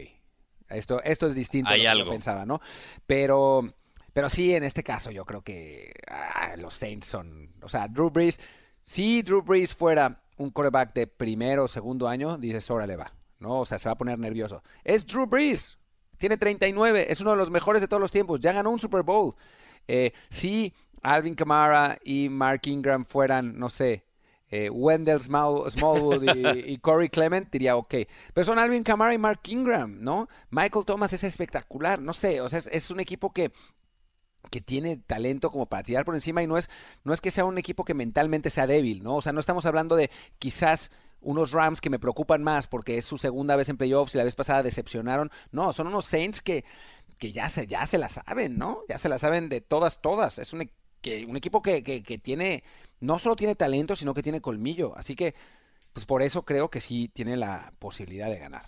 Esto, 0.69 1.01
esto 1.03 1.27
es 1.27 1.35
distinto 1.35 1.71
Hay 1.71 1.85
a 1.85 1.93
lo 1.93 2.01
algo. 2.01 2.11
que 2.11 2.15
pensaba, 2.15 2.45
¿no? 2.45 2.59
Pero, 3.05 3.73
pero 4.13 4.29
sí, 4.29 4.53
en 4.53 4.63
este 4.63 4.83
caso 4.83 5.11
yo 5.11 5.25
creo 5.25 5.41
que 5.41 5.93
ah, 6.09 6.55
los 6.57 6.73
Saints 6.73 7.07
son, 7.07 7.51
o 7.61 7.69
sea, 7.69 7.87
Drew 7.87 8.09
Brees, 8.09 8.39
si 8.81 9.21
Drew 9.21 9.41
Brees 9.41 9.73
fuera 9.73 10.21
un 10.37 10.51
quarterback 10.51 10.93
de 10.93 11.07
primero 11.07 11.65
o 11.65 11.67
segundo 11.67 12.07
año, 12.07 12.37
dices, 12.37 12.69
órale 12.69 12.95
va, 12.95 13.11
¿no? 13.39 13.61
O 13.61 13.65
sea, 13.65 13.77
se 13.79 13.89
va 13.89 13.93
a 13.93 13.97
poner 13.97 14.19
nervioso. 14.19 14.63
Es 14.83 15.05
Drew 15.05 15.25
Brees, 15.25 15.77
tiene 16.17 16.37
39, 16.37 17.07
es 17.09 17.21
uno 17.21 17.31
de 17.31 17.37
los 17.37 17.51
mejores 17.51 17.81
de 17.81 17.87
todos 17.87 18.01
los 18.01 18.11
tiempos, 18.11 18.39
ya 18.39 18.51
ganó 18.51 18.71
un 18.71 18.79
Super 18.79 19.03
Bowl. 19.03 19.35
Eh, 19.87 20.11
si 20.29 20.73
Alvin 21.01 21.35
Kamara 21.35 21.97
y 22.03 22.29
Mark 22.29 22.61
Ingram 22.65 23.05
fueran, 23.05 23.57
no 23.57 23.69
sé, 23.69 24.03
eh, 24.49 24.69
Wendell 24.69 25.19
Small, 25.19 25.69
Smallwood 25.69 26.23
y, 26.23 26.73
y, 26.73 26.77
Corey 26.77 27.09
Clement, 27.09 27.51
diría 27.51 27.75
ok. 27.75 27.95
Pero 28.33 28.45
son 28.45 28.59
Alvin 28.59 28.83
Kamara 28.83 29.13
y 29.13 29.17
Mark 29.17 29.41
Ingram, 29.47 29.97
¿no? 30.01 30.27
Michael 30.49 30.85
Thomas 30.85 31.13
es 31.13 31.23
espectacular, 31.23 32.01
no 32.01 32.13
sé, 32.13 32.41
o 32.41 32.49
sea, 32.49 32.59
es, 32.59 32.67
es 32.67 32.91
un 32.91 32.99
equipo 32.99 33.33
que 33.33 33.51
que 34.49 34.61
tiene 34.61 34.95
talento 34.95 35.51
como 35.51 35.65
para 35.65 35.83
tirar 35.83 36.05
por 36.05 36.15
encima 36.15 36.41
y 36.41 36.47
no 36.47 36.57
es, 36.57 36.69
no 37.03 37.13
es 37.13 37.19
que 37.19 37.31
sea 37.31 37.43
un 37.43 37.57
equipo 37.57 37.83
que 37.83 37.93
mentalmente 37.93 38.49
sea 38.49 38.65
débil, 38.65 39.03
¿no? 39.03 39.15
O 39.15 39.21
sea, 39.21 39.33
no 39.33 39.41
estamos 39.41 39.65
hablando 39.65 39.97
de 39.97 40.09
quizás 40.39 40.91
unos 41.19 41.51
Rams 41.51 41.81
que 41.81 41.89
me 41.89 41.99
preocupan 41.99 42.43
más 42.43 42.67
porque 42.67 42.97
es 42.97 43.05
su 43.05 43.17
segunda 43.17 43.55
vez 43.55 43.69
en 43.69 43.77
playoffs 43.77 44.15
y 44.15 44.17
la 44.17 44.23
vez 44.23 44.35
pasada 44.35 44.63
decepcionaron. 44.63 45.31
No, 45.51 45.73
son 45.73 45.87
unos 45.87 46.05
Saints 46.05 46.41
que, 46.41 46.63
que 47.19 47.31
ya, 47.31 47.49
se, 47.49 47.67
ya 47.67 47.85
se 47.85 47.97
la 47.97 48.09
saben, 48.09 48.57
¿no? 48.57 48.81
Ya 48.87 48.97
se 48.97 49.09
la 49.09 49.17
saben 49.17 49.49
de 49.49 49.61
todas, 49.61 50.01
todas. 50.01 50.39
Es 50.39 50.53
un, 50.53 50.69
que, 51.01 51.25
un 51.25 51.37
equipo 51.37 51.61
que, 51.61 51.83
que, 51.83 52.03
que 52.03 52.17
tiene, 52.17 52.63
no 52.99 53.19
solo 53.19 53.35
tiene 53.35 53.55
talento, 53.55 53.95
sino 53.95 54.13
que 54.13 54.23
tiene 54.23 54.41
colmillo. 54.41 54.95
Así 54.97 55.15
que, 55.15 55.35
pues 55.93 56.05
por 56.05 56.21
eso 56.21 56.43
creo 56.43 56.69
que 56.69 56.81
sí 56.81 57.09
tiene 57.09 57.37
la 57.37 57.73
posibilidad 57.79 58.29
de 58.29 58.39
ganar. 58.39 58.65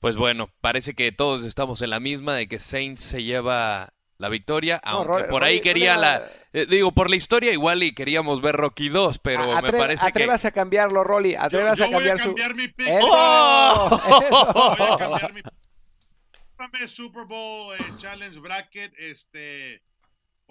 Pues 0.00 0.16
bueno, 0.16 0.50
parece 0.60 0.94
que 0.94 1.12
todos 1.12 1.44
estamos 1.44 1.80
en 1.82 1.90
la 1.90 2.00
misma 2.00 2.34
de 2.34 2.48
que 2.48 2.58
Saints 2.58 3.00
se 3.00 3.22
lleva 3.22 3.92
la 4.18 4.28
victoria, 4.28 4.80
aunque 4.84 5.24
Rory- 5.24 5.28
por 5.30 5.44
ahí 5.44 5.58
Rory- 5.58 5.62
quería 5.62 5.94
Rory- 5.96 6.00
la... 6.00 6.30
eh, 6.52 6.66
digo, 6.68 6.92
por 6.92 7.10
la 7.10 7.16
historia 7.16 7.52
igual 7.52 7.82
y 7.82 7.92
queríamos 7.92 8.40
ver 8.40 8.54
Rocky 8.56 8.88
2, 8.88 9.18
pero 9.18 9.56
A- 9.56 9.62
me 9.62 9.72
parece 9.72 10.02
que... 10.02 10.08
atrévase 10.08 10.48
a 10.48 10.50
cambiarlo, 10.52 11.02
Rolly. 11.04 11.32
Yo, 11.32 11.40
Atrévase 11.40 11.78
yo 11.80 11.84
a 11.84 11.88
voy 11.88 11.94
a 11.94 12.16
cambiar 12.16 12.18
su. 12.18 12.24
cambiar 12.26 12.54
mi 12.54 12.68
pick. 12.68 12.86
¡Eso! 12.88 13.08
¡Oh! 13.10 14.00
¡Eso! 14.22 14.52
Voy 14.78 14.88
a 14.92 14.96
cambiar 14.96 15.32
mi 15.32 15.42
Super 16.88 17.24
Bowl 17.24 17.74
eh, 17.74 17.82
Challenge 17.98 18.38
Bracket. 18.38 18.92
Este, 18.98 19.82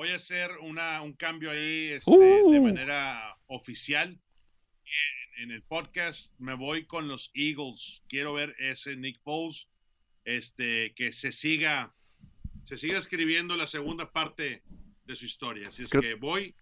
voy 0.01 0.09
a 0.09 0.15
hacer 0.15 0.49
una, 0.61 0.99
un 1.03 1.13
cambio 1.13 1.51
ahí 1.51 1.89
este, 1.91 2.09
de 2.09 2.41
Uh. 2.59 2.63
manera 2.63 3.37
oficial. 3.45 4.19
En, 5.37 5.43
en 5.43 5.51
el 5.51 5.61
podcast 5.61 6.33
me 6.39 6.55
voy 6.55 6.85
con 6.87 7.07
los 7.07 7.29
Eagles. 7.35 8.01
Quiero 8.09 8.33
ver 8.33 8.55
ese 8.57 8.95
Nick 8.95 9.21
Foles, 9.21 9.67
este, 10.25 10.95
que 10.95 11.13
se 11.13 11.31
siga, 11.31 11.93
se 12.63 12.77
siga 12.79 12.97
escribiendo 12.97 13.55
la 13.55 13.67
segunda 13.67 14.11
parte 14.11 14.63
de 15.05 15.15
su 15.15 15.25
historia. 15.25 15.67
Así 15.67 15.83
es 15.83 15.89
Creo- 15.91 16.01
que 16.01 16.15
voy 16.15 16.55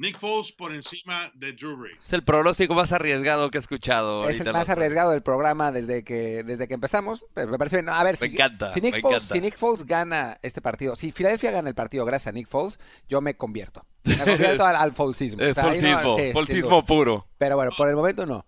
Nick 0.00 0.18
Foles 0.18 0.50
por 0.52 0.72
encima 0.72 1.30
de 1.34 1.52
Drew 1.52 1.76
Brees. 1.76 1.98
Es 2.02 2.14
el 2.14 2.24
pronóstico 2.24 2.74
más 2.74 2.90
arriesgado 2.90 3.50
que 3.50 3.58
he 3.58 3.60
escuchado. 3.60 4.30
Es 4.30 4.40
el 4.40 4.50
más 4.50 4.70
arriesgado 4.70 5.10
del 5.10 5.22
programa 5.22 5.72
desde 5.72 6.04
que, 6.04 6.42
desde 6.42 6.66
que 6.68 6.72
empezamos. 6.72 7.26
Me 7.36 7.58
parece 7.58 7.76
bien. 7.76 7.90
A 7.90 8.02
ver, 8.02 8.14
Me 8.18 8.28
si, 8.28 8.34
encanta, 8.34 8.72
si, 8.72 8.80
Nick 8.80 8.94
me 8.94 9.00
Foles, 9.02 9.18
encanta. 9.18 9.34
si 9.34 9.40
Nick 9.42 9.58
Foles 9.58 9.84
gana 9.84 10.38
este 10.40 10.62
partido, 10.62 10.96
si 10.96 11.12
Filadelfia 11.12 11.50
gana 11.50 11.68
el 11.68 11.74
partido 11.74 12.06
gracias 12.06 12.28
a 12.28 12.32
Nick 12.32 12.48
Foles, 12.48 12.80
yo 13.10 13.20
me 13.20 13.36
convierto. 13.36 13.84
Me 14.04 14.16
convierto 14.24 14.64
al, 14.64 14.76
al 14.76 14.92
Folesismo. 14.94 15.42
Es 15.42 15.50
O 15.50 15.60
sea, 15.60 15.64
no- 15.92 16.16
sí, 16.46 16.62
puro. 16.86 17.28
Pero 17.36 17.56
bueno, 17.56 17.70
por 17.76 17.90
el 17.90 17.94
momento 17.94 18.24
no. 18.24 18.46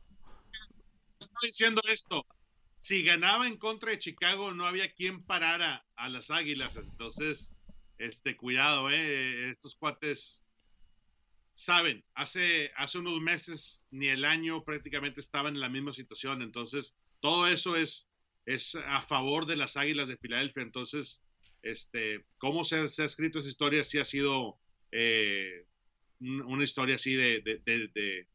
Estoy 1.20 1.48
diciendo 1.50 1.82
esto. 1.92 2.24
Si 2.78 3.03
ganaba 3.05 3.46
en 3.46 3.59
contra 3.59 3.90
de 3.90 3.98
Chicago, 3.98 4.53
no 4.53 4.64
había 4.66 4.90
quien 4.92 5.22
parara 5.22 5.84
a 5.96 6.09
las 6.09 6.30
Águilas. 6.30 6.76
Entonces, 6.76 7.55
este, 7.98 8.38
cuidado, 8.38 8.90
eh. 8.90 9.50
Estos 9.50 9.76
cuates 9.76 10.41
saben. 11.55 12.05
Hace, 12.14 12.70
hace 12.76 12.98
unos 12.98 13.20
meses, 13.20 13.86
ni 13.90 14.09
el 14.09 14.24
año 14.24 14.64
prácticamente 14.64 15.20
estaban 15.20 15.55
en 15.55 15.61
la 15.61 15.68
misma 15.68 15.92
situación. 15.92 16.42
Entonces, 16.42 16.94
todo 17.20 17.46
eso 17.46 17.76
es, 17.76 18.09
es 18.46 18.74
a 18.74 19.03
favor 19.03 19.46
de 19.46 19.57
las 19.57 19.76
Águilas 19.76 20.09
de 20.09 20.16
Filadelfia. 20.16 20.62
Entonces, 20.62 21.22
este, 21.62 22.24
cómo 22.38 22.64
se, 22.64 22.76
ha- 22.76 22.84
escrito 22.84 23.38
esa 23.38 23.48
historia, 23.48 23.84
sí 23.84 23.98
ha 23.98 24.05
sido 24.05 24.59
eh, 24.90 25.64
un- 26.20 26.42
una 26.42 26.64
historia 26.64 26.96
así 26.96 27.14
de- 27.14 27.40
de- 27.40 27.62
de- 27.64 28.28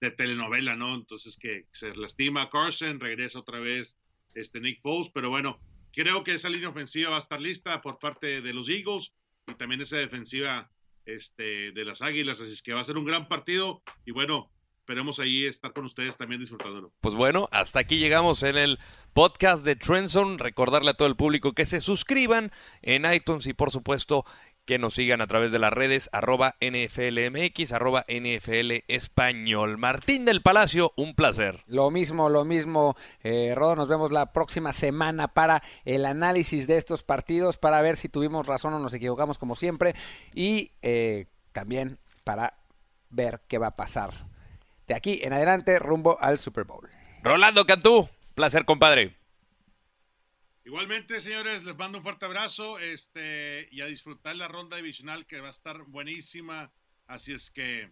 de 0.00 0.10
telenovela, 0.10 0.74
¿no? 0.74 0.94
Entonces 0.94 1.36
que 1.36 1.66
se 1.72 1.94
lastima 1.96 2.50
Carson, 2.50 2.98
regresa 2.98 3.38
otra 3.40 3.60
vez 3.60 3.98
este 4.34 4.58
Nick 4.60 4.80
Foles, 4.80 5.10
pero 5.14 5.28
bueno, 5.30 5.60
creo 5.92 6.24
que 6.24 6.34
esa 6.34 6.48
línea 6.48 6.70
ofensiva 6.70 7.10
va 7.10 7.16
a 7.16 7.20
estar 7.20 7.40
lista 7.40 7.80
por 7.80 7.98
parte 7.98 8.40
de 8.40 8.52
los 8.54 8.68
Eagles 8.68 9.12
y 9.46 9.54
también 9.54 9.80
esa 9.82 9.98
defensiva 9.98 10.70
este, 11.06 11.72
de 11.72 11.84
las 11.84 12.02
Águilas, 12.02 12.40
así 12.40 12.52
es 12.52 12.62
que 12.62 12.72
va 12.72 12.80
a 12.80 12.84
ser 12.84 12.98
un 12.98 13.04
gran 13.04 13.28
partido 13.28 13.82
y 14.04 14.12
bueno, 14.12 14.50
esperemos 14.82 15.20
ahí 15.20 15.44
estar 15.44 15.72
con 15.72 15.84
ustedes 15.84 16.16
también 16.16 16.40
disfrutándolo. 16.40 16.92
Pues 17.00 17.14
bueno, 17.14 17.48
hasta 17.52 17.78
aquí 17.78 17.98
llegamos 17.98 18.42
en 18.42 18.56
el 18.56 18.78
podcast 19.12 19.64
de 19.64 19.76
Trenson. 19.76 20.38
Recordarle 20.38 20.90
a 20.90 20.94
todo 20.94 21.06
el 21.06 21.14
público 21.14 21.52
que 21.52 21.66
se 21.66 21.80
suscriban 21.80 22.50
en 22.82 23.10
iTunes 23.12 23.46
y 23.46 23.54
por 23.54 23.70
supuesto 23.70 24.24
que 24.72 24.78
nos 24.78 24.94
sigan 24.94 25.20
a 25.20 25.26
través 25.26 25.52
de 25.52 25.58
las 25.58 25.70
redes 25.70 26.08
arroba 26.14 26.54
NFLMX, 26.62 27.72
arroba 27.72 28.06
NFL 28.08 28.84
Español. 28.88 29.76
Martín 29.76 30.24
del 30.24 30.40
Palacio, 30.40 30.94
un 30.96 31.14
placer. 31.14 31.62
Lo 31.66 31.90
mismo, 31.90 32.30
lo 32.30 32.46
mismo. 32.46 32.96
Eh, 33.22 33.52
Rodo, 33.54 33.76
nos 33.76 33.90
vemos 33.90 34.12
la 34.12 34.32
próxima 34.32 34.72
semana 34.72 35.28
para 35.28 35.62
el 35.84 36.06
análisis 36.06 36.66
de 36.66 36.78
estos 36.78 37.02
partidos, 37.02 37.58
para 37.58 37.82
ver 37.82 37.96
si 37.96 38.08
tuvimos 38.08 38.46
razón 38.46 38.72
o 38.72 38.78
nos 38.78 38.94
equivocamos 38.94 39.36
como 39.36 39.56
siempre. 39.56 39.94
Y 40.34 40.72
eh, 40.80 41.26
también 41.52 41.98
para 42.24 42.54
ver 43.10 43.42
qué 43.48 43.58
va 43.58 43.66
a 43.66 43.76
pasar 43.76 44.14
de 44.88 44.94
aquí 44.94 45.20
en 45.22 45.34
adelante 45.34 45.78
rumbo 45.80 46.16
al 46.18 46.38
Super 46.38 46.64
Bowl. 46.64 46.88
Rolando 47.22 47.66
Cantú, 47.66 48.08
placer 48.34 48.64
compadre. 48.64 49.18
Igualmente, 50.64 51.20
señores, 51.20 51.64
les 51.64 51.76
mando 51.76 51.98
un 51.98 52.04
fuerte 52.04 52.24
abrazo 52.24 52.78
este, 52.78 53.68
y 53.72 53.80
a 53.80 53.86
disfrutar 53.86 54.36
la 54.36 54.48
ronda 54.48 54.76
divisional 54.76 55.26
que 55.26 55.40
va 55.40 55.48
a 55.48 55.50
estar 55.50 55.82
buenísima. 55.84 56.72
Así 57.06 57.32
es 57.32 57.50
que 57.50 57.90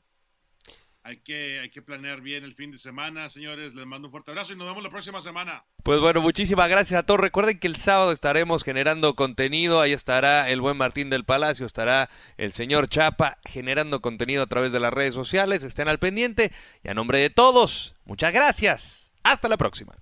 hay 1.02 1.16
que, 1.16 1.60
hay 1.60 1.70
que 1.70 1.80
planear 1.80 2.20
bien 2.20 2.44
el 2.44 2.54
fin 2.54 2.70
de 2.70 2.78
semana, 2.78 3.30
señores. 3.30 3.74
Les 3.74 3.86
mando 3.86 4.08
un 4.08 4.12
fuerte 4.12 4.30
abrazo 4.30 4.52
y 4.52 4.56
nos 4.56 4.68
vemos 4.68 4.82
la 4.82 4.90
próxima 4.90 5.20
semana. 5.20 5.64
Pues 5.82 6.00
bueno, 6.00 6.20
muchísimas 6.20 6.68
gracias 6.68 7.00
a 7.00 7.02
todos. 7.02 7.20
Recuerden 7.20 7.58
que 7.58 7.66
el 7.66 7.76
sábado 7.76 8.12
estaremos 8.12 8.62
generando 8.62 9.14
contenido. 9.14 9.80
Ahí 9.80 9.92
estará 9.92 10.50
el 10.50 10.60
buen 10.60 10.76
Martín 10.76 11.08
del 11.10 11.24
Palacio, 11.24 11.64
estará 11.64 12.10
el 12.36 12.52
señor 12.52 12.88
Chapa 12.88 13.38
generando 13.48 14.00
contenido 14.00 14.42
a 14.42 14.46
través 14.46 14.72
de 14.72 14.80
las 14.80 14.92
redes 14.92 15.14
sociales. 15.14 15.64
Estén 15.64 15.88
al 15.88 15.98
pendiente. 15.98 16.52
Y 16.84 16.88
a 16.88 16.94
nombre 16.94 17.18
de 17.18 17.30
todos, 17.30 17.94
muchas 18.04 18.32
gracias. 18.32 19.12
Hasta 19.22 19.48
la 19.48 19.56
próxima. 19.56 19.96